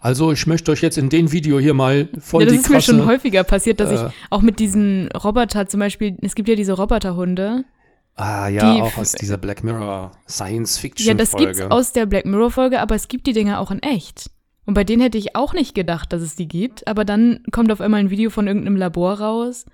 Also 0.00 0.32
ich 0.32 0.48
möchte 0.48 0.72
euch 0.72 0.82
jetzt 0.82 0.98
in 0.98 1.10
dem 1.10 1.30
Video 1.30 1.60
hier 1.60 1.74
mal 1.74 2.08
voll 2.18 2.42
ja, 2.42 2.46
das 2.46 2.54
die 2.54 2.60
ist 2.60 2.68
mir 2.68 2.74
krasse, 2.76 2.90
schon 2.90 3.06
häufiger 3.06 3.44
passiert, 3.44 3.78
dass 3.78 3.90
äh, 3.90 3.94
ich 3.94 4.12
auch 4.30 4.42
mit 4.42 4.58
diesen 4.58 5.08
Roboter 5.12 5.68
zum 5.68 5.78
Beispiel, 5.78 6.16
es 6.22 6.34
gibt 6.34 6.48
ja 6.48 6.56
diese 6.56 6.72
Roboterhunde. 6.72 7.64
Ah 8.14 8.48
ja, 8.48 8.74
die 8.74 8.82
auch 8.82 8.98
aus 8.98 9.12
dieser 9.12 9.38
Black 9.38 9.64
Mirror 9.64 10.12
Science 10.28 10.78
Fiction 10.78 11.08
Ja, 11.08 11.14
das 11.14 11.30
Folge. 11.30 11.46
gibt's 11.46 11.62
aus 11.62 11.92
der 11.92 12.06
Black 12.06 12.26
Mirror 12.26 12.50
Folge, 12.50 12.80
aber 12.80 12.94
es 12.94 13.08
gibt 13.08 13.26
die 13.26 13.32
Dinger 13.32 13.58
auch 13.60 13.70
in 13.70 13.82
echt. 13.82 14.30
Und 14.64 14.74
bei 14.74 14.84
denen 14.84 15.02
hätte 15.02 15.18
ich 15.18 15.34
auch 15.34 15.54
nicht 15.54 15.74
gedacht, 15.74 16.12
dass 16.12 16.22
es 16.22 16.36
die 16.36 16.46
gibt, 16.46 16.86
aber 16.86 17.04
dann 17.04 17.40
kommt 17.50 17.72
auf 17.72 17.80
einmal 17.80 18.00
ein 18.00 18.10
Video 18.10 18.30
von 18.30 18.46
irgendeinem 18.46 18.76
Labor 18.76 19.18
raus, 19.18 19.64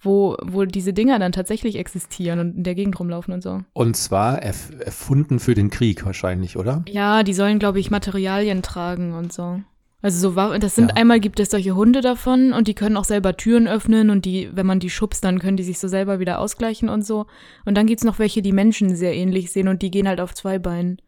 wo, 0.00 0.36
wo 0.42 0.64
diese 0.64 0.92
Dinger 0.92 1.18
dann 1.18 1.32
tatsächlich 1.32 1.76
existieren 1.76 2.38
und 2.38 2.56
in 2.56 2.64
der 2.64 2.74
Gegend 2.74 2.98
rumlaufen 2.98 3.34
und 3.34 3.42
so. 3.42 3.62
Und 3.72 3.96
zwar 3.96 4.40
erf 4.42 4.70
erfunden 4.80 5.40
für 5.40 5.54
den 5.54 5.70
Krieg 5.70 6.04
wahrscheinlich, 6.06 6.56
oder? 6.56 6.84
Ja, 6.88 7.22
die 7.22 7.34
sollen, 7.34 7.58
glaube 7.58 7.80
ich, 7.80 7.90
Materialien 7.90 8.62
tragen 8.62 9.14
und 9.14 9.32
so. 9.32 9.60
Also 10.02 10.18
so 10.30 10.34
war, 10.36 10.58
das 10.58 10.74
sind 10.74 10.90
Ja. 10.90 10.96
einmal 10.96 11.20
gibt 11.20 11.40
es 11.40 11.50
solche 11.50 11.74
Hunde 11.74 12.00
davon 12.00 12.52
und 12.52 12.68
die 12.68 12.74
können 12.74 12.96
auch 12.96 13.04
selber 13.04 13.36
Türen 13.36 13.68
öffnen 13.68 14.08
und 14.08 14.24
die, 14.24 14.48
wenn 14.54 14.66
man 14.66 14.80
die 14.80 14.88
schubst, 14.90 15.24
dann 15.24 15.38
können 15.38 15.56
die 15.58 15.62
sich 15.62 15.78
so 15.78 15.88
selber 15.88 16.20
wieder 16.20 16.38
ausgleichen 16.38 16.88
und 16.88 17.04
so. 17.04 17.26
Und 17.66 17.76
dann 17.76 17.86
gibt's 17.86 18.04
noch 18.04 18.18
welche, 18.18 18.40
die 18.40 18.52
Menschen 18.52 18.96
sehr 18.96 19.14
ähnlich 19.14 19.52
sehen 19.52 19.68
und 19.68 19.82
die 19.82 19.90
gehen 19.90 20.08
halt 20.08 20.20
auf 20.20 20.34
zwei 20.34 20.58
Beinen. 20.58 21.02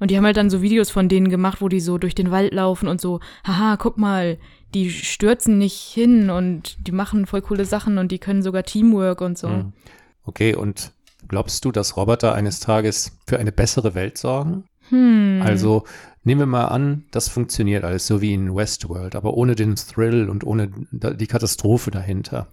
Und 0.00 0.10
die 0.10 0.16
haben 0.18 0.26
halt 0.26 0.36
dann 0.36 0.50
so 0.50 0.60
Videos 0.60 0.90
von 0.90 1.08
denen 1.08 1.30
gemacht, 1.30 1.62
wo 1.62 1.68
die 1.68 1.80
so 1.80 1.96
durch 1.98 2.14
den 2.14 2.30
Wald 2.30 2.52
laufen 2.52 2.88
und 2.88 3.00
so, 3.00 3.20
haha, 3.46 3.76
guck 3.78 3.96
mal, 3.96 4.38
die 4.74 4.90
stürzen 4.90 5.56
nicht 5.56 5.76
hin 5.78 6.30
und 6.30 6.86
die 6.86 6.92
machen 6.92 7.26
voll 7.26 7.40
coole 7.42 7.64
Sachen 7.64 7.96
und 7.96 8.10
die 8.12 8.18
können 8.18 8.42
sogar 8.42 8.64
Teamwork 8.64 9.20
und 9.20 9.38
so. 9.38 9.48
Hm. 9.48 9.72
Okay, 10.24 10.54
und 10.54 10.92
glaubst 11.28 11.64
du, 11.64 11.70
dass 11.72 11.96
Roboter 11.96 12.34
eines 12.34 12.60
Tages 12.60 13.16
für 13.26 13.38
eine 13.38 13.52
bessere 13.52 13.94
Welt 13.94 14.18
sorgen? 14.18 14.64
Hm. 14.90 15.40
Also 15.42 15.84
nehmen 16.24 16.40
wir 16.40 16.46
mal 16.46 16.66
an, 16.66 17.04
das 17.10 17.28
funktioniert 17.28 17.84
alles 17.84 18.06
so 18.06 18.20
wie 18.20 18.34
in 18.34 18.54
Westworld, 18.54 19.14
aber 19.14 19.34
ohne 19.34 19.54
den 19.54 19.76
Thrill 19.76 20.28
und 20.28 20.44
ohne 20.44 20.70
die 20.90 21.26
Katastrophe 21.26 21.90
dahinter. 21.90 22.48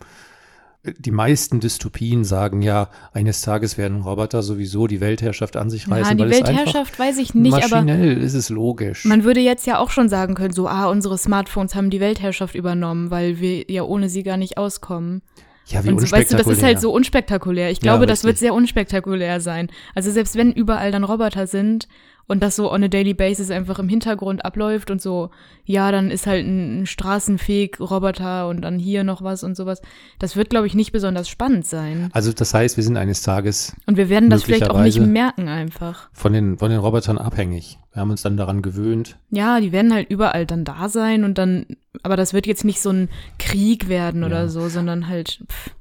Die 0.97 1.11
meisten 1.11 1.59
Dystopien 1.59 2.23
sagen 2.23 2.63
ja, 2.63 2.89
eines 3.13 3.41
Tages 3.41 3.77
werden 3.77 4.01
Roboter 4.01 4.41
sowieso 4.41 4.87
die 4.87 4.99
Weltherrschaft 4.99 5.55
an 5.55 5.69
sich 5.69 5.85
ja, 5.85 5.93
reißen, 5.93 6.17
die 6.17 6.23
weil 6.23 6.31
es 6.31 6.37
Weltherrschaft 6.43 6.97
weiß 6.97 7.19
ich 7.19 7.35
nicht, 7.35 7.53
aber 7.53 7.83
maschinell 7.83 8.17
ist 8.17 8.33
es 8.33 8.49
logisch. 8.49 9.05
Man 9.05 9.23
würde 9.23 9.41
jetzt 9.41 9.67
ja 9.67 9.77
auch 9.77 9.91
schon 9.91 10.09
sagen 10.09 10.33
können, 10.33 10.53
so, 10.53 10.67
ah, 10.67 10.87
unsere 10.89 11.19
Smartphones 11.19 11.75
haben 11.75 11.91
die 11.91 11.99
Weltherrschaft 11.99 12.55
übernommen, 12.55 13.11
weil 13.11 13.39
wir 13.39 13.69
ja 13.69 13.83
ohne 13.83 14.09
sie 14.09 14.23
gar 14.23 14.37
nicht 14.37 14.57
auskommen. 14.57 15.21
ja, 15.67 15.83
wie 15.83 15.89
Und 15.89 15.99
so, 16.01 16.11
weißt 16.11 16.31
du, 16.31 16.37
das 16.37 16.47
ist 16.47 16.53
unspektakulär. 16.53 16.65
halt 16.65 16.81
so 16.81 16.91
unspektakulär. 16.91 17.69
Ich 17.69 17.77
Ja, 17.77 17.81
glaube, 17.83 18.07
das 18.07 18.19
richtig. 18.19 18.27
wird 18.27 18.37
sehr 18.39 18.53
unspektakulär 18.55 19.39
sein. 19.39 19.69
Also 19.93 20.09
selbst 20.09 20.35
wenn 20.35 20.51
überall 20.51 20.91
dann 20.91 21.03
Roboter 21.03 21.45
sind 21.45 21.87
und 22.27 22.41
das 22.41 22.55
so 22.55 22.71
on 22.71 22.83
a 22.83 22.87
daily 22.87 23.13
basis 23.13 23.51
einfach 23.51 23.79
im 23.79 23.89
Hintergrund 23.89 24.45
abläuft 24.45 24.89
und 24.91 25.01
so, 25.01 25.31
ja, 25.65 25.91
dann 25.91 26.11
ist 26.11 26.27
halt 26.27 26.45
ein, 26.45 26.81
ein 26.81 26.85
Straßenfeg-Roboter 26.85 28.47
und 28.47 28.61
dann 28.61 28.79
hier 28.79 29.03
noch 29.03 29.21
was 29.21 29.43
und 29.43 29.55
sowas. 29.55 29.81
Das 30.19 30.35
wird, 30.35 30.49
glaube 30.49 30.67
ich, 30.67 30.73
nicht 30.75 30.91
besonders 30.91 31.29
spannend 31.29 31.65
sein. 31.65 32.09
Also 32.13 32.31
das 32.33 32.53
heißt, 32.53 32.77
wir 32.77 32.83
sind 32.83 32.97
eines 32.97 33.21
Tages 33.21 33.75
Und 33.85 33.97
wir 33.97 34.09
werden 34.09 34.29
das 34.29 34.43
vielleicht 34.43 34.69
auch 34.69 34.81
nicht 34.81 34.99
merken 34.99 35.47
einfach. 35.47 36.09
von 36.13 36.33
den, 36.33 36.57
von 36.57 36.69
den 36.71 36.79
Robotern 36.79 37.17
abhängig. 37.17 37.77
Wir 37.93 38.01
haben 38.01 38.11
uns 38.11 38.21
dann 38.21 38.37
daran 38.37 38.61
gewöhnt. 38.61 39.17
Ja, 39.29 39.59
die 39.59 39.71
werden 39.71 39.93
halt 39.93 40.09
überall 40.09 40.45
dann 40.45 40.63
da 40.63 40.87
sein 40.89 41.23
und 41.23 41.37
dann, 41.37 41.65
aber 42.03 42.15
das 42.15 42.33
wird 42.33 42.47
jetzt 42.47 42.63
nicht 42.63 42.81
so 42.81 42.89
ein 42.91 43.09
Krieg 43.39 43.89
werden 43.89 44.21
Ja. 44.21 44.27
oder 44.27 44.49
so, 44.49 44.69
sondern 44.69 45.07
halt, 45.09 45.43
pff, 45.49 45.71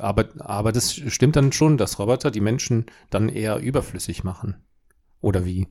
Aber, 0.00 0.26
aber 0.38 0.72
das 0.72 0.94
stimmt 0.94 1.36
dann 1.36 1.52
schon, 1.52 1.76
dass 1.76 1.98
Roboter 1.98 2.30
die 2.30 2.40
Menschen 2.40 2.86
dann 3.10 3.28
eher 3.28 3.58
überflüssig 3.58 4.24
machen. 4.24 4.56
Oder 5.20 5.44
wie? 5.44 5.68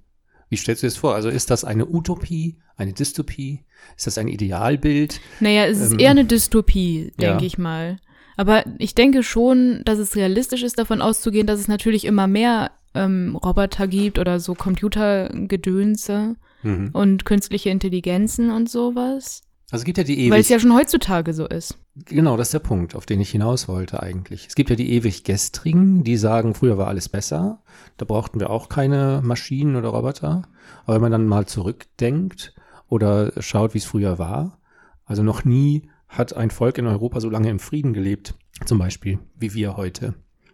Wie 0.50 0.56
stellst 0.58 0.82
du 0.84 0.88
dir 0.88 0.92
das 0.92 0.98
vor? 0.98 1.14
Also 1.16 1.30
ist 1.30 1.50
das 1.50 1.64
eine 1.66 1.86
Utopie, 1.88 2.58
eine 2.78 2.94
Dystopie? 2.94 3.66
Ist 3.98 4.08
das 4.08 4.18
ein 4.18 4.28
Idealbild? 4.28 5.20
naja, 5.40 5.66
es 5.66 5.80
ist 5.80 5.94
Ähm, 5.94 6.00
eher 6.00 6.12
eine 6.12 6.26
Dystopie, 6.26 7.12
denke 7.20 7.42
ja. 7.44 7.48
ich 7.48 7.58
mal. 7.58 7.98
Aber 8.38 8.64
ich 8.78 8.94
denke 8.96 9.24
schon, 9.24 9.82
dass 9.84 9.98
es 10.00 10.16
realistisch 10.16 10.64
ist, 10.64 10.78
davon 10.80 11.02
auszugehen, 11.02 11.48
dass 11.48 11.60
es 11.60 11.68
natürlich 11.68 12.06
immer 12.06 12.28
mehr 12.28 12.72
ähm, 12.94 13.36
Roboter 13.36 13.88
gibt 13.88 14.20
oder 14.20 14.40
so 14.40 14.54
Computergedönse 14.56 16.36
Mhm. 16.64 16.90
und 16.94 17.24
künstliche 17.26 17.70
Intelligenzen 17.70 18.50
und 18.52 18.68
sowas. 18.70 19.42
Also 19.70 19.82
es 19.82 19.86
gibt 19.86 19.98
ja 19.98 20.04
die 20.06 20.32
Weil 20.32 20.40
es 20.40 20.48
ewig, 20.48 20.50
ja 20.50 20.60
schon 20.60 20.74
heutzutage 20.74 21.34
so 21.34 21.46
ist. 21.46 21.78
genau, 22.06 22.38
das 22.38 22.48
ist 22.48 22.54
der 22.54 22.60
Punkt, 22.60 22.96
auf 22.96 23.06
den 23.06 23.20
ich 23.20 23.32
hinaus 23.32 23.68
wollte 23.68 24.02
eigentlich. 24.02 24.48
Es 24.48 24.56
gibt 24.56 24.70
ja 24.70 24.78
die 24.78 24.92
ewig 24.94 25.26
Gestrigen, 25.26 26.06
die 26.06 26.16
sagen, 26.16 26.54
früher 26.54 26.78
war 26.78 26.88
alles 26.88 27.10
besser. 27.10 27.62
Da 27.98 28.06
brauchten 28.06 28.40
wir 28.40 28.50
auch 28.50 28.70
keine 28.70 29.22
Maschinen 29.26 29.76
oder 29.76 29.90
Roboter. 29.90 30.44
Aber 30.86 30.96
wenn 30.96 31.02
man 31.02 31.12
dann 31.12 31.28
mal 31.28 31.48
zurückdenkt 31.48 32.54
oder 32.88 33.34
schaut, 33.42 33.74
wie 33.74 33.80
es 33.80 33.86
früher 33.86 34.18
war, 34.18 34.60
also 35.06 35.22
noch 35.22 35.44
nie 35.44 35.90
hat 36.08 36.34
ein 36.36 36.50
Volk 36.52 36.78
in 36.78 36.88
Europa 36.88 37.20
so 37.20 37.30
lange 37.30 37.50
im 37.50 37.60
Frieden 37.60 37.92
gelebt, 37.94 38.36
zum 38.66 38.80
Beispiel, 38.80 39.20
wie 39.38 39.54
wir 39.54 39.76
heute. 39.76 40.14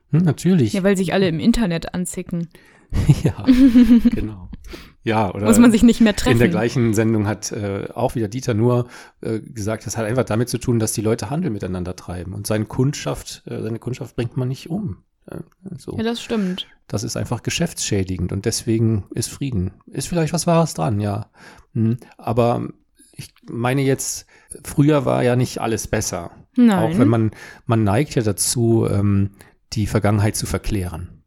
Hm, 0.09 0.23
natürlich. 0.23 0.73
Ja, 0.73 0.81
weil 0.81 0.97
sich 0.97 1.13
alle 1.13 1.27
im 1.27 1.39
Internet 1.39 1.93
anzicken. 1.93 2.49
Ja, 3.23 3.45
genau. 4.11 4.49
Ja, 5.03 5.33
oder 5.33 5.47
Muss 5.47 5.59
man 5.59 5.71
sich 5.71 5.83
nicht 5.83 5.99
mehr 5.99 6.13
in 6.13 6.17
treffen. 6.17 6.39
der 6.39 6.47
gleichen 6.47 6.93
Sendung 6.93 7.27
hat 7.27 7.51
äh, 7.51 7.89
auch 7.93 8.15
wieder 8.15 8.29
Dieter 8.29 8.53
nur 8.53 8.87
äh, 9.21 9.39
gesagt, 9.39 9.85
das 9.85 9.97
hat 9.97 10.05
einfach 10.05 10.23
damit 10.23 10.47
zu 10.47 10.57
tun, 10.57 10.79
dass 10.79 10.93
die 10.93 11.01
Leute 11.01 11.29
Handel 11.29 11.51
miteinander 11.51 11.95
treiben 11.95 12.33
und 12.33 12.47
seine 12.47 12.65
Kundschaft, 12.65 13.43
äh, 13.45 13.61
seine 13.61 13.79
Kundschaft 13.79 14.15
bringt 14.15 14.37
man 14.37 14.47
nicht 14.47 14.69
um. 14.69 15.03
So. 15.77 15.97
ja, 15.97 16.03
das 16.03 16.21
stimmt. 16.21 16.67
Das 16.87 17.03
ist 17.03 17.15
einfach 17.15 17.43
geschäftsschädigend 17.43 18.33
und 18.33 18.45
deswegen 18.45 19.05
ist 19.11 19.29
Frieden. 19.29 19.71
Ist 19.87 20.09
vielleicht 20.09 20.33
was 20.33 20.47
Wahres 20.47 20.73
dran, 20.73 20.99
ja. 20.99 21.27
Hm, 21.73 21.97
aber 22.17 22.67
ich 23.13 23.33
meine 23.49 23.81
jetzt, 23.81 24.25
früher 24.63 25.05
war 25.05 25.23
ja 25.23 25.35
nicht 25.35 25.61
alles 25.61 25.87
besser. 25.87 26.31
Nein. 26.55 26.77
Auch 26.77 26.99
wenn 26.99 27.07
man, 27.07 27.31
man 27.65 27.83
neigt 27.83 28.15
ja 28.15 28.21
dazu, 28.21 28.85
ähm, 28.89 29.31
die 29.73 29.87
Vergangenheit 29.87 30.35
zu 30.35 30.45
verklären. 30.45 31.22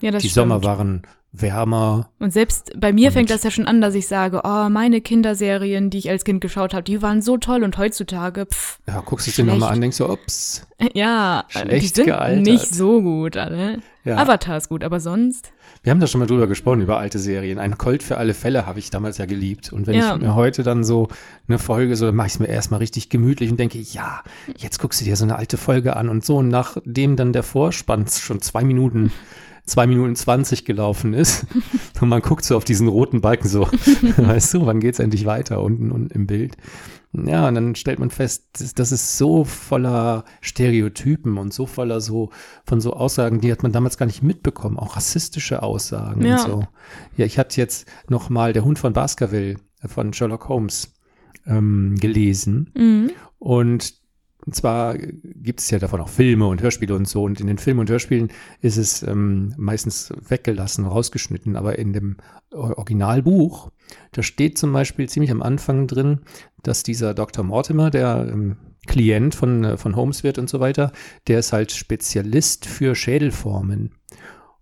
Ja, 0.00 0.10
das 0.10 0.22
Die 0.22 0.28
stimmt. 0.28 0.48
Sommer 0.50 0.64
waren 0.64 1.02
wärmer. 1.32 2.08
Und 2.18 2.32
selbst 2.32 2.72
bei 2.80 2.92
mir 2.92 3.08
Und- 3.08 3.12
fängt 3.12 3.30
das 3.30 3.42
ja 3.44 3.50
schon 3.50 3.66
an, 3.66 3.80
dass 3.82 3.94
ich 3.94 4.08
sage, 4.08 4.40
oh, 4.44 4.68
meine 4.70 5.00
Kinderserien, 5.02 5.90
die 5.90 5.98
ich 5.98 6.08
als 6.10 6.24
Kind 6.24 6.40
geschaut 6.40 6.72
habe, 6.72 6.84
die 6.84 7.02
waren 7.02 7.20
so 7.20 7.36
toll 7.36 7.64
und 7.64 7.76
heutzutage, 7.76 8.46
pff, 8.46 8.78
Ja, 8.86 9.00
guckst 9.04 9.26
du 9.26 9.30
es 9.30 9.36
dir 9.36 9.44
nochmal 9.44 9.72
an, 9.72 9.80
denkst 9.80 9.98
du, 9.98 10.06
ups. 10.10 10.66
ja, 10.94 11.44
die 11.54 11.58
Schlecht 11.58 11.96
sind 11.96 12.06
gealtert. 12.06 12.44
nicht 12.46 12.74
so 12.74 13.02
gut 13.02 13.36
alle. 13.36 13.80
Ja. 14.04 14.16
Avatar 14.16 14.56
ist 14.56 14.70
gut, 14.70 14.82
aber 14.84 15.00
sonst, 15.00 15.52
Wir 15.82 15.90
haben 15.92 16.00
da 16.00 16.06
schon 16.06 16.18
mal 16.20 16.26
drüber 16.26 16.46
gesprochen, 16.46 16.80
über 16.80 16.98
alte 16.98 17.18
Serien. 17.18 17.58
Ein 17.58 17.76
Colt 17.76 18.02
für 18.02 18.16
alle 18.16 18.32
Fälle 18.34 18.64
habe 18.66 18.78
ich 18.78 18.88
damals 18.90 19.18
ja 19.18 19.26
geliebt. 19.26 19.70
Und 19.72 19.86
wenn 19.86 19.94
Ja. 19.96 20.14
ich 20.16 20.22
mir 20.22 20.34
heute 20.34 20.62
dann 20.62 20.82
so 20.82 21.08
eine 21.46 21.58
Folge, 21.58 21.94
so, 21.94 22.06
dann 22.06 22.16
mache 22.16 22.26
ich 22.28 22.32
es 22.34 22.38
mir 22.40 22.48
erstmal 22.48 22.78
richtig 22.78 23.10
gemütlich 23.10 23.50
und 23.50 23.60
denke, 23.60 23.78
ja, 23.78 24.22
jetzt 24.56 24.78
guckst 24.80 25.00
du 25.00 25.04
dir 25.04 25.14
so 25.14 25.24
eine 25.24 25.36
alte 25.36 25.56
Folge 25.58 25.94
an 25.94 26.08
und 26.08 26.24
so. 26.24 26.38
Und 26.38 26.48
nachdem 26.48 27.16
dann 27.16 27.32
der 27.34 27.42
Vorspann 27.42 28.06
schon 28.08 28.40
zwei 28.40 28.64
Minuten, 28.64 29.12
zwei 29.68 29.86
Minuten 29.86 30.16
zwanzig 30.16 30.64
gelaufen 30.64 31.14
ist 31.14 31.46
und 32.00 32.08
man 32.08 32.22
guckt 32.22 32.44
so 32.44 32.56
auf 32.56 32.64
diesen 32.64 32.88
roten 32.88 33.20
Balken 33.20 33.48
so, 33.48 33.62
weißt 34.16 34.54
du, 34.54 34.66
wann 34.66 34.80
geht's 34.80 34.98
endlich 34.98 35.26
weiter 35.26 35.62
unten 35.62 35.90
und 35.90 36.12
im 36.12 36.26
Bild? 36.26 36.56
Ja, 37.12 37.48
und 37.48 37.54
dann 37.54 37.74
stellt 37.74 37.98
man 37.98 38.10
fest, 38.10 38.48
das, 38.58 38.74
das 38.74 38.92
ist 38.92 39.16
so 39.16 39.44
voller 39.44 40.24
Stereotypen 40.42 41.38
und 41.38 41.54
so 41.54 41.64
voller 41.66 42.00
so 42.02 42.30
von 42.64 42.80
so 42.80 42.92
Aussagen, 42.92 43.40
die 43.40 43.50
hat 43.50 43.62
man 43.62 43.72
damals 43.72 43.96
gar 43.96 44.06
nicht 44.06 44.22
mitbekommen, 44.22 44.78
auch 44.78 44.96
rassistische 44.96 45.62
Aussagen 45.62 46.24
Ja. 46.24 46.34
und 46.34 46.40
so. 46.40 46.64
Ja, 47.16 47.24
ich 47.24 47.38
hatte 47.38 47.60
jetzt 47.60 47.88
noch 48.08 48.28
mal 48.28 48.52
der 48.52 48.64
Hund 48.64 48.78
von 48.78 48.92
Baskerville 48.92 49.56
von 49.86 50.12
Sherlock 50.12 50.48
Holmes 50.48 50.92
ähm, 51.46 51.96
gelesen 51.98 52.70
mhm. 52.74 53.10
und 53.38 53.94
zwar 54.54 54.96
gibt 54.98 55.60
es 55.60 55.70
ja 55.70 55.78
davon 55.78 56.00
auch 56.00 56.08
Filme 56.08 56.46
und 56.46 56.62
Hörspiele 56.62 56.94
und 56.94 57.08
so. 57.08 57.22
Und 57.22 57.40
in 57.40 57.46
den 57.46 57.58
Filmen 57.58 57.80
und 57.80 57.90
Hörspielen 57.90 58.28
ist 58.60 58.76
es 58.76 59.02
ähm, 59.02 59.54
meistens 59.56 60.12
weggelassen, 60.28 60.86
rausgeschnitten. 60.86 61.56
Aber 61.56 61.78
in 61.78 61.92
dem 61.92 62.16
Originalbuch, 62.52 63.70
da 64.12 64.22
steht 64.22 64.58
zum 64.58 64.72
Beispiel 64.72 65.08
ziemlich 65.08 65.30
am 65.30 65.42
Anfang 65.42 65.86
drin, 65.86 66.20
dass 66.62 66.82
dieser 66.82 67.14
Dr. 67.14 67.44
Mortimer, 67.44 67.90
der 67.90 68.28
ähm, 68.30 68.56
Klient 68.86 69.34
von, 69.34 69.64
äh, 69.64 69.76
von 69.76 69.96
Holmes 69.96 70.22
wird 70.22 70.38
und 70.38 70.48
so 70.48 70.60
weiter, 70.60 70.92
der 71.26 71.38
ist 71.38 71.52
halt 71.52 71.72
Spezialist 71.72 72.66
für 72.66 72.94
Schädelformen. 72.94 73.92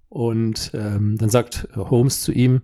Und 0.08 0.70
ähm, 0.74 1.16
dann 1.18 1.28
sagt 1.28 1.68
Holmes 1.74 2.22
zu 2.22 2.32
ihm, 2.32 2.62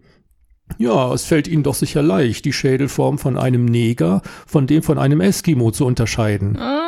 ja, 0.78 1.12
es 1.12 1.24
fällt 1.24 1.48
Ihnen 1.48 1.62
doch 1.62 1.74
sicher 1.74 2.02
leicht, 2.02 2.44
die 2.44 2.52
Schädelform 2.52 3.18
von 3.18 3.36
einem 3.36 3.64
Neger 3.64 4.22
von 4.46 4.66
dem 4.66 4.82
von 4.82 4.98
einem 4.98 5.20
Eskimo 5.20 5.70
zu 5.70 5.84
unterscheiden. 5.84 6.56
Ah, 6.56 6.81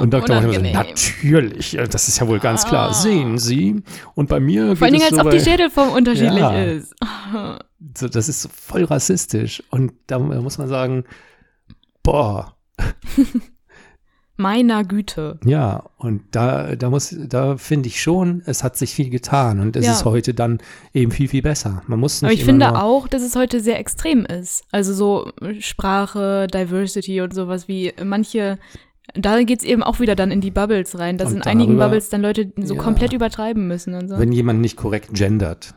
Und 0.00 0.12
Dr. 0.12 0.20
Mortimer 0.40 0.42
so, 0.42 0.48
unangenehm. 0.60 0.72
natürlich, 0.74 1.78
äh, 1.78 1.88
das 1.88 2.08
ist 2.08 2.18
ja 2.20 2.28
wohl 2.28 2.38
ganz 2.38 2.64
klar. 2.66 2.90
Ah. 2.90 2.94
Sehen 2.94 3.38
Sie. 3.38 3.82
Und 4.14 4.28
bei 4.28 4.40
mir 4.40 4.76
Vor 4.76 4.84
allen 4.86 4.94
Dingen, 4.94 5.06
als 5.06 5.14
so 5.16 5.22
ob 5.22 5.30
die 5.30 5.40
Schädelform 5.40 5.90
unterschiedlich 5.92 6.38
Ja. 6.38 6.62
ist. 6.64 6.94
so, 7.96 8.08
das 8.08 8.28
ist 8.28 8.50
voll 8.52 8.84
rassistisch. 8.84 9.62
Und 9.70 9.92
da 10.06 10.18
muss 10.18 10.58
man 10.58 10.68
sagen, 10.68 11.04
boah, 12.02 12.56
Meiner 14.40 14.84
Güte. 14.84 15.40
ja, 15.44 15.82
und 15.96 16.22
da, 16.30 16.76
da 16.76 16.90
muss, 16.90 17.12
da 17.26 17.56
finde 17.56 17.88
ich 17.88 18.00
schon, 18.00 18.40
es 18.46 18.62
hat 18.62 18.76
sich 18.76 18.94
viel 18.94 19.10
getan 19.10 19.58
und 19.58 19.74
es 19.74 19.84
Ja. 19.84 19.90
ist 19.90 20.04
heute 20.04 20.32
dann 20.32 20.58
eben 20.94 21.10
viel, 21.10 21.26
viel 21.26 21.42
besser. 21.42 21.82
Man 21.88 21.98
muss 21.98 22.22
nicht 22.22 22.28
Aber 22.30 22.32
ich 22.32 22.44
finde 22.44 22.80
auch, 22.80 23.08
dass 23.08 23.22
es 23.22 23.34
heute 23.34 23.58
sehr 23.58 23.80
extrem 23.80 24.24
ist. 24.26 24.62
Also 24.70 24.94
so 24.94 25.32
Sprache, 25.58 26.46
Diversity 26.54 27.20
und 27.20 27.34
sowas 27.34 27.66
wie 27.66 27.92
manche, 28.04 28.60
da 29.14 29.42
geht's 29.42 29.64
eben 29.64 29.82
auch 29.82 30.00
wieder 30.00 30.14
dann 30.16 30.30
in 30.30 30.40
die 30.40 30.50
Bubbles 30.50 30.98
rein, 30.98 31.18
dass 31.18 31.30
Und 31.30 31.36
in 31.36 31.42
einigen 31.42 31.70
darüber- 31.72 31.86
Bubbles 31.86 32.08
dann 32.10 32.22
Leute 32.22 32.52
so 32.56 32.74
Ja. 32.74 32.82
komplett 32.82 33.12
übertreiben 33.12 33.66
müssen 33.68 33.94
und 33.94 34.08
so. 34.08 34.18
wenn 34.18 34.32
jemand 34.32 34.60
nicht 34.60 34.76
korrekt 34.76 35.14
gendert, 35.14 35.74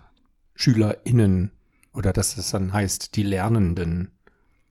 SchülerInnen, 0.55 1.51
oder 1.93 2.13
dass 2.13 2.37
es 2.37 2.51
dann 2.51 2.71
heißt, 2.73 3.15
die 3.15 3.23
Lernenden. 3.23 4.11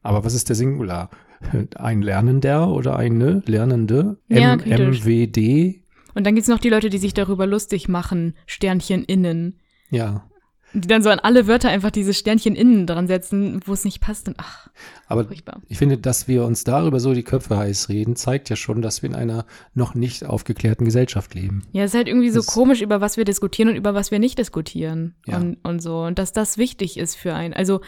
Aber 0.02 0.24
was 0.24 0.34
ist 0.34 0.48
der 0.48 0.56
Singular? 0.56 1.11
Ein 1.76 2.02
Lernender 2.02 2.68
oder 2.68 2.96
eine 2.96 3.42
Lernende? 3.46 4.18
Ja, 4.28 4.54
M. 4.54 4.61
MWD? 4.61 5.82
Und 6.14 6.26
dann 6.26 6.34
gibt's 6.34 6.48
noch 6.48 6.58
die 6.58 6.68
Leute, 6.68 6.90
die 6.90 6.98
sich 6.98 7.14
darüber 7.14 7.46
lustig 7.46 7.88
machen, 7.88 8.34
Sternchen 8.46 9.04
innen. 9.04 9.58
Ja. 9.90 10.24
Die 10.72 10.86
dann 10.86 11.02
so 11.02 11.10
an 11.10 11.18
alle 11.18 11.46
Wörter 11.48 11.68
einfach 11.68 11.90
dieses 11.90 12.16
Sternchen 12.18 12.54
innen 12.54 12.86
dran 12.86 13.06
setzen, 13.08 13.60
wo 13.66 13.72
es 13.72 13.84
nicht 13.84 14.00
passt. 14.00 14.28
Und 14.28 14.36
ach, 14.38 14.68
Aber 15.08 15.24
furchtbar. 15.24 15.60
ich 15.68 15.78
finde, 15.78 15.98
dass 15.98 16.28
wir 16.28 16.44
uns 16.44 16.62
darüber 16.64 17.00
so 17.00 17.12
die 17.12 17.24
Köpfe 17.24 17.56
heiß 17.56 17.88
reden, 17.88 18.14
zeigt 18.14 18.50
ja 18.50 18.56
schon, 18.56 18.80
dass 18.80 19.02
wir 19.02 19.10
in 19.10 19.16
einer 19.16 19.46
noch 19.74 19.94
nicht 19.94 20.24
aufgeklärten 20.24 20.84
Gesellschaft 20.84 21.34
leben. 21.34 21.64
Ja, 21.72 21.82
es 21.84 21.90
ist 21.92 21.96
halt 21.96 22.06
irgendwie 22.08 22.30
so 22.30 22.38
Das- 22.40 22.46
komisch, 22.46 22.82
über 22.82 23.00
was 23.00 23.16
wir 23.16 23.24
diskutieren 23.24 23.68
und 23.70 23.76
über 23.76 23.94
was 23.94 24.10
wir 24.12 24.18
nicht 24.20 24.38
diskutieren. 24.38 25.16
Ja. 25.26 25.38
Und, 25.38 25.56
und 25.64 25.80
so. 25.82 26.02
Und 26.02 26.18
dass 26.20 26.32
das 26.32 26.56
wichtig 26.56 26.96
ist 26.98 27.16
für 27.16 27.34
einen. 27.34 27.52
Also, 27.54 27.80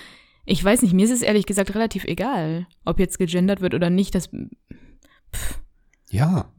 ich 0.45 0.65
weiß 0.65 0.83
nicht, 0.83 0.93
mir 0.93 1.05
ist 1.05 1.13
es 1.13 1.23
ehrlich 1.23 1.47
gesagt 1.47 1.75
relativ 1.77 2.05
egal, 2.05 2.67
ob 2.85 2.99
jetzt 2.99 3.19
gegendert 3.19 3.61
wird 3.61 3.75
oder 3.75 3.91
nicht. 3.91 4.15
Das, 4.17 4.29
Ja. 6.11 6.52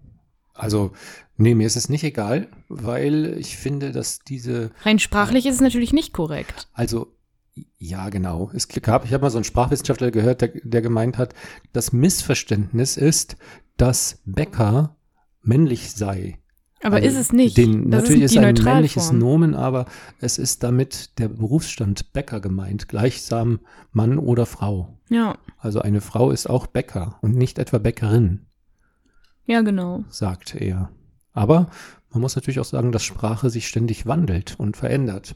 Also, 0.54 0.91
nee, 1.38 1.56
mir 1.56 1.66
ist 1.68 1.76
es 1.76 1.89
nicht 1.89 2.04
egal, 2.04 2.47
weil 2.70 3.38
ich 3.39 3.58
finde, 3.58 3.91
dass 3.91 4.20
diese 4.20 4.72
rein 4.84 4.99
sprachlich 4.99 5.45
ist 5.45 5.56
es 5.56 5.62
natürlich 5.62 5.93
nicht 5.93 6.14
korrekt. 6.14 6.68
Also, 6.74 7.16
ja, 7.78 8.10
genau. 8.10 8.51
Es 8.54 8.68
gab, 8.68 9.06
ich 9.06 9.14
habe 9.14 9.24
mal 9.24 9.30
so 9.30 9.38
einen 9.38 9.43
Sprachwissenschaftler 9.43 10.12
gehört, 10.12 10.41
der, 10.41 10.51
der 10.64 10.82
gemeint 10.82 11.18
hat, 11.18 11.34
das 11.72 11.91
Missverständnis 11.93 12.97
ist, 12.97 13.36
dass 13.78 14.22
Bäcker 14.26 14.95
männlich 15.41 15.91
sei. 15.91 16.39
Aber 16.84 16.97
Also 16.97 17.08
ist 17.08 17.16
es 17.16 17.34
nicht. 17.34 17.58
Den, 17.58 17.89
natürlich 17.89 18.24
ist 18.24 18.38
ein 18.38 18.54
männliches 18.54 19.12
Neutralform. 19.12 19.18
Nomen, 19.20 19.56
aber 19.56 19.86
es 20.20 20.38
ist 20.38 20.64
damit 20.64 21.18
der 21.18 21.30
Berufsstand 21.30 22.12
Bäcker 22.12 22.41
gemeint, 22.41 22.89
gleichsam 22.89 23.60
Mann 23.91 24.20
oder 24.20 24.45
Frau. 24.45 24.97
Ja, 25.10 25.38
Also 25.60 25.82
eine 25.82 26.01
Frau 26.01 26.32
ist 26.32 26.49
auch 26.49 26.68
Bäcker 26.68 27.20
und 27.22 27.36
nicht 27.36 27.58
etwa 27.58 27.78
Bäckerin, 27.78 28.47
ja, 29.46 29.62
genau. 29.62 30.04
sagt 30.10 30.56
er. 30.56 30.89
Aber 31.34 31.70
man 32.12 32.22
muss 32.22 32.36
natürlich 32.36 32.60
auch 32.60 32.66
sagen, 32.66 32.91
dass 32.91 33.04
Sprache 33.04 33.50
sich 33.50 33.68
ständig 33.68 34.06
wandelt 34.06 34.56
und 34.60 34.78
verändert. 34.78 35.36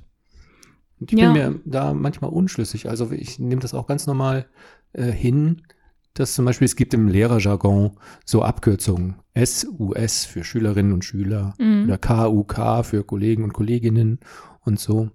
Und 0.99 1.11
ich 1.11 1.19
Ja. 1.19 1.31
bin 1.31 1.41
mir 1.53 1.59
da 1.65 1.93
manchmal 1.93 2.31
unschlüssig. 2.31 2.89
Also 2.89 3.11
ich 3.11 3.39
nehme 3.39 3.61
das 3.61 3.73
auch 3.73 3.87
ganz 3.87 4.05
normal 4.07 4.47
äh, 4.93 5.11
hin, 5.11 5.63
dass 6.13 6.33
zum 6.33 6.45
Beispiel 6.45 6.65
es 6.65 6.75
gibt 6.75 6.93
im 6.95 7.07
Lehrerjargon 7.07 7.97
so 8.25 8.41
Abkürzungen. 8.43 9.15
SUS 9.35 10.25
für 10.25 10.43
Schülerinnen 10.43 10.93
und 10.93 11.05
Schüler 11.05 11.53
Mhm. 11.59 11.83
oder 11.85 11.97
KUK 11.99 12.83
für 12.85 13.03
Kollegen 13.03 13.43
und 13.43 13.53
Kolleginnen 13.53 14.19
und 14.61 14.79
so. 14.79 15.09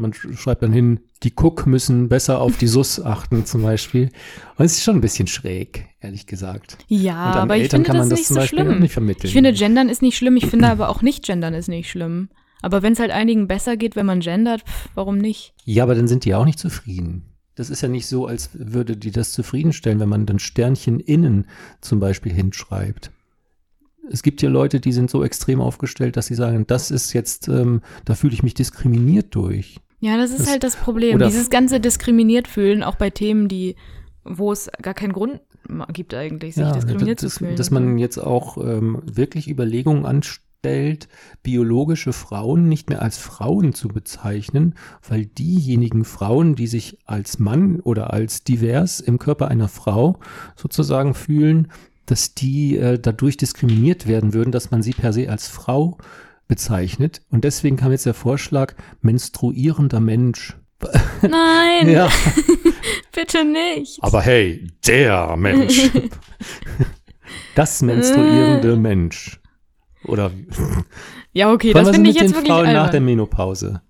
Man 0.00 0.12
sch- 0.12 0.36
schreibt 0.36 0.62
dann 0.62 0.72
hin, 0.72 1.00
die 1.22 1.32
Cook 1.36 1.66
müssen 1.66 2.08
besser 2.08 2.40
auf 2.40 2.56
die 2.58 2.66
SUS 2.66 3.00
achten 3.04 3.44
zum 3.44 3.62
Beispiel. 3.62 4.10
Und 4.56 4.64
es 4.64 4.72
ist 4.72 4.82
schon 4.84 4.96
ein 4.96 5.00
bisschen 5.00 5.26
schräg, 5.26 5.86
ehrlich 6.00 6.26
gesagt. 6.26 6.78
Ja, 6.88 7.16
aber 7.16 7.56
ich 7.56 7.62
Eltern 7.64 7.78
finde 7.84 7.86
kann 7.88 7.96
man 7.98 8.08
das 8.10 8.18
nicht 8.18 8.26
zum 8.28 8.34
so 8.34 8.40
Beispiel 8.40 8.58
schlimm. 8.64 8.80
nicht 8.80 8.92
vermitteln. 8.92 9.26
Ich 9.26 9.32
finde, 9.32 9.52
gendern 9.52 9.88
ist 9.88 10.02
nicht 10.02 10.16
schlimm. 10.16 10.36
Ich 10.36 10.46
finde 10.46 10.68
aber 10.68 10.88
auch 10.88 11.02
nicht 11.02 11.24
gendern 11.24 11.54
ist 11.54 11.68
nicht 11.68 11.90
schlimm. 11.90 12.28
Aber 12.60 12.82
wenn 12.82 12.92
es 12.92 12.98
halt 12.98 13.10
einigen 13.12 13.46
besser 13.46 13.76
geht, 13.76 13.94
wenn 13.94 14.06
man 14.06 14.20
gendert, 14.20 14.62
pff, 14.62 14.88
warum 14.94 15.18
nicht? 15.18 15.54
Ja, 15.64 15.84
aber 15.84 15.94
dann 15.94 16.08
sind 16.08 16.24
die 16.24 16.34
auch 16.34 16.44
nicht 16.44 16.58
zufrieden. 16.58 17.22
Das 17.54 17.70
ist 17.70 17.80
ja 17.80 17.88
nicht 17.88 18.06
so, 18.06 18.26
als 18.26 18.50
würde 18.54 18.96
die 18.96 19.10
das 19.10 19.32
zufriedenstellen, 19.32 19.98
wenn 20.00 20.08
man 20.08 20.26
dann 20.26 20.38
Sternchen 20.38 21.00
innen 21.00 21.46
zum 21.80 21.98
Beispiel 22.00 22.32
hinschreibt. 22.32 23.10
Es 24.10 24.22
gibt 24.22 24.40
ja 24.42 24.48
Leute, 24.48 24.80
die 24.80 24.92
sind 24.92 25.10
so 25.10 25.22
extrem 25.22 25.60
aufgestellt, 25.60 26.16
dass 26.16 26.26
sie 26.26 26.34
sagen, 26.34 26.66
das 26.66 26.90
ist 26.90 27.12
jetzt, 27.12 27.46
ähm, 27.48 27.82
da 28.04 28.14
fühle 28.14 28.32
ich 28.32 28.42
mich 28.42 28.54
diskriminiert 28.54 29.34
durch. 29.34 29.80
Ja, 30.00 30.16
das 30.16 30.30
ist 30.30 30.40
Das- 30.40 30.50
halt 30.50 30.62
das 30.64 30.76
Problem. 30.76 31.18
Dieses 31.18 31.50
ganze 31.50 31.80
diskriminiert 31.80 32.46
fühlen, 32.48 32.82
auch 32.82 32.94
bei 32.96 33.10
Themen, 33.10 33.48
die, 33.48 33.76
wo 34.24 34.52
es 34.52 34.70
gar 34.82 34.94
keinen 34.94 35.12
Grund 35.12 35.40
gibt 35.92 36.14
eigentlich, 36.14 36.54
sich 36.54 36.70
diskriminiert 36.72 37.22
dass, 37.22 37.32
zu 37.34 37.38
fühlen. 37.40 37.56
dass 37.56 37.70
man 37.70 37.98
jetzt 37.98 38.18
auch 38.18 38.56
ähm, 38.58 39.02
wirklich 39.04 39.50
Überlegungen 39.50 40.06
anstellt, 40.06 41.08
biologische 41.42 42.12
Frauen 42.12 42.68
nicht 42.68 42.88
mehr 42.88 43.02
als 43.02 43.18
Frauen 43.18 43.74
zu 43.74 43.88
bezeichnen, 43.88 44.74
weil 45.06 45.26
diejenigen 45.26 46.04
Frauen, 46.04 46.54
die 46.54 46.66
sich 46.68 46.98
als 47.04 47.38
Mann 47.38 47.80
oder 47.80 48.12
als 48.12 48.44
divers 48.44 49.00
im 49.00 49.18
Körper 49.18 49.48
einer 49.48 49.68
Frau 49.68 50.18
sozusagen 50.56 51.12
fühlen, 51.14 51.68
dass 52.06 52.34
die 52.34 52.78
äh, 52.78 52.98
dadurch 52.98 53.36
diskriminiert 53.36 54.06
werden 54.06 54.32
würden, 54.32 54.52
dass 54.52 54.70
man 54.70 54.82
sie 54.82 54.92
per 54.92 55.12
se 55.12 55.28
als 55.28 55.48
Frau 55.48 55.98
bezeichnet. 56.48 57.20
Und 57.30 57.44
deswegen 57.44 57.76
kam 57.76 57.92
jetzt 57.92 58.06
der 58.06 58.14
Vorschlag, 58.14 58.74
menstruierender 59.00 60.00
Mensch. 60.00 60.56
Nein, 61.22 61.88
Ja, 61.90 62.08
bitte 63.14 63.44
nicht. 63.44 63.98
aber 64.02 64.20
hey, 64.22 64.68
der 64.86 65.36
Mensch. 65.36 65.90
Das 67.54 67.82
menstruierende. 67.82 68.76
Mensch. 68.76 69.40
Oder 70.04 70.30
Ja, 71.32 71.52
okay, 71.52 71.72
das 71.72 71.86
was 71.86 71.94
finde 71.96 72.08
mit 72.08 72.16
ich 72.16 72.22
jetzt 72.22 72.30
den 72.30 72.36
wirklich 72.36 72.52
Frauen 72.52 72.72
nach 72.72 72.90
der. 72.90 73.00
Menopause? 73.00 73.82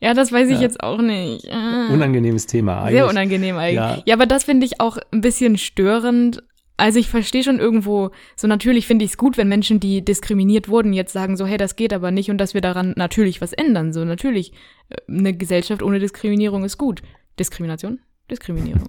Ja, 0.00 0.14
das 0.14 0.32
weiß 0.32 0.48
ich 0.48 0.56
Ja. 0.56 0.62
jetzt 0.62 0.82
auch 0.82 1.00
nicht. 1.00 1.46
Ah. 1.52 1.88
Unangenehmes 1.92 2.46
Thema. 2.46 2.88
Sehr 2.88 3.02
Eigentlich- 3.04 3.10
unangenehm 3.10 3.56
eigentlich. 3.56 3.76
ja. 3.76 4.02
Ja, 4.06 4.14
aber 4.14 4.26
das 4.26 4.44
finde 4.44 4.66
ich 4.66 4.80
auch 4.80 4.96
ein 5.12 5.20
bisschen 5.20 5.58
störend 5.58 6.42
also 6.76 6.98
ich 6.98 7.08
verstehe 7.08 7.44
schon 7.44 7.58
irgendwo, 7.58 8.10
so 8.36 8.46
natürlich 8.46 8.86
finde 8.86 9.04
ich 9.04 9.12
es 9.12 9.16
gut, 9.16 9.36
wenn 9.36 9.48
Menschen, 9.48 9.78
die 9.78 10.04
diskriminiert 10.04 10.68
wurden, 10.68 10.92
jetzt 10.92 11.12
sagen 11.12 11.36
so, 11.36 11.46
hey, 11.46 11.56
das 11.56 11.76
geht 11.76 11.92
aber 11.92 12.10
nicht 12.10 12.30
und 12.30 12.38
dass 12.38 12.54
wir 12.54 12.60
daran 12.60 12.94
natürlich 12.96 13.40
was 13.40 13.52
ändern. 13.52 13.92
So 13.92 14.04
natürlich, 14.04 14.52
äh, 14.88 14.96
eine 15.08 15.36
Gesellschaft 15.36 15.82
ohne 15.82 15.98
Diskriminierung 15.98 16.64
ist 16.64 16.78
gut. 16.78 17.02
Diskrimination? 17.38 18.00
Diskriminierung. 18.30 18.88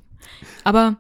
Aber 0.64 0.98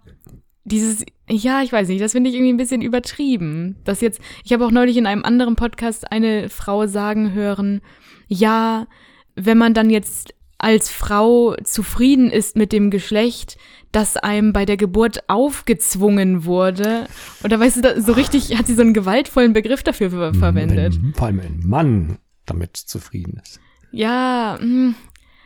dieses, 0.65 1.05
ja, 1.29 1.61
ich 1.61 1.71
weiß 1.71 1.87
nicht, 1.87 2.01
das 2.01 2.13
finde 2.13 2.29
ich 2.29 2.35
irgendwie 2.35 2.53
ein 2.53 2.57
bisschen 2.57 2.81
übertrieben. 2.81 3.77
Das 3.83 4.01
jetzt, 4.01 4.21
ich 4.43 4.53
habe 4.53 4.65
auch 4.65 4.71
neulich 4.71 4.97
in 4.97 5.07
einem 5.07 5.23
anderen 5.23 5.55
Podcast 5.55 6.11
eine 6.11 6.49
Frau 6.49 6.87
sagen 6.87 7.33
hören, 7.33 7.81
ja, 8.27 8.87
wenn 9.35 9.57
man 9.57 9.73
dann 9.73 9.89
jetzt 9.89 10.33
als 10.63 10.89
Frau 10.89 11.55
zufrieden 11.63 12.31
ist 12.31 12.55
mit 12.55 12.71
dem 12.71 12.89
Geschlecht, 12.89 13.57
das 13.91 14.15
einem 14.15 14.53
bei 14.53 14.65
der 14.65 14.77
Geburt 14.77 15.29
aufgezwungen 15.29 16.45
wurde. 16.45 17.05
Oder 17.43 17.59
weißt 17.59 17.77
du, 17.77 17.81
da, 17.81 18.01
so 18.01 18.13
richtig 18.13 18.57
hat 18.57 18.67
sie 18.67 18.73
so 18.73 18.81
einen 18.81 18.93
gewaltvollen 18.93 19.51
Begriff 19.51 19.83
dafür 19.83 20.09
ver 20.09 20.33
verwendet. 20.33 20.95
Wenn, 21.01 21.13
vor 21.13 21.27
allem 21.27 21.39
ein 21.41 21.61
Mann 21.65 22.17
damit 22.45 22.77
zufrieden 22.77 23.41
ist. 23.43 23.59
Ja, 23.91 24.57
hm. 24.57 24.95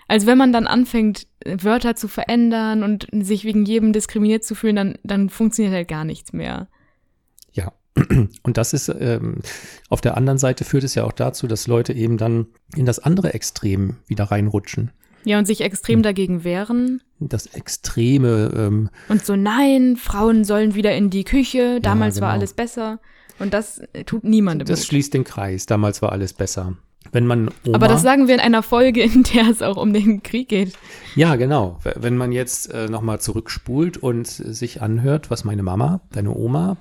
also 0.08 0.28
wenn 0.28 0.38
man 0.38 0.54
dann 0.54 0.68
anfängt, 0.68 1.26
Wörter 1.46 1.96
zu 1.96 2.08
verändern 2.08 2.84
und 2.84 3.08
sich 3.12 3.44
wegen 3.44 3.66
jedem 3.66 3.94
diskriminiert 3.94 4.44
zu 4.44 4.54
fühlen, 4.54 4.76
dann, 4.76 5.00
dann 5.04 5.30
funktioniert 5.30 5.74
halt 5.74 5.88
gar 5.88 6.06
nichts 6.06 6.32
mehr. 6.32 6.68
Ja. 7.54 7.74
Und 8.44 8.58
das 8.58 8.74
ist, 8.74 8.90
ähm, 9.00 9.40
auf 9.90 10.02
der 10.02 10.16
anderen 10.18 10.38
Seite 10.38 10.64
führt 10.64 10.84
es 10.84 10.94
ja 10.94 11.04
auch 11.04 11.12
dazu, 11.12 11.48
dass 11.48 11.66
Leute 11.66 11.94
eben 11.94 12.18
dann 12.18 12.46
in 12.76 12.86
das 12.86 13.00
andere 13.00 13.34
Extrem 13.34 13.96
wieder 14.06 14.26
reinrutschen. 14.26 14.92
Ja, 15.28 15.38
und 15.40 15.46
sich 15.46 15.62
extrem 15.62 15.98
Hm. 16.00 16.04
dagegen 16.04 16.44
wehren. 16.44 17.02
Das 17.20 17.48
Extreme, 17.48 18.52
ähm, 18.56 18.90
Und 19.10 19.26
so, 19.26 19.36
nein, 19.36 19.98
Frauen 19.98 20.44
sollen 20.46 20.74
wieder 20.76 20.96
in 20.96 21.10
die 21.10 21.24
Küche, 21.24 21.80
damals 21.82 22.22
war 22.22 22.30
genau. 22.30 22.40
alles 22.40 22.54
besser. 22.54 23.00
Und 23.40 23.54
das 23.54 23.80
äh, 23.94 24.04
tut 24.04 24.24
niemandem 24.24 24.68
das 24.68 24.80
gut. 24.82 24.88
schließt 24.88 25.14
den 25.14 25.24
Kreis. 25.24 25.66
Damals 25.66 26.02
war 26.02 26.12
alles 26.12 26.34
besser. 26.34 26.78
Wenn 27.12 27.26
man 27.26 27.50
Oma, 27.66 27.76
Aber 27.76 27.88
das 27.88 28.02
sagen 28.02 28.28
wir 28.28 28.36
in 28.36 28.42
einer 28.42 28.64
Folge, 28.64 29.02
in 29.14 29.24
der 29.24 29.48
es 29.50 29.62
auch 29.62 29.78
um 29.78 29.94
den 29.94 30.24
Krieg 30.24 30.50
geht. 30.50 30.74
Ja, 31.16 31.36
genau. 31.36 31.80
Wenn 31.96 32.18
man 32.18 32.32
jetzt 32.32 32.72
äh, 32.74 32.88
nochmal 32.88 33.20
zurückspult 33.20 33.98
und 33.98 34.28
sich 34.28 34.82
anhört, 34.82 35.30
was 35.30 35.44
meine 35.44 35.64
Mama, 35.64 36.02
deine 36.12 36.34
Oma, 36.36 36.78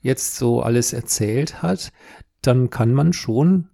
jetzt 0.00 0.36
so 0.36 0.62
alles 0.62 0.92
erzählt 0.92 1.62
hat, 1.62 1.92
dann 2.42 2.70
kann 2.70 2.92
man 2.94 3.12
schon 3.12 3.68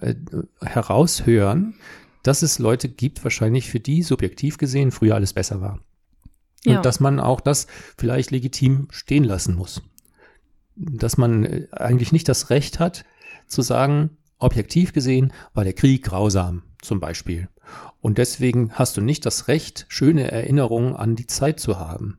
äh, 0.00 0.14
heraushören, 0.60 1.74
dass 2.22 2.42
es 2.42 2.58
Leute 2.58 2.88
gibt, 2.88 3.22
wahrscheinlich 3.24 3.68
für 3.68 3.80
die 3.80 4.02
subjektiv 4.02 4.58
gesehen 4.58 4.90
früher 4.90 5.14
alles 5.14 5.32
besser 5.32 5.60
war. 5.60 5.80
Ja. 6.64 6.76
Und 6.76 6.86
dass 6.86 7.00
man 7.00 7.18
auch 7.18 7.40
das 7.40 7.66
vielleicht 7.96 8.30
legitim 8.30 8.88
stehen 8.90 9.24
lassen 9.24 9.54
muss. 9.56 9.82
Dass 10.76 11.16
man 11.16 11.44
äh, 11.44 11.66
eigentlich 11.72 12.12
nicht 12.12 12.28
das 12.28 12.50
Recht 12.50 12.78
hat, 12.78 13.04
zu 13.46 13.62
sagen, 13.62 14.16
objektiv 14.38 14.92
gesehen 14.92 15.32
war 15.54 15.64
der 15.64 15.72
Krieg 15.72 16.04
grausam, 16.04 16.62
zum 16.80 17.00
Beispiel. 17.00 17.48
Und 18.00 18.18
deswegen 18.18 18.72
hast 18.72 18.96
du 18.96 19.00
nicht 19.00 19.26
das 19.26 19.48
Recht, 19.48 19.86
schöne 19.88 20.30
Erinnerungen 20.30 20.94
an 20.94 21.16
die 21.16 21.26
Zeit 21.26 21.60
zu 21.60 21.78
haben. 21.78 22.18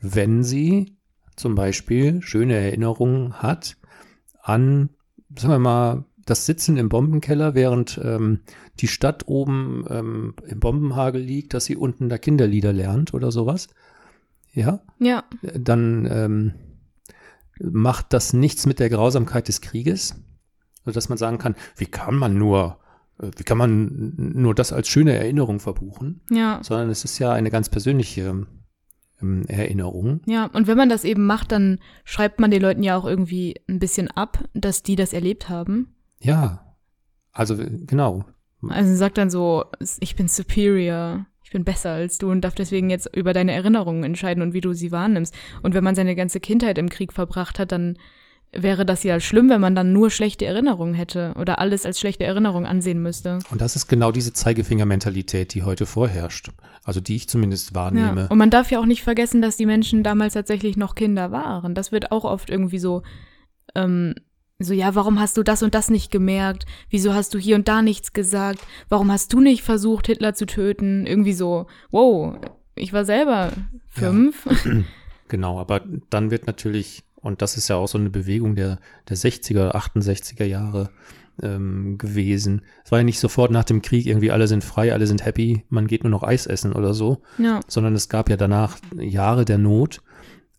Wenn 0.00 0.42
sie 0.42 0.96
zum 1.36 1.54
Beispiel 1.54 2.22
schöne 2.22 2.54
Erinnerungen 2.54 3.34
hat 3.34 3.76
an, 4.42 4.90
sagen 5.36 5.54
wir 5.54 5.58
mal, 5.58 6.04
das 6.26 6.46
Sitzen 6.46 6.76
im 6.76 6.88
Bombenkeller, 6.88 7.54
während 7.54 8.00
ähm, 8.02 8.40
die 8.78 8.88
Stadt 8.88 9.26
oben 9.26 9.84
ähm, 9.88 10.34
im 10.46 10.60
Bombenhagel 10.60 11.20
liegt, 11.20 11.54
dass 11.54 11.64
sie 11.64 11.76
unten 11.76 12.08
da 12.08 12.18
Kinderlieder 12.18 12.72
lernt 12.72 13.14
oder 13.14 13.30
sowas. 13.32 13.68
Ja, 14.52 14.80
Ja, 14.98 15.24
dann 15.58 16.08
ähm, 16.10 16.54
macht 17.60 18.12
das 18.12 18.32
nichts 18.32 18.66
mit 18.66 18.78
der 18.78 18.90
Grausamkeit 18.90 19.48
des 19.48 19.60
Krieges, 19.60 20.16
sodass 20.84 21.08
man 21.08 21.18
sagen 21.18 21.38
kann, 21.38 21.54
wie 21.76 21.86
kann 21.86 22.16
man 22.16 22.36
nur, 22.36 22.78
äh, 23.20 23.30
wie 23.36 23.44
kann 23.44 23.58
man 23.58 24.12
nur 24.16 24.54
das 24.54 24.72
als 24.72 24.88
schöne 24.88 25.14
Erinnerung 25.14 25.60
verbuchen, 25.60 26.22
ja, 26.30 26.60
sondern 26.62 26.90
es 26.90 27.04
ist 27.04 27.18
ja 27.18 27.32
eine 27.32 27.50
ganz 27.50 27.68
persönliche 27.68 28.46
ähm, 29.22 29.44
Erinnerung. 29.46 30.20
ja. 30.26 30.46
Und 30.46 30.66
wenn 30.66 30.76
man 30.76 30.88
das 30.88 31.04
eben 31.04 31.26
macht, 31.26 31.52
dann 31.52 31.78
schreibt 32.04 32.40
man 32.40 32.50
den 32.50 32.62
Leuten 32.62 32.82
ja 32.82 32.96
auch 32.96 33.04
irgendwie 33.04 33.60
ein 33.68 33.78
bisschen 33.78 34.10
ab, 34.10 34.44
dass 34.54 34.82
die 34.82 34.96
das 34.96 35.12
erlebt 35.12 35.48
haben. 35.48 35.94
Ja, 36.20 36.74
also 37.32 37.54
äh, 37.54 37.70
genau. 37.86 38.24
Also 38.68 38.94
sagt 38.94 39.18
dann 39.18 39.30
so, 39.30 39.64
ich 40.00 40.16
bin 40.16 40.28
superior, 40.28 41.26
ich 41.44 41.50
bin 41.50 41.64
besser 41.64 41.90
als 41.90 42.18
du 42.18 42.30
und 42.30 42.42
darf 42.42 42.54
deswegen 42.54 42.90
jetzt 42.90 43.08
über 43.16 43.32
deine 43.32 43.52
Erinnerungen 43.52 44.04
entscheiden 44.04 44.42
und 44.42 44.52
wie 44.52 44.60
du 44.60 44.74
sie 44.74 44.92
wahrnimmst. 44.92 45.34
Und 45.62 45.74
wenn 45.74 45.84
man 45.84 45.94
seine 45.94 46.14
ganze 46.14 46.40
Kindheit 46.40 46.78
im 46.78 46.90
Krieg 46.90 47.12
verbracht 47.12 47.58
hat, 47.58 47.72
dann 47.72 47.96
wäre 48.52 48.84
das 48.84 49.02
ja 49.04 49.20
schlimm, 49.20 49.48
wenn 49.48 49.60
man 49.60 49.74
dann 49.74 49.92
nur 49.92 50.10
schlechte 50.10 50.44
Erinnerungen 50.44 50.94
hätte 50.94 51.34
oder 51.38 51.58
alles 51.58 51.86
als 51.86 52.00
schlechte 52.00 52.24
Erinnerung 52.24 52.66
ansehen 52.66 53.02
müsste. 53.02 53.38
Und 53.50 53.60
das 53.60 53.76
ist 53.76 53.86
genau 53.86 54.12
diese 54.12 54.32
Zeigefingermentalität, 54.32 55.54
die 55.54 55.62
heute 55.62 55.86
vorherrscht. 55.86 56.50
Also 56.84 57.00
die 57.00 57.16
ich 57.16 57.28
zumindest 57.28 57.74
wahrnehme. 57.74 58.22
Ja. 58.22 58.26
Und 58.26 58.38
man 58.38 58.50
darf 58.50 58.70
ja 58.70 58.80
auch 58.80 58.86
nicht 58.86 59.02
vergessen, 59.02 59.42
dass 59.42 59.56
die 59.56 59.66
Menschen 59.66 60.02
damals 60.02 60.34
tatsächlich 60.34 60.76
noch 60.76 60.94
Kinder 60.94 61.30
waren. 61.30 61.74
Das 61.74 61.92
wird 61.92 62.10
auch 62.10 62.24
oft 62.24 62.50
irgendwie 62.50 62.78
so, 62.78 63.02
ähm, 63.74 64.14
so, 64.60 64.74
ja, 64.74 64.94
warum 64.94 65.18
hast 65.18 65.36
du 65.36 65.42
das 65.42 65.62
und 65.62 65.74
das 65.74 65.90
nicht 65.90 66.10
gemerkt? 66.10 66.66
Wieso 66.90 67.14
hast 67.14 67.34
du 67.34 67.38
hier 67.38 67.56
und 67.56 67.66
da 67.66 67.82
nichts 67.82 68.12
gesagt? 68.12 68.60
Warum 68.88 69.10
hast 69.10 69.32
du 69.32 69.40
nicht 69.40 69.62
versucht, 69.62 70.06
Hitler 70.06 70.34
zu 70.34 70.46
töten? 70.46 71.06
Irgendwie 71.06 71.32
so, 71.32 71.66
wow, 71.90 72.36
ich 72.74 72.92
war 72.92 73.04
selber 73.04 73.52
fünf. 73.88 74.46
Genau, 75.28 75.60
aber 75.60 75.82
dann 76.10 76.32
wird 76.32 76.48
natürlich, 76.48 77.04
und 77.14 77.40
das 77.40 77.56
ist 77.56 77.68
ja 77.68 77.76
auch 77.76 77.86
so 77.86 77.96
eine 77.96 78.10
Bewegung 78.10 78.56
der, 78.56 78.80
der 79.08 79.16
60er, 79.16 79.76
68er 79.76 80.42
Jahre 80.42 80.90
ähm, 81.40 81.98
gewesen. 81.98 82.62
Es 82.84 82.90
war 82.90 82.98
ja 82.98 83.04
nicht 83.04 83.20
sofort 83.20 83.52
nach 83.52 83.62
dem 83.62 83.80
Krieg 83.80 84.06
irgendwie 84.06 84.32
alle 84.32 84.48
sind 84.48 84.64
frei, 84.64 84.92
alle 84.92 85.06
sind 85.06 85.24
happy, 85.24 85.64
man 85.68 85.86
geht 85.86 86.02
nur 86.02 86.10
noch 86.10 86.24
Eis 86.24 86.46
essen 86.46 86.72
oder 86.72 86.94
so, 86.94 87.22
Ja, 87.38 87.60
sondern 87.68 87.94
es 87.94 88.08
gab 88.08 88.28
ja 88.28 88.36
danach 88.36 88.78
Jahre 88.98 89.44
der 89.44 89.58
Not 89.58 90.02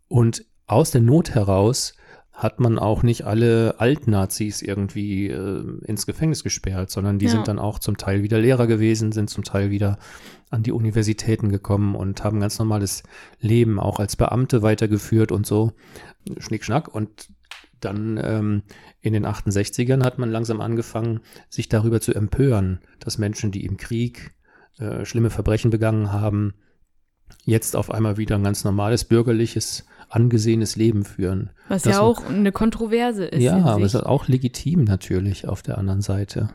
und 0.08 0.45
aus 0.68 0.91
der 0.91 1.02
Not 1.02 1.32
heraus 1.32 1.93
hat 2.42 2.60
man 2.60 2.80
auch 2.80 3.04
nicht 3.04 3.24
alle 3.26 3.76
Altnazis 3.78 4.64
irgendwie 4.64 5.28
äh, 5.28 5.64
ins 5.86 6.08
Gefängnis 6.08 6.44
gesperrt, 6.44 6.89
sondern 6.89 7.20
die 7.20 7.26
Ja. 7.28 7.32
sind 7.34 7.48
dann 7.48 7.60
auch 7.60 7.78
zum 7.78 7.98
Teil 7.98 8.24
wieder 8.24 8.39
Lehrer 8.39 8.66
gewesen, 8.66 9.12
sind 9.12 9.30
zum 9.30 9.44
Teil 9.44 9.70
wieder 9.70 10.00
an 10.50 10.64
die 10.64 10.72
Universitäten 10.72 11.50
gekommen 11.50 11.94
und 11.94 12.24
haben 12.24 12.39
ganz 12.39 12.58
normales 12.58 13.04
Leben 13.39 13.80
auch 13.80 14.00
als 14.00 14.16
Beamte 14.16 14.64
weitergeführt 14.64 15.32
und 15.32 15.46
so. 15.46 15.74
Schnick, 16.39 16.64
schnack. 16.66 16.88
Und 16.88 17.30
dann 17.80 18.20
ähm, 18.24 18.64
in 19.02 19.14
den 19.14 19.28
68ern 19.28 20.04
hat 20.04 20.18
man 20.18 20.32
langsam 20.32 20.62
angefangen, 20.62 21.20
sich 21.48 21.70
darüber 21.70 22.02
zu 22.02 22.12
empören, 22.12 22.80
dass 23.00 23.20
Menschen, 23.20 23.52
die 23.52 23.66
im 23.66 23.78
Krieg 23.78 24.32
äh, 24.80 25.06
schlimme 25.06 25.30
Verbrechen 25.30 25.70
begangen 25.70 26.12
haben, 26.12 26.56
jetzt 27.46 27.76
auf 27.76 27.92
einmal 27.92 28.18
wieder 28.18 28.36
ein 28.36 28.44
ganz 28.44 28.64
normales, 28.64 29.06
bürgerliches, 29.06 29.86
angesehenes 30.12 30.76
Leben 30.76 31.03
führen. 31.05 31.49
was 31.68 31.84
Das- 31.84 31.93
ja 31.95 32.01
auch 32.01 32.26
eine 32.30 32.51
Kontroverse 32.51 33.26
ist. 33.26 33.41
ja, 33.41 33.57
aber 33.64 33.86
es 33.86 33.93
ist 33.93 34.01
auch 34.05 34.28
legitim 34.28 34.84
natürlich 34.84 35.47
auf 35.47 35.62
der 35.62 35.78
anderen 35.78 36.01
Seite. 36.01 36.49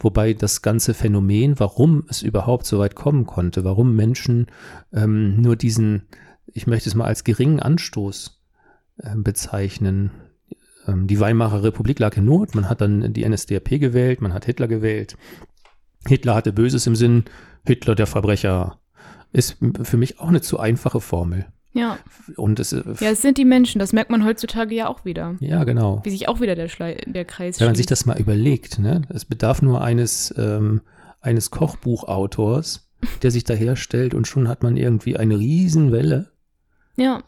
Wobei 0.00 0.32
das 0.32 0.62
ganze 0.62 0.94
Phänomen, 0.94 1.60
warum 1.60 2.04
es 2.08 2.22
überhaupt 2.22 2.66
so 2.66 2.78
weit 2.78 2.94
kommen 2.94 3.26
konnte, 3.26 3.64
warum 3.64 3.94
Menschen 3.94 4.46
ähm, 4.92 5.40
nur 5.40 5.56
diesen, 5.56 6.04
ich 6.46 6.66
möchte 6.66 6.88
es 6.88 6.94
mal 6.94 7.04
als 7.04 7.22
geringen 7.24 7.60
Anstoß 7.60 8.40
äh, 8.98 9.14
bezeichnen. 9.16 10.10
Ähm, 10.86 11.06
die 11.06 11.20
Weimarer 11.20 11.62
Republik 11.62 11.98
lag 11.98 12.16
in 12.16 12.24
Not, 12.24 12.54
man 12.54 12.68
hat 12.68 12.80
dann 12.80 13.12
die 13.12 13.28
NSDAP 13.28 13.78
gewählt, 13.78 14.20
man 14.22 14.32
hat 14.32 14.46
Hitler 14.46 14.68
gewählt. 14.68 15.16
Hitler 16.06 16.34
hatte 16.34 16.52
Böses 16.52 16.86
im 16.86 16.96
Sinn, 16.96 17.24
Hitler 17.66 17.94
der 17.94 18.06
Verbrecher. 18.06 18.78
Ist 19.32 19.58
für 19.82 19.98
mich 19.98 20.18
auch 20.18 20.28
eine 20.28 20.40
zu 20.40 20.58
einfache 20.58 21.02
Formel. 21.02 21.46
Ja. 21.72 21.98
Und 22.36 22.60
es, 22.60 22.72
äh, 22.72 22.82
ja, 23.00 23.10
es 23.10 23.22
sind 23.22 23.38
die 23.38 23.44
Menschen, 23.44 23.78
das 23.78 23.92
merkt 23.92 24.10
man 24.10 24.24
heutzutage 24.24 24.74
ja 24.74 24.88
auch 24.88 25.04
wieder. 25.04 25.36
ja, 25.40 25.64
genau. 25.64 26.00
Wie 26.04 26.10
sich 26.10 26.28
auch 26.28 26.40
wieder 26.40 26.54
der, 26.54 26.68
Schlei 26.68 27.00
der 27.06 27.24
Kreis 27.24 27.60
Wenn 27.60 27.68
man 27.68 27.74
sich 27.74 27.86
schließt. 27.86 27.90
das 28.02 28.06
mal 28.06 28.18
überlegt, 28.18 28.78
ne? 28.78 29.02
es 29.10 29.24
bedarf 29.24 29.62
nur 29.62 29.82
eines, 29.82 30.34
ähm, 30.36 30.80
eines 31.20 31.50
Kochbuchautors, 31.50 32.88
der 33.22 33.30
sich 33.30 33.44
daherstellt 33.44 34.14
und 34.14 34.26
schon 34.26 34.48
hat 34.48 34.62
man 34.62 34.76
irgendwie 34.76 35.16
eine 35.16 35.38
Riesenwelle 35.38 36.30
Ja, 36.96 37.22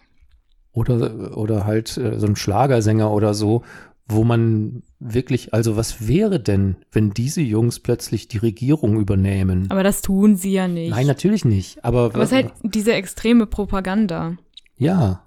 oder, 0.72 1.36
oder 1.36 1.66
halt 1.66 1.96
äh, 1.96 2.18
so 2.18 2.26
ein 2.26 2.36
Schlagersänger 2.36 3.10
oder 3.10 3.34
so, 3.34 3.62
wo 4.10 4.24
man 4.24 4.82
wirklich, 4.98 5.54
also 5.54 5.76
was 5.76 6.06
wäre 6.06 6.40
denn, 6.40 6.76
wenn 6.92 7.10
diese 7.10 7.40
Jungs 7.40 7.80
plötzlich 7.80 8.28
die 8.28 8.38
Regierung 8.38 8.98
übernehmen? 8.98 9.66
aber 9.70 9.82
das 9.82 10.02
tun 10.02 10.36
sie 10.36 10.52
ja 10.52 10.68
nicht. 10.68 10.90
Nein, 10.90 11.06
natürlich 11.06 11.44
nicht, 11.44 11.84
aber, 11.84 12.06
aber 12.06 12.22
es 12.22 12.30
ist 12.30 12.36
halt 12.36 12.52
diese 12.62 12.92
extreme 12.92 13.46
Propaganda. 13.46 14.36
ja, 14.76 15.26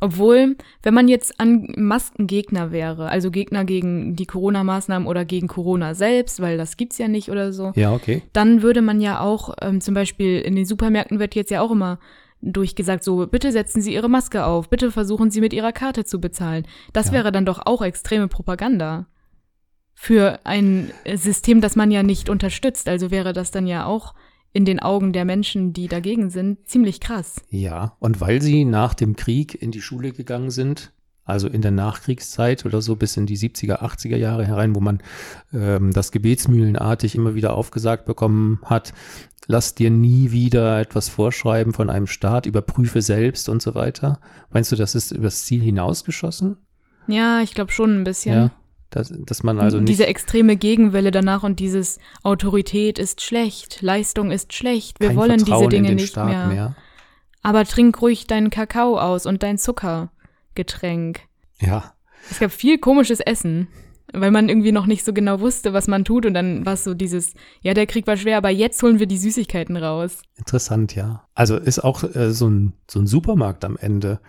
Obwohl, 0.00 0.56
wenn 0.82 0.94
man 0.94 1.08
jetzt 1.08 1.38
an 1.40 1.68
Maskengegner 1.76 2.72
wäre, 2.72 3.08
also 3.08 3.30
Gegner 3.30 3.64
gegen 3.64 4.16
die 4.16 4.26
Corona-Maßnahmen 4.26 5.06
oder 5.06 5.24
gegen 5.24 5.48
Corona 5.48 5.94
selbst, 5.94 6.40
weil 6.40 6.56
das 6.56 6.76
gibt's 6.76 6.98
ja 6.98 7.08
nicht 7.08 7.30
oder 7.30 7.52
so, 7.52 7.72
ja, 7.76 7.92
okay. 7.92 8.22
dann 8.32 8.62
würde 8.62 8.82
man 8.82 9.00
ja 9.00 9.20
auch, 9.20 9.54
ähm, 9.60 9.80
zum 9.80 9.94
Beispiel 9.94 10.40
in 10.40 10.56
den 10.56 10.66
Supermärkten 10.66 11.18
wird 11.18 11.34
jetzt 11.34 11.50
ja 11.50 11.60
auch 11.60 11.70
immer 11.70 11.98
durchgesagt, 12.42 13.02
so, 13.02 13.26
bitte 13.26 13.50
setzen 13.52 13.80
Sie 13.82 13.94
Ihre 13.94 14.08
Maske 14.08 14.44
auf, 14.44 14.68
bitte 14.70 14.90
versuchen 14.92 15.30
Sie 15.30 15.40
mit 15.40 15.52
Ihrer 15.52 15.72
Karte 15.72 16.04
zu 16.04 16.20
bezahlen. 16.20 16.66
Das 16.92 17.06
Ja. 17.06 17.12
wäre 17.12 17.32
dann 17.32 17.46
doch 17.46 17.60
auch 17.66 17.82
extreme 17.82 18.28
Propaganda. 18.28 19.06
Für 19.94 20.40
ein 20.44 20.90
äh, 21.04 21.16
System, 21.16 21.60
das 21.60 21.74
man 21.74 21.90
ja 21.90 22.02
nicht 22.02 22.28
unterstützt. 22.28 22.88
Also 22.88 23.10
wäre 23.10 23.32
das 23.32 23.50
dann 23.50 23.66
ja 23.66 23.86
auch 23.86 24.14
in 24.52 24.64
den 24.64 24.80
Augen 24.80 25.12
der 25.12 25.24
Menschen, 25.24 25.72
die 25.72 25.88
dagegen 25.88 26.30
sind, 26.30 26.68
ziemlich 26.68 27.00
krass. 27.00 27.42
Ja, 27.50 27.96
und 27.98 28.20
weil 28.20 28.40
sie 28.42 28.64
nach 28.64 28.94
dem 28.94 29.16
Krieg 29.16 29.60
in 29.60 29.70
die 29.70 29.82
Schule 29.82 30.12
gegangen 30.12 30.50
sind, 30.50 30.92
also 31.26 31.48
in 31.48 31.60
der 31.60 31.72
Nachkriegszeit 31.72 32.64
oder 32.64 32.80
so 32.80 32.96
bis 32.96 33.16
in 33.16 33.26
die 33.26 33.36
70er, 33.36 33.82
80er 33.82 34.16
Jahre 34.16 34.46
herein, 34.46 34.74
wo 34.74 34.80
man 34.80 35.02
ähm, 35.52 35.92
das 35.92 36.12
gebetsmühlenartig 36.12 37.16
immer 37.16 37.34
wieder 37.34 37.54
aufgesagt 37.54 38.06
bekommen 38.06 38.60
hat, 38.64 38.94
lass 39.46 39.74
dir 39.74 39.90
nie 39.90 40.30
wieder 40.30 40.80
etwas 40.80 41.08
vorschreiben 41.08 41.72
von 41.72 41.90
einem 41.90 42.06
Staat, 42.06 42.46
überprüfe 42.46 43.02
selbst 43.02 43.48
und 43.48 43.60
so 43.60 43.74
weiter. 43.74 44.20
Meinst 44.50 44.70
du, 44.72 44.76
das 44.76 44.94
ist 44.94 45.10
übers 45.10 45.44
Ziel 45.44 45.60
hinausgeschossen? 45.62 46.56
Ja, 47.08 47.40
ich 47.42 47.54
glaube 47.54 47.72
schon 47.72 48.00
ein 48.00 48.04
bisschen. 48.04 48.34
Ja. 48.34 48.50
Dass, 48.90 49.12
dass 49.12 49.42
man 49.42 49.58
also 49.58 49.78
nicht. 49.78 49.88
Diese 49.88 50.06
extreme 50.06 50.56
Gegenwelle 50.56 51.10
danach 51.10 51.42
und 51.42 51.58
dieses 51.58 51.98
Autorität 52.22 53.00
ist 53.00 53.20
schlecht, 53.20 53.82
Leistung 53.82 54.30
ist 54.30 54.52
schlecht, 54.52 55.00
wir 55.00 55.16
wollen 55.16 55.40
Vertrauen 55.40 55.68
diese 55.68 55.70
Dinge 55.70 55.88
in 55.88 55.96
den 55.96 56.02
nicht 56.02 56.10
Staat 56.10 56.28
mehr. 56.28 56.46
mehr. 56.46 56.76
Aber 57.42 57.64
trink 57.64 58.00
ruhig 58.00 58.26
deinen 58.26 58.50
Kakao 58.50 58.98
aus 58.98 59.26
und 59.26 59.42
dein 59.42 59.58
Zuckergetränk. 60.56 61.20
Ja. 61.60 61.92
Es 62.30 62.40
gab 62.40 62.50
viel 62.50 62.78
komisches 62.78 63.20
Essen, 63.20 63.68
weil 64.12 64.30
man 64.30 64.48
irgendwie 64.48 64.72
noch 64.72 64.86
nicht 64.86 65.04
so 65.04 65.12
genau 65.12 65.40
wusste, 65.40 65.72
was 65.72 65.86
man 65.86 66.04
tut 66.04 66.26
und 66.26 66.34
dann 66.34 66.64
war 66.64 66.74
es 66.74 66.84
so 66.84 66.94
dieses, 66.94 67.34
ja, 67.60 67.74
der 67.74 67.86
Krieg 67.86 68.06
war 68.06 68.16
schwer, 68.16 68.38
aber 68.38 68.50
jetzt 68.50 68.82
holen 68.82 68.98
wir 68.98 69.06
die 69.06 69.18
Süßigkeiten 69.18 69.76
raus. 69.76 70.22
Interessant, 70.36 70.94
ja. 70.94 71.24
Also 71.34 71.56
ist 71.56 71.80
auch 71.80 72.02
äh, 72.02 72.32
so, 72.32 72.48
ein, 72.48 72.72
so 72.90 73.00
ein 73.00 73.06
Supermarkt 73.06 73.64
am 73.64 73.76
Ende 73.76 74.20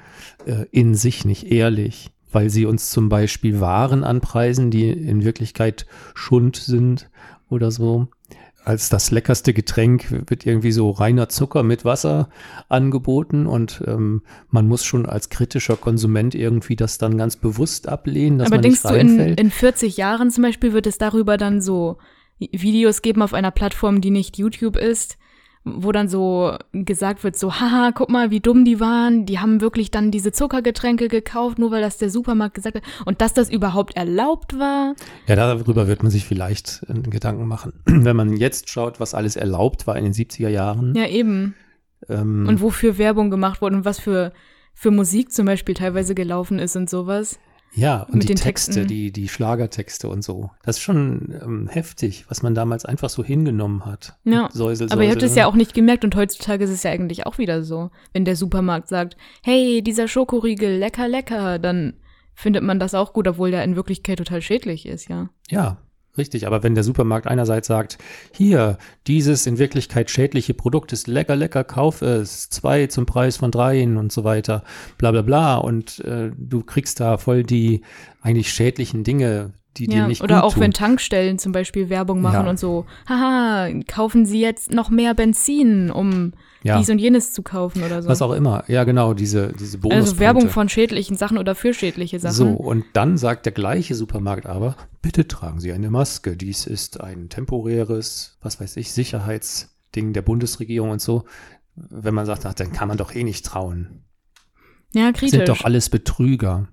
äh, 0.45 0.65
in 0.71 0.95
sich 0.95 1.25
nicht 1.25 1.51
ehrlich, 1.51 2.11
weil 2.32 2.49
sie 2.49 2.65
uns 2.65 2.91
zum 2.91 3.09
Beispiel 3.09 3.59
Waren 3.59 4.03
anpreisen, 4.03 4.69
die 4.69 4.89
in 4.89 5.23
Wirklichkeit 5.23 5.88
Schund 6.13 6.57
sind 6.57 7.09
oder 7.49 7.71
so. 7.71 8.07
Als 8.68 8.89
das 8.89 9.11
leckerste 9.11 9.53
Getränk 9.53 10.30
wird 10.30 10.45
irgendwie 10.45 10.74
so 10.74 10.91
reiner 10.91 11.30
Zucker 11.30 11.63
mit 11.63 11.86
Wasser 11.86 12.28
angeboten 12.68 13.47
und 13.47 13.82
ähm, 13.88 14.24
man 14.49 14.68
muss 14.68 14.84
schon 14.84 15.05
als 15.05 15.30
kritischer 15.30 15.78
Konsument 15.78 16.36
irgendwie 16.36 16.76
das 16.76 16.97
dann 16.97 17.18
ganz 17.18 17.38
bewusst 17.38 17.88
ablehnen, 17.88 18.39
dass 18.39 18.47
aber 18.47 18.57
man 18.57 18.63
denkst 18.63 18.84
nicht 18.84 18.93
du, 18.93 18.99
in, 18.99 19.07
reinfällt. 19.07 19.39
in 19.39 19.51
40 19.51 19.95
Jahren 19.95 20.32
zum 20.32 20.43
Beispiel 20.43 20.74
wird 20.74 20.86
es 20.86 20.97
darüber 20.97 21.38
dann 21.38 21.61
so 21.61 21.97
Videos 22.39 23.01
geben 23.01 23.22
auf 23.22 23.34
einer 23.34 23.51
Plattform, 23.51 24.01
die 24.01 24.11
nicht 24.11 24.38
YouTube 24.38 24.76
ist, 24.76 25.18
wo 25.78 25.91
dann 25.91 26.07
so 26.07 26.55
gesagt 26.72 27.24
wird, 27.24 27.38
so, 27.38 27.55
haha, 27.55 27.91
guck 27.93 28.09
mal, 28.09 28.32
wie 28.32 28.39
dumm 28.39 28.65
die 28.65 28.80
waren, 28.80 29.26
die 29.26 29.39
haben 29.39 29.61
wirklich 29.61 29.91
dann 29.91 30.11
diese 30.11 30.32
Zuckergetränke 30.32 31.07
gekauft, 31.07 31.59
nur 31.59 31.72
weil 31.72 31.82
das 31.82 31.97
der 31.97 32.09
Supermarkt 32.09 32.55
gesagt 32.55 32.78
hat 32.78 32.84
und 33.05 33.22
dass 33.22 33.34
das 33.34 33.49
überhaupt 33.49 33.95
erlaubt 33.95 34.57
war. 34.57 34.95
Ja, 35.28 35.36
darüber 35.36 35.88
wird 35.88 36.03
man 36.03 36.11
sich 36.11 36.26
vielleicht 36.26 36.86
äh, 36.88 36.99
Gedanken 37.09 37.47
machen. 37.47 37.74
Wenn 37.86 38.15
man 38.15 38.38
jetzt 38.38 38.70
schaut, 38.70 38.99
was 38.99 39.13
alles 39.13 39.36
erlaubt 39.36 39.88
war 39.88 39.95
in 39.97 40.03
den 40.03 40.13
70er 40.13 40.49
Jahren. 40.49 40.95
Ja, 40.95 41.07
eben. 41.07 41.55
Ähm, 42.09 42.45
Und 42.47 42.61
wofür 42.61 42.97
Werbung 42.97 43.30
gemacht 43.30 43.61
wurde 43.61 43.76
und 43.76 43.86
was 43.86 43.99
für, 43.99 44.32
für 44.74 44.91
Musik 44.91 45.32
zum 45.32 45.45
Beispiel 45.45 45.76
teilweise 45.76 46.15
gelaufen 46.15 46.59
ist 46.59 46.76
und 46.76 46.89
sowas. 46.89 47.39
Ja, 47.74 48.03
und 48.03 48.24
die 48.24 48.36
Texte, 48.36 48.72
Texten. 48.72 48.88
die, 48.88 49.11
die 49.11 49.28
Schlagertexte 49.28 50.09
und 50.09 50.24
so. 50.24 50.49
Das 50.63 50.78
ist 50.78 50.82
schon 50.82 51.39
ähm, 51.41 51.68
heftig, 51.68 52.26
was 52.28 52.41
man 52.41 52.55
damals 52.55 52.86
einfach 52.86 53.09
so 53.09 53.24
hingenommen 53.24 53.86
hat. 53.86 54.15
Ja, 54.24 54.49
Säusel, 54.51 54.91
Aber 54.91 55.03
ihr 55.03 55.09
habt 55.09 55.22
Säusel. 55.22 55.32
es 55.32 55.36
ja 55.38 55.45
auch 55.45 55.55
nicht 55.55 55.74
gemerkt 55.74 56.03
und 56.03 56.15
heutzutage 56.15 56.63
ist 56.63 56.72
es 56.72 56.84
ja 56.84 56.91
eigentlich 56.91 57.26
auch 57.26 57.38
wieder 57.38 57.63
so. 57.63 57.91
Wenn 58.13 58.26
der 58.26 58.36
Supermarkt 58.36 58.88
sagt, 58.88 59.18
hey, 59.43 59.82
dieser 59.82 60.07
Schokoriegel, 60.07 60.78
lecker, 60.78 61.07
lecker, 61.07 61.59
dann 61.59 61.93
findet 62.34 62.63
man 62.63 62.80
das 62.80 62.93
auch 62.93 63.13
gut, 63.13 63.28
obwohl 63.28 63.51
der 63.51 63.63
in 63.63 63.76
Wirklichkeit 63.76 64.18
total 64.18 64.41
schädlich 64.41 64.86
ist, 64.86 65.09
ja. 65.09 65.30
Ja, 65.49 65.78
richtig. 66.18 66.47
Aber 66.47 66.63
wenn 66.63 66.76
der 66.76 66.84
Supermarkt 66.84 67.28
einerseits 67.28 67.68
sagt, 67.68 67.97
hier, 68.34 68.78
dieses 69.07 69.45
in 69.47 69.57
Wirklichkeit 69.57 70.09
schädliche 70.09 70.53
Produkt 70.53 70.93
ist 70.93 71.07
lecker, 71.07 71.36
lecker, 71.36 71.63
kauf 71.63 72.01
es, 72.01 72.49
zwei 72.49 72.88
zum 72.88 73.05
Preis 73.05 73.38
von 73.38 73.51
dreien 73.51 73.97
und 73.97 74.11
so 74.11 74.24
weiter, 74.24 74.63
bla 74.97 75.11
bla 75.11 75.22
bla. 75.22 75.55
Und 75.57 75.99
äh, 76.05 76.32
du 76.38 76.63
kriegst 76.63 76.99
da 76.99 77.18
voll 77.18 77.43
die 77.43 77.82
eigentlich 78.22 78.49
schädlichen 78.51 79.03
Dinge, 79.03 79.53
die 79.78 79.88
dir 79.88 79.97
ja 79.97 80.07
nicht 80.07 80.22
oder 80.24 80.43
auch 80.43 80.53
tun. 80.53 80.63
wenn 80.63 80.74
Tankstellen 80.74 81.38
zum 81.39 81.51
Beispiel 81.51 81.89
Werbung 81.89 82.22
machen 82.22 82.45
Ja. 82.45 82.49
und 82.49 82.59
so, 82.59 82.86
haha, 83.07 83.70
kaufen 83.88 84.26
Sie 84.26 84.41
jetzt 84.41 84.72
noch 84.72 84.89
mehr 84.89 85.13
Benzin, 85.13 85.91
um 85.91 86.34
ja, 86.68 86.78
dies 86.78 86.89
und 86.89 86.99
jenes 86.99 87.34
zu 87.34 87.41
kaufen 87.41 87.84
oder 87.84 88.01
so. 88.03 88.09
was 88.09 88.22
auch 88.22 88.34
immer. 88.34 88.63
Ja, 88.68 88.84
genau, 88.84 89.13
diese, 89.13 89.53
diese 89.53 89.78
Bonuspunkte. 89.78 89.95
also 90.11 90.20
Werbung 90.20 90.49
von 90.49 90.70
schädlichen 90.70 91.15
Sachen 91.18 91.38
oder 91.38 91.55
für 91.55 91.74
schädliche 91.74 92.20
Sachen. 92.20 92.34
So, 92.36 92.47
und 92.49 92.86
dann 92.93 93.18
sagt 93.18 93.45
der 93.45 93.53
gleiche 93.53 93.95
Supermarkt 93.95 94.45
aber, 94.45 94.76
bitte 95.01 95.28
tragen 95.28 95.59
Sie 95.59 95.72
eine 95.72 95.89
Maske. 95.89 96.38
Dies 96.38 96.68
ist 96.68 97.01
ein 97.01 97.30
temporäres, 97.30 98.38
was 98.41 98.59
weiß 98.59 98.78
ich, 98.78 98.91
Sicherheitsding 98.91 100.13
der 100.13 100.22
Bundesregierung 100.22 100.91
und 100.91 101.01
so. 101.01 101.24
Wenn 101.76 102.13
man 102.15 102.26
sagt, 102.26 102.45
ach, 102.45 102.53
dann 102.53 102.72
kann 102.72 102.88
man 102.88 102.97
doch 102.97 103.13
eh 103.13 103.24
nicht 103.24 103.45
trauen. 103.45 104.03
Ja, 104.93 105.11
Das 105.11 105.20
sind 105.22 105.32
kritisch. 105.32 105.45
doch 105.47 105.63
alles 105.65 105.89
Betrüger. 105.89 106.68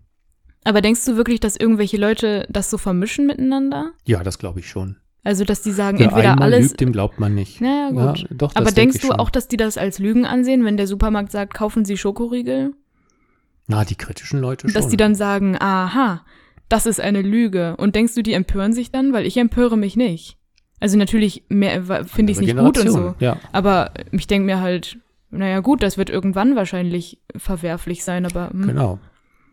Aber 0.64 0.80
denkst 0.80 1.04
du 1.04 1.16
wirklich, 1.16 1.40
dass 1.40 1.56
irgendwelche 1.56 1.98
Leute 1.98 2.46
das 2.48 2.70
so 2.70 2.78
vermischen 2.78 3.26
miteinander? 3.26 3.92
Ja, 4.06 4.22
das 4.22 4.38
glaube 4.38 4.60
ich 4.60 4.68
schon. 4.70 4.96
Also, 5.24 5.44
dass 5.44 5.62
die 5.62 5.72
sagen, 5.72 5.98
Wer 5.98 6.08
entweder 6.08 6.40
alles. 6.40 6.60
lügt, 6.68 6.80
dem 6.80 6.92
glaubt 6.92 7.18
man 7.18 7.34
nicht. 7.34 7.60
Naja, 7.62 7.88
gut. 7.90 8.18
Ja, 8.20 8.26
doch, 8.30 8.54
Aber 8.54 8.66
denk 8.66 8.76
denkst 8.76 9.00
du 9.00 9.06
schon. 9.08 9.16
auch, 9.16 9.30
dass 9.30 9.48
die 9.48 9.56
das 9.56 9.78
als 9.78 9.98
Lügen 9.98 10.26
ansehen, 10.26 10.64
wenn 10.64 10.76
der 10.76 10.86
Supermarkt 10.86 11.32
sagt, 11.32 11.54
kaufen 11.54 11.84
Sie 11.86 11.96
Schokoriegel? 11.96 12.74
Na, 13.66 13.84
die 13.84 13.94
kritischen 13.96 14.40
Leute 14.40 14.68
schon. 14.68 14.74
Dass 14.74 14.88
die 14.90 14.98
dann 14.98 15.14
sagen, 15.14 15.56
aha, 15.58 16.22
das 16.68 16.84
ist 16.86 17.00
eine 17.00 17.22
Lüge. 17.22 17.74
Und 17.76 17.94
denkst 17.96 18.14
du, 18.14 18.22
die 18.22 18.34
empören 18.34 18.74
sich 18.74 18.90
dann? 18.90 19.12
Weil 19.14 19.24
ich 19.24 19.36
empöre 19.38 19.76
mich 19.78 19.96
nicht. 19.96 20.36
Also 20.80 20.98
natürlich 20.98 21.44
mehr- 21.48 21.88
wa- 21.88 22.04
finde 22.04 22.32
ich 22.32 22.38
es 22.38 22.42
nicht 22.42 22.50
Andere 22.50 22.66
gut 22.66 22.78
und 22.78 22.86
so. 22.88 22.92
Generation, 22.92 23.14
Ja, 23.20 23.36
Aber 23.52 23.92
ich 24.12 24.26
denke 24.26 24.44
mir 24.44 24.60
halt, 24.60 24.98
naja 25.30 25.60
gut, 25.60 25.82
das 25.82 25.96
wird 25.96 26.10
irgendwann 26.10 26.54
wahrscheinlich 26.56 27.18
verwerflich 27.34 28.04
sein, 28.04 28.26
aber 28.26 28.50
hm. 28.50 28.66
genau. 28.66 28.98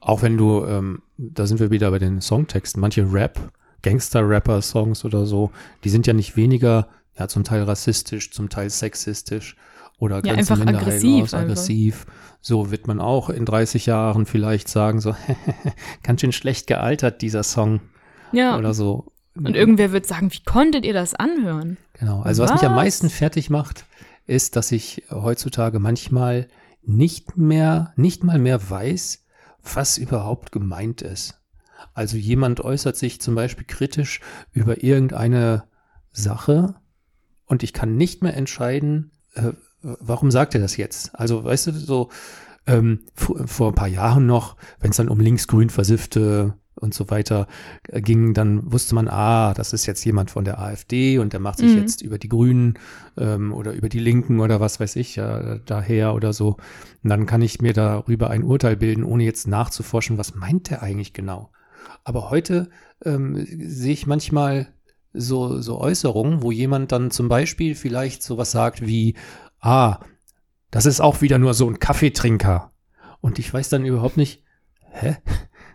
Auch 0.01 0.21
wenn 0.23 0.35
du, 0.35 0.65
ähm, 0.65 1.01
da 1.17 1.45
sind 1.45 1.59
wir 1.61 1.71
wieder 1.71 1.91
bei 1.91 1.99
den 1.99 2.19
Songtexten, 2.19 2.81
manche 2.81 3.13
Rap, 3.13 3.39
Gangster-Rapper-Songs 3.83 5.05
oder 5.05 5.25
so, 5.25 5.51
die 5.83 5.89
sind 5.89 6.07
ja 6.07 6.13
nicht 6.13 6.35
weniger, 6.35 6.87
ja, 7.17 7.27
zum 7.27 7.43
Teil 7.43 7.63
rassistisch, 7.63 8.31
zum 8.31 8.49
Teil 8.49 8.69
sexistisch 8.69 9.55
oder 9.97 10.23
Ja, 10.25 10.33
grenzen 10.33 10.61
einfach 10.61 10.79
aggressiv 10.79 11.23
einfach. 11.23 11.39
aggressiv. 11.39 12.05
So 12.41 12.71
wird 12.71 12.87
man 12.87 12.99
auch 12.99 13.29
in 13.29 13.45
30 13.45 13.85
Jahren 13.85 14.25
vielleicht 14.25 14.67
sagen, 14.67 14.99
so, 14.99 15.15
ganz 16.03 16.21
schön 16.21 16.31
schlecht 16.31 16.67
gealtert, 16.67 17.21
dieser 17.21 17.43
Song 17.43 17.81
ja. 18.31 18.57
oder 18.57 18.73
so. 18.73 19.11
Und 19.35 19.55
irgendwer 19.55 19.91
wird 19.91 20.05
sagen, 20.05 20.31
wie 20.31 20.43
konntet 20.43 20.85
ihr 20.85 20.93
das 20.93 21.13
anhören? 21.13 21.77
Genau. 21.93 22.21
Also 22.21 22.43
was, 22.43 22.51
mich 22.51 22.63
am 22.63 22.71
Was? 22.71 22.83
meisten 22.83 23.09
fertig 23.09 23.49
macht, 23.49 23.85
ist, 24.27 24.55
dass 24.55 24.71
ich 24.71 25.03
heutzutage 25.09 25.79
manchmal 25.79 26.47
nicht 26.83 27.37
mehr, 27.37 27.93
nicht 27.95 28.23
mal 28.23 28.39
mehr 28.39 28.69
weiß, 28.69 29.23
was 29.73 29.97
überhaupt 29.97 30.51
gemeint 30.51 31.01
ist. 31.01 31.40
Also 31.93 32.17
jemand 32.17 32.59
äußert 32.61 32.95
sich 32.95 33.21
zum 33.21 33.35
Beispiel 33.35 33.65
kritisch 33.65 34.19
über 34.51 34.83
irgendeine 34.83 35.63
Sache 36.11 36.75
und 37.45 37.63
ich 37.63 37.73
kann 37.73 37.95
nicht 37.97 38.23
mehr 38.23 38.35
entscheiden, 38.35 39.11
äh, 39.35 39.51
warum 39.81 40.31
sagt 40.31 40.55
er 40.55 40.61
das 40.61 40.77
jetzt? 40.77 41.15
Also 41.15 41.43
weißt 41.43 41.67
du, 41.67 41.71
so 41.73 42.09
ähm, 42.67 43.01
vor, 43.15 43.47
vor 43.47 43.67
ein 43.69 43.75
paar 43.75 43.87
Jahren 43.87 44.25
noch, 44.25 44.55
wenn 44.79 44.91
es 44.91 44.97
dann 44.97 45.09
um 45.09 45.19
linksgrün 45.19 45.69
versiffte 45.69 46.53
und 46.75 46.93
so 46.93 47.09
weiter 47.09 47.47
äh, 47.87 48.01
ging, 48.01 48.33
dann 48.33 48.71
wusste 48.71 48.95
man, 48.95 49.07
ah, 49.07 49.53
das 49.53 49.73
ist 49.73 49.85
jetzt 49.85 50.03
jemand 50.05 50.31
von 50.31 50.45
der 50.45 50.59
AfD 50.59 51.19
und 51.19 51.33
der 51.33 51.39
macht 51.39 51.59
sich 51.59 51.71
Mhm. 51.75 51.81
jetzt 51.81 52.01
über 52.01 52.17
die 52.17 52.29
Grünen 52.29 52.75
ähm, 53.17 53.53
oder 53.53 53.73
über 53.73 53.89
die 53.89 53.99
Linken 53.99 54.39
oder 54.39 54.59
was 54.59 54.79
weiß 54.79 54.95
ich, 54.95 55.15
ja, 55.15 55.57
daher 55.59 56.13
oder 56.15 56.33
so. 56.33 56.57
Und 57.03 57.09
dann 57.09 57.25
kann 57.25 57.41
ich 57.41 57.61
mir 57.61 57.73
darüber 57.73 58.29
ein 58.29 58.43
Urteil 58.43 58.77
bilden, 58.77 59.03
ohne 59.03 59.23
jetzt 59.23 59.47
nachzuforschen, 59.47 60.17
was 60.17 60.35
meint 60.35 60.69
der 60.69 60.81
eigentlich 60.83 61.13
genau. 61.13 61.51
Aber 62.03 62.29
heute 62.29 62.69
ähm, 63.05 63.45
sehe 63.47 63.93
ich 63.93 64.07
manchmal 64.07 64.67
so, 65.13 65.61
so 65.61 65.79
Äußerungen, 65.79 66.41
wo 66.41 66.51
jemand 66.51 66.91
dann 66.91 67.11
zum 67.11 67.27
Beispiel 67.29 67.75
vielleicht 67.75 68.23
sowas 68.23 68.51
sagt 68.51 68.85
wie, 68.85 69.15
ah, 69.59 69.99
das 70.71 70.85
ist 70.85 71.01
auch 71.01 71.21
wieder 71.21 71.37
nur 71.37 71.53
so 71.53 71.67
ein 71.69 71.79
Kaffeetrinker. 71.79 72.71
Und 73.19 73.37
ich 73.39 73.53
weiß 73.53 73.69
dann 73.69 73.85
überhaupt 73.85 74.17
nicht, 74.17 74.43
hä? 74.91 75.17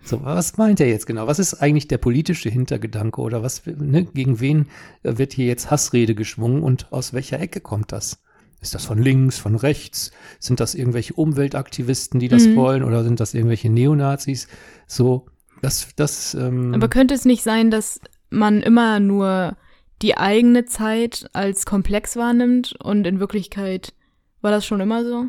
So, 0.02 0.22
was 0.24 0.56
meint 0.56 0.78
er 0.78 0.88
jetzt 0.88 1.06
genau? 1.06 1.26
Was 1.26 1.40
ist 1.40 1.54
eigentlich 1.54 1.88
der 1.88 1.98
politische 1.98 2.48
Hintergedanke 2.48 3.20
oder 3.20 3.42
was, 3.42 3.66
ne, 3.66 4.04
gegen 4.04 4.38
wen 4.38 4.68
wird 5.02 5.32
hier 5.32 5.46
jetzt 5.46 5.70
Hassrede 5.70 6.14
geschwungen 6.14 6.62
und 6.62 6.92
aus 6.92 7.12
welcher 7.12 7.40
Ecke 7.40 7.60
kommt 7.60 7.90
das? 7.90 8.22
Ist 8.60 8.74
das 8.74 8.84
von 8.84 9.02
links, 9.02 9.36
von 9.36 9.56
rechts? 9.56 10.12
Sind 10.38 10.60
das 10.60 10.76
irgendwelche 10.76 11.14
Umweltaktivisten, 11.14 12.20
die 12.20 12.28
das 12.28 12.46
Mhm. 12.46 12.54
wollen 12.54 12.84
oder 12.84 13.02
sind 13.02 13.18
das 13.18 13.34
irgendwelche 13.34 13.68
Neonazis? 13.68 14.46
So, 14.86 15.26
das, 15.62 15.88
das, 15.96 16.34
ähm, 16.34 16.74
Aber 16.74 16.88
könnte 16.88 17.14
es 17.14 17.24
nicht 17.24 17.42
sein, 17.42 17.70
dass 17.70 18.00
man 18.30 18.62
immer 18.62 19.00
nur 19.00 19.56
die 20.02 20.16
eigene 20.16 20.64
Zeit 20.66 21.28
als 21.32 21.64
komplex 21.66 22.16
wahrnimmt 22.16 22.74
und 22.82 23.06
in 23.06 23.20
Wirklichkeit 23.20 23.94
war 24.42 24.50
das 24.50 24.66
schon 24.66 24.80
immer 24.80 25.04
so? 25.04 25.26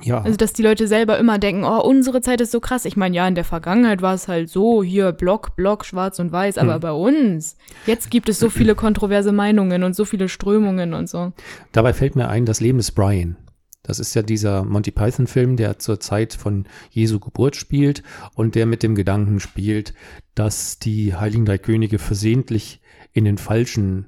Ja, 0.00 0.20
Also, 0.22 0.36
dass 0.36 0.52
die 0.52 0.62
Leute 0.62 0.86
selber 0.86 1.18
immer 1.18 1.38
denken, 1.38 1.64
oh, 1.64 1.80
unsere 1.80 2.20
Zeit 2.20 2.40
ist 2.40 2.52
so 2.52 2.60
krass. 2.60 2.84
Ich 2.84 2.96
meine, 2.96 3.16
ja, 3.16 3.26
in 3.26 3.34
der 3.34 3.44
Vergangenheit 3.44 4.00
war 4.00 4.14
es 4.14 4.28
halt 4.28 4.48
so, 4.48 4.82
hier 4.84 5.10
Block, 5.10 5.56
Block, 5.56 5.84
schwarz 5.84 6.20
und 6.20 6.30
weiß, 6.30 6.56
aber 6.58 6.74
Hm. 6.74 6.80
bei 6.80 6.92
uns, 6.92 7.56
jetzt 7.84 8.08
gibt 8.10 8.28
es 8.28 8.38
so 8.38 8.48
viele 8.48 8.76
kontroverse 8.76 9.32
Meinungen 9.32 9.82
und 9.82 9.96
so 9.96 10.04
viele 10.04 10.28
Strömungen 10.28 10.94
und 10.94 11.08
so. 11.08 11.32
dabei 11.72 11.92
fällt 11.94 12.14
mir 12.14 12.28
ein, 12.28 12.44
das 12.44 12.60
Leben 12.60 12.78
des 12.78 12.92
Brian. 12.92 13.36
Das 13.82 13.98
ist 13.98 14.14
ja 14.14 14.22
dieser 14.22 14.64
Monty 14.64 14.90
Python-Film, 14.90 15.56
der 15.56 15.78
zur 15.78 16.00
Zeit 16.00 16.34
von 16.34 16.66
Jesu 16.90 17.20
Geburt 17.20 17.56
spielt 17.56 18.02
und 18.34 18.54
der 18.54 18.66
mit 18.66 18.82
dem 18.82 18.94
Gedanken 18.94 19.40
spielt, 19.40 19.94
dass 20.34 20.78
die 20.78 21.14
Heiligen 21.14 21.44
Drei 21.46 21.58
Könige 21.58 21.98
versehentlich 21.98 22.80
in 23.12 23.24
den 23.24 23.38
falschen 23.38 24.06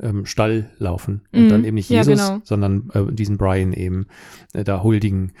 ähm, 0.00 0.26
Stall 0.26 0.70
laufen 0.78 1.22
und 1.32 1.46
Mhm. 1.46 1.48
dann 1.48 1.64
eben 1.64 1.74
nicht 1.74 1.90
Ja, 1.90 2.02
Jesus, 2.02 2.28
genau. 2.28 2.40
sondern 2.44 2.90
äh, 2.94 3.12
diesen 3.12 3.36
Brian 3.38 3.72
eben 3.72 4.06
äh, 4.52 4.62
da 4.62 4.82
huldigen. 4.82 5.32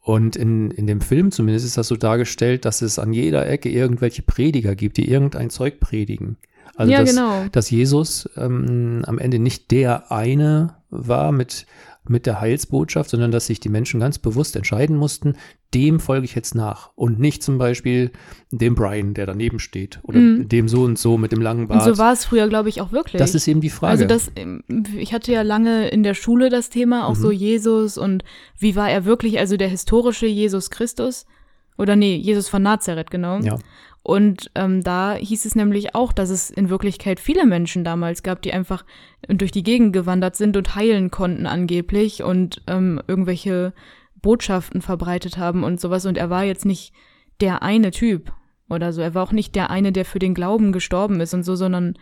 Und 0.00 0.36
in, 0.36 0.70
in 0.70 0.86
dem 0.86 1.00
Film 1.00 1.30
zumindest 1.30 1.66
ist 1.66 1.76
das 1.76 1.88
so 1.88 1.96
dargestellt, 1.96 2.64
dass 2.64 2.82
es 2.82 2.98
an 2.98 3.12
jeder 3.12 3.48
Ecke 3.48 3.68
irgendwelche 3.68 4.22
Prediger 4.22 4.74
gibt, 4.74 4.96
die 4.96 5.08
irgendein 5.08 5.50
Zeug 5.50 5.80
predigen. 5.80 6.36
Also 6.76 6.92
ja, 6.92 7.00
dass, 7.00 7.10
genau. 7.10 7.44
dass 7.52 7.70
Jesus 7.70 8.28
ähm, 8.36 9.02
am 9.06 9.18
Ende 9.18 9.38
nicht 9.38 9.70
der 9.70 10.10
eine 10.12 10.76
war 10.90 11.32
mit, 11.32 11.66
mit 12.10 12.26
der 12.26 12.40
Heilsbotschaft, 12.40 13.10
sondern 13.10 13.30
dass 13.30 13.46
sich 13.46 13.60
die 13.60 13.68
Menschen 13.68 14.00
ganz 14.00 14.18
bewusst 14.18 14.56
entscheiden 14.56 14.96
mussten, 14.96 15.34
dem 15.74 16.00
folge 16.00 16.24
ich 16.24 16.34
jetzt 16.34 16.54
nach 16.54 16.90
und 16.94 17.18
nicht 17.18 17.42
zum 17.42 17.58
Beispiel 17.58 18.10
dem 18.50 18.74
Brian, 18.74 19.14
der 19.14 19.26
daneben 19.26 19.58
steht 19.58 19.98
oder 20.02 20.18
Mhm. 20.18 20.48
dem 20.48 20.68
so 20.68 20.82
und 20.82 20.98
so 20.98 21.18
mit 21.18 21.32
dem 21.32 21.40
langen 21.42 21.62
Und 21.62 21.68
Bart. 21.68 21.84
so 21.84 21.98
war 21.98 22.12
es 22.12 22.24
früher, 22.24 22.48
glaube 22.48 22.68
ich, 22.68 22.80
auch 22.80 22.92
wirklich. 22.92 23.18
das 23.18 23.34
ist 23.34 23.46
eben 23.48 23.60
die 23.60 23.70
Frage. 23.70 23.92
Also 23.92 24.06
das, 24.06 24.30
ähm, 24.36 24.62
ich 24.96 25.12
hatte 25.12 25.32
ja 25.32 25.42
lange 25.42 25.88
in 25.88 26.02
der 26.02 26.14
Schule 26.14 26.48
das 26.50 26.70
Thema, 26.70 27.06
auch 27.06 27.16
Mhm. 27.16 27.20
so 27.20 27.30
Jesus 27.30 27.98
und 27.98 28.24
wie 28.58 28.76
war 28.76 28.90
er 28.90 29.04
wirklich, 29.04 29.38
also 29.38 29.56
der 29.56 29.68
historische 29.68 30.26
Jesus 30.26 30.70
Christus 30.70 31.26
oder 31.78 31.96
nee, 31.96 32.16
Jesus 32.16 32.48
von 32.48 32.62
Nazareth, 32.62 33.10
genau. 33.10 33.38
ja. 33.40 33.58
Und 34.06 34.52
ähm, 34.54 34.84
da 34.84 35.14
hieß 35.14 35.46
es 35.46 35.56
nämlich 35.56 35.96
auch, 35.96 36.12
dass 36.12 36.30
es 36.30 36.48
in 36.48 36.70
Wirklichkeit 36.70 37.18
viele 37.18 37.44
Menschen 37.44 37.82
damals 37.82 38.22
gab, 38.22 38.40
die 38.40 38.52
einfach 38.52 38.84
durch 39.26 39.50
die 39.50 39.64
Gegend 39.64 39.92
gewandert 39.92 40.36
sind 40.36 40.56
und 40.56 40.76
heilen 40.76 41.10
konnten 41.10 41.44
angeblich 41.44 42.22
und 42.22 42.62
ähm, 42.68 43.02
irgendwelche 43.08 43.72
Botschaften 44.22 44.80
verbreitet 44.80 45.38
haben 45.38 45.64
und 45.64 45.80
sowas. 45.80 46.06
Und 46.06 46.18
er 46.18 46.30
war 46.30 46.44
jetzt 46.44 46.64
nicht 46.64 46.92
der 47.40 47.64
eine 47.64 47.90
Typ 47.90 48.32
oder 48.68 48.92
so. 48.92 49.00
Er 49.02 49.14
war 49.16 49.24
auch 49.24 49.32
nicht 49.32 49.56
der 49.56 49.70
eine, 49.70 49.90
der 49.90 50.04
für 50.04 50.20
den 50.20 50.34
Glauben 50.34 50.70
gestorben 50.70 51.20
ist 51.20 51.34
und 51.34 51.42
so, 51.42 51.56
sondern 51.56 51.98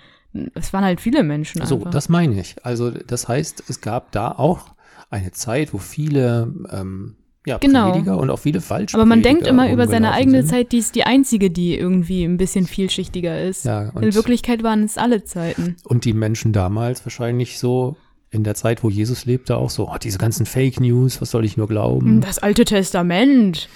es 0.53 0.75
waren 0.75 0.85
halt 0.85 1.01
viele 1.01 1.23
Menschen 1.23 1.65
So, 1.65 1.77
einfach. 1.77 1.91
das 1.91 2.11
meine 2.11 2.39
ich. 2.39 2.63
Also 2.67 2.91
das 2.91 3.29
heißt, 3.29 3.65
es 3.71 3.81
gab 3.81 4.13
da 4.13 4.31
auch 4.31 4.75
eine 5.09 5.33
Zeit, 5.33 5.73
wo 5.73 5.79
viele 5.79 6.53
ähm, 6.71 7.17
ja, 7.47 7.59
Genau. 7.59 7.91
Prediger 7.93 8.19
und 8.19 8.31
auch 8.31 8.39
viele 8.39 8.61
falsche 8.61 8.97
Aber 8.97 9.05
man 9.07 9.23
denkt 9.23 9.43
Prediger 9.45 9.51
immer 9.63 9.73
über 9.73 9.87
seine 9.87 10.13
eigene 10.13 10.43
sind. 10.43 10.51
Zeit, 10.51 10.73
die 10.73 10.79
ist 10.79 10.95
die 10.95 11.05
einzige, 11.05 11.51
die 11.51 11.77
irgendwie 11.77 12.25
ein 12.25 12.37
bisschen 12.37 12.67
vielschichtiger 12.67 13.41
ist. 13.43 13.65
Ja, 13.65 13.91
In 14.01 14.15
Wirklichkeit 14.15 14.63
waren 14.63 14.85
es 14.85 14.97
alle 14.99 15.25
Zeiten. 15.25 15.77
und 15.85 16.05
die 16.05 16.13
Menschen 16.15 16.53
damals 16.53 17.05
wahrscheinlich 17.05 17.59
so 17.59 17.97
in 18.35 18.45
der 18.45 18.55
Zeit, 18.55 18.83
wo 18.83 18.91
Jesus 18.91 19.25
lebte, 19.25 19.57
auch 19.57 19.71
so, 19.71 19.89
oh, 19.89 19.97
diese 20.03 20.19
ganzen 20.19 20.45
Fake 20.45 20.81
News, 20.81 21.21
was 21.21 21.31
soll 21.31 21.45
ich 21.45 21.57
nur 21.57 21.69
glauben? 21.69 22.21
Das 22.21 22.41
Alte 22.41 22.65
Testament. 22.65 23.69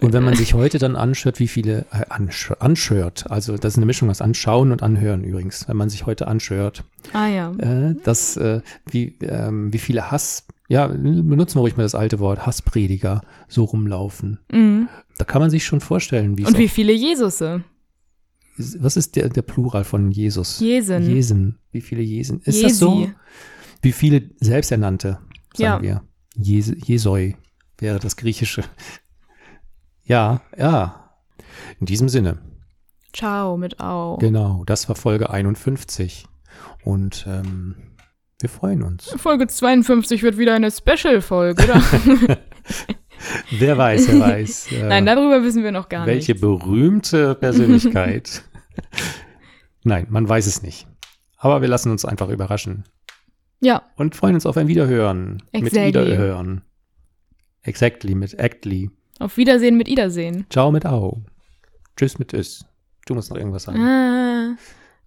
Und 0.00 0.12
wenn 0.14 0.24
man 0.24 0.34
sich 0.34 0.54
heute 0.54 0.78
dann 0.78 0.96
anschaut, 0.96 1.38
wie 1.40 1.48
viele 1.48 1.84
äh, 1.92 2.06
ansch 2.08 2.52
anschört, 2.58 3.30
also 3.30 3.56
das 3.58 3.74
ist 3.74 3.76
eine 3.76 3.86
Mischung 3.86 4.08
aus 4.08 4.22
Anschauen 4.22 4.72
und 4.72 4.82
Anhören 4.82 5.24
übrigens, 5.24 5.68
wenn 5.68 5.76
man 5.76 5.90
sich 5.90 6.06
heute 6.06 6.26
anschört, 6.26 6.84
Ah 7.12 7.26
ja. 7.28 7.52
äh, 7.58 7.94
dass 8.02 8.36
äh, 8.38 8.62
wie, 8.90 9.14
ähm, 9.20 9.72
wie 9.72 9.78
viele 9.78 10.10
Hass, 10.10 10.46
ja, 10.68 10.86
benutzen 10.86 11.56
wir 11.56 11.60
ruhig 11.60 11.76
mal 11.76 11.82
das 11.82 11.94
alte 11.94 12.18
Wort, 12.18 12.46
Hassprediger 12.46 13.20
so 13.48 13.64
rumlaufen. 13.64 14.38
Mhm. 14.50 14.88
Da 15.18 15.24
kann 15.24 15.42
man 15.42 15.50
sich 15.50 15.64
schon 15.66 15.80
vorstellen, 15.80 16.38
wie 16.38 16.46
Und 16.46 16.56
wie 16.56 16.68
viele 16.68 16.92
Jesusse? 16.92 17.62
was 18.56 18.96
ist 18.96 19.16
der, 19.16 19.28
der 19.28 19.42
Plural 19.42 19.84
von 19.84 20.10
Jesus? 20.10 20.60
Jesen. 20.60 21.02
Jesen. 21.02 21.58
Wie 21.72 21.80
viele 21.80 22.02
Jesen? 22.02 22.40
Ist 22.44 22.62
das 22.62 22.78
so? 22.78 23.08
Wie 23.84 23.92
viele 23.92 24.30
Selbsternannte, 24.40 25.18
sagen 25.54 25.62
Ja. 25.62 25.82
wir. 25.82 26.02
Jes 26.36 26.72
Jesoi 26.86 27.36
wäre 27.78 27.98
das 28.00 28.16
Griechische. 28.16 28.64
Ja, 30.04 30.40
ja. 30.56 31.10
In 31.80 31.86
diesem 31.86 32.08
Sinne. 32.08 32.38
Ciao 33.12 33.56
mit 33.56 33.78
Au. 33.80 34.16
Genau, 34.16 34.64
das 34.66 34.88
war 34.88 34.96
Folge 34.96 35.30
51. 35.30 36.26
Und 36.82 37.24
ähm, 37.28 37.76
wir 38.40 38.48
freuen 38.48 38.82
uns. 38.82 39.10
Folge 39.16 39.46
52 39.46 40.22
wird 40.22 40.36
wieder 40.38 40.54
eine 40.54 40.70
Special-Folge, 40.70 41.62
oder? 41.64 41.82
Wer 43.50 43.78
weiß, 43.78 44.08
wer 44.08 44.20
weiß. 44.20 44.66
Äh, 44.72 44.82
Nein, 44.88 45.06
darüber 45.06 45.42
wissen 45.42 45.62
wir 45.62 45.72
noch 45.72 45.88
gar 45.88 46.06
welche 46.06 46.32
nicht. 46.32 46.40
berühmte 46.40 47.34
Persönlichkeit. 47.36 48.42
Nein, 49.84 50.06
man 50.10 50.28
weiß 50.28 50.46
es 50.46 50.62
nicht. 50.62 50.86
Aber 51.38 51.60
wir 51.62 51.68
lassen 51.68 51.90
uns 51.92 52.04
einfach 52.04 52.28
überraschen. 52.28 52.84
Ja, 53.64 53.82
Und 53.96 54.14
freuen 54.14 54.34
uns 54.34 54.44
auf 54.46 54.56
ein 54.56 54.68
Wiederhören. 54.68 55.42
Mit 55.52 55.62
Exactly. 55.64 55.86
Wiederhören. 55.88 56.60
Exactly, 57.62 58.14
mit 58.14 58.38
Actly. 58.38 58.90
auf 59.20 59.36
Wiedersehen 59.36 59.76
mit 59.78 59.86
Wiedersehen. 59.88 60.44
Ciao 60.50 60.70
mit 60.70 60.84
Au. 60.84 61.22
Tschüss 61.96 62.18
mit 62.18 62.32
Is. 62.34 62.64
Du 63.06 63.14
musst 63.14 63.30
noch 63.30 63.38
irgendwas 63.38 63.62
sagen. 63.64 63.78
Ah, 63.80 64.56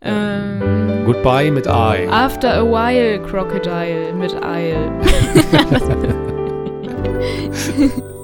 ähm, 0.02 1.06
Goodbye 1.06 1.52
mit 1.52 1.66
I. 1.68 2.08
after 2.10 2.54
a 2.54 2.64
while, 2.64 3.20
Crocodile 3.24 4.14
mit 4.14 4.34
Eil. 4.44 4.92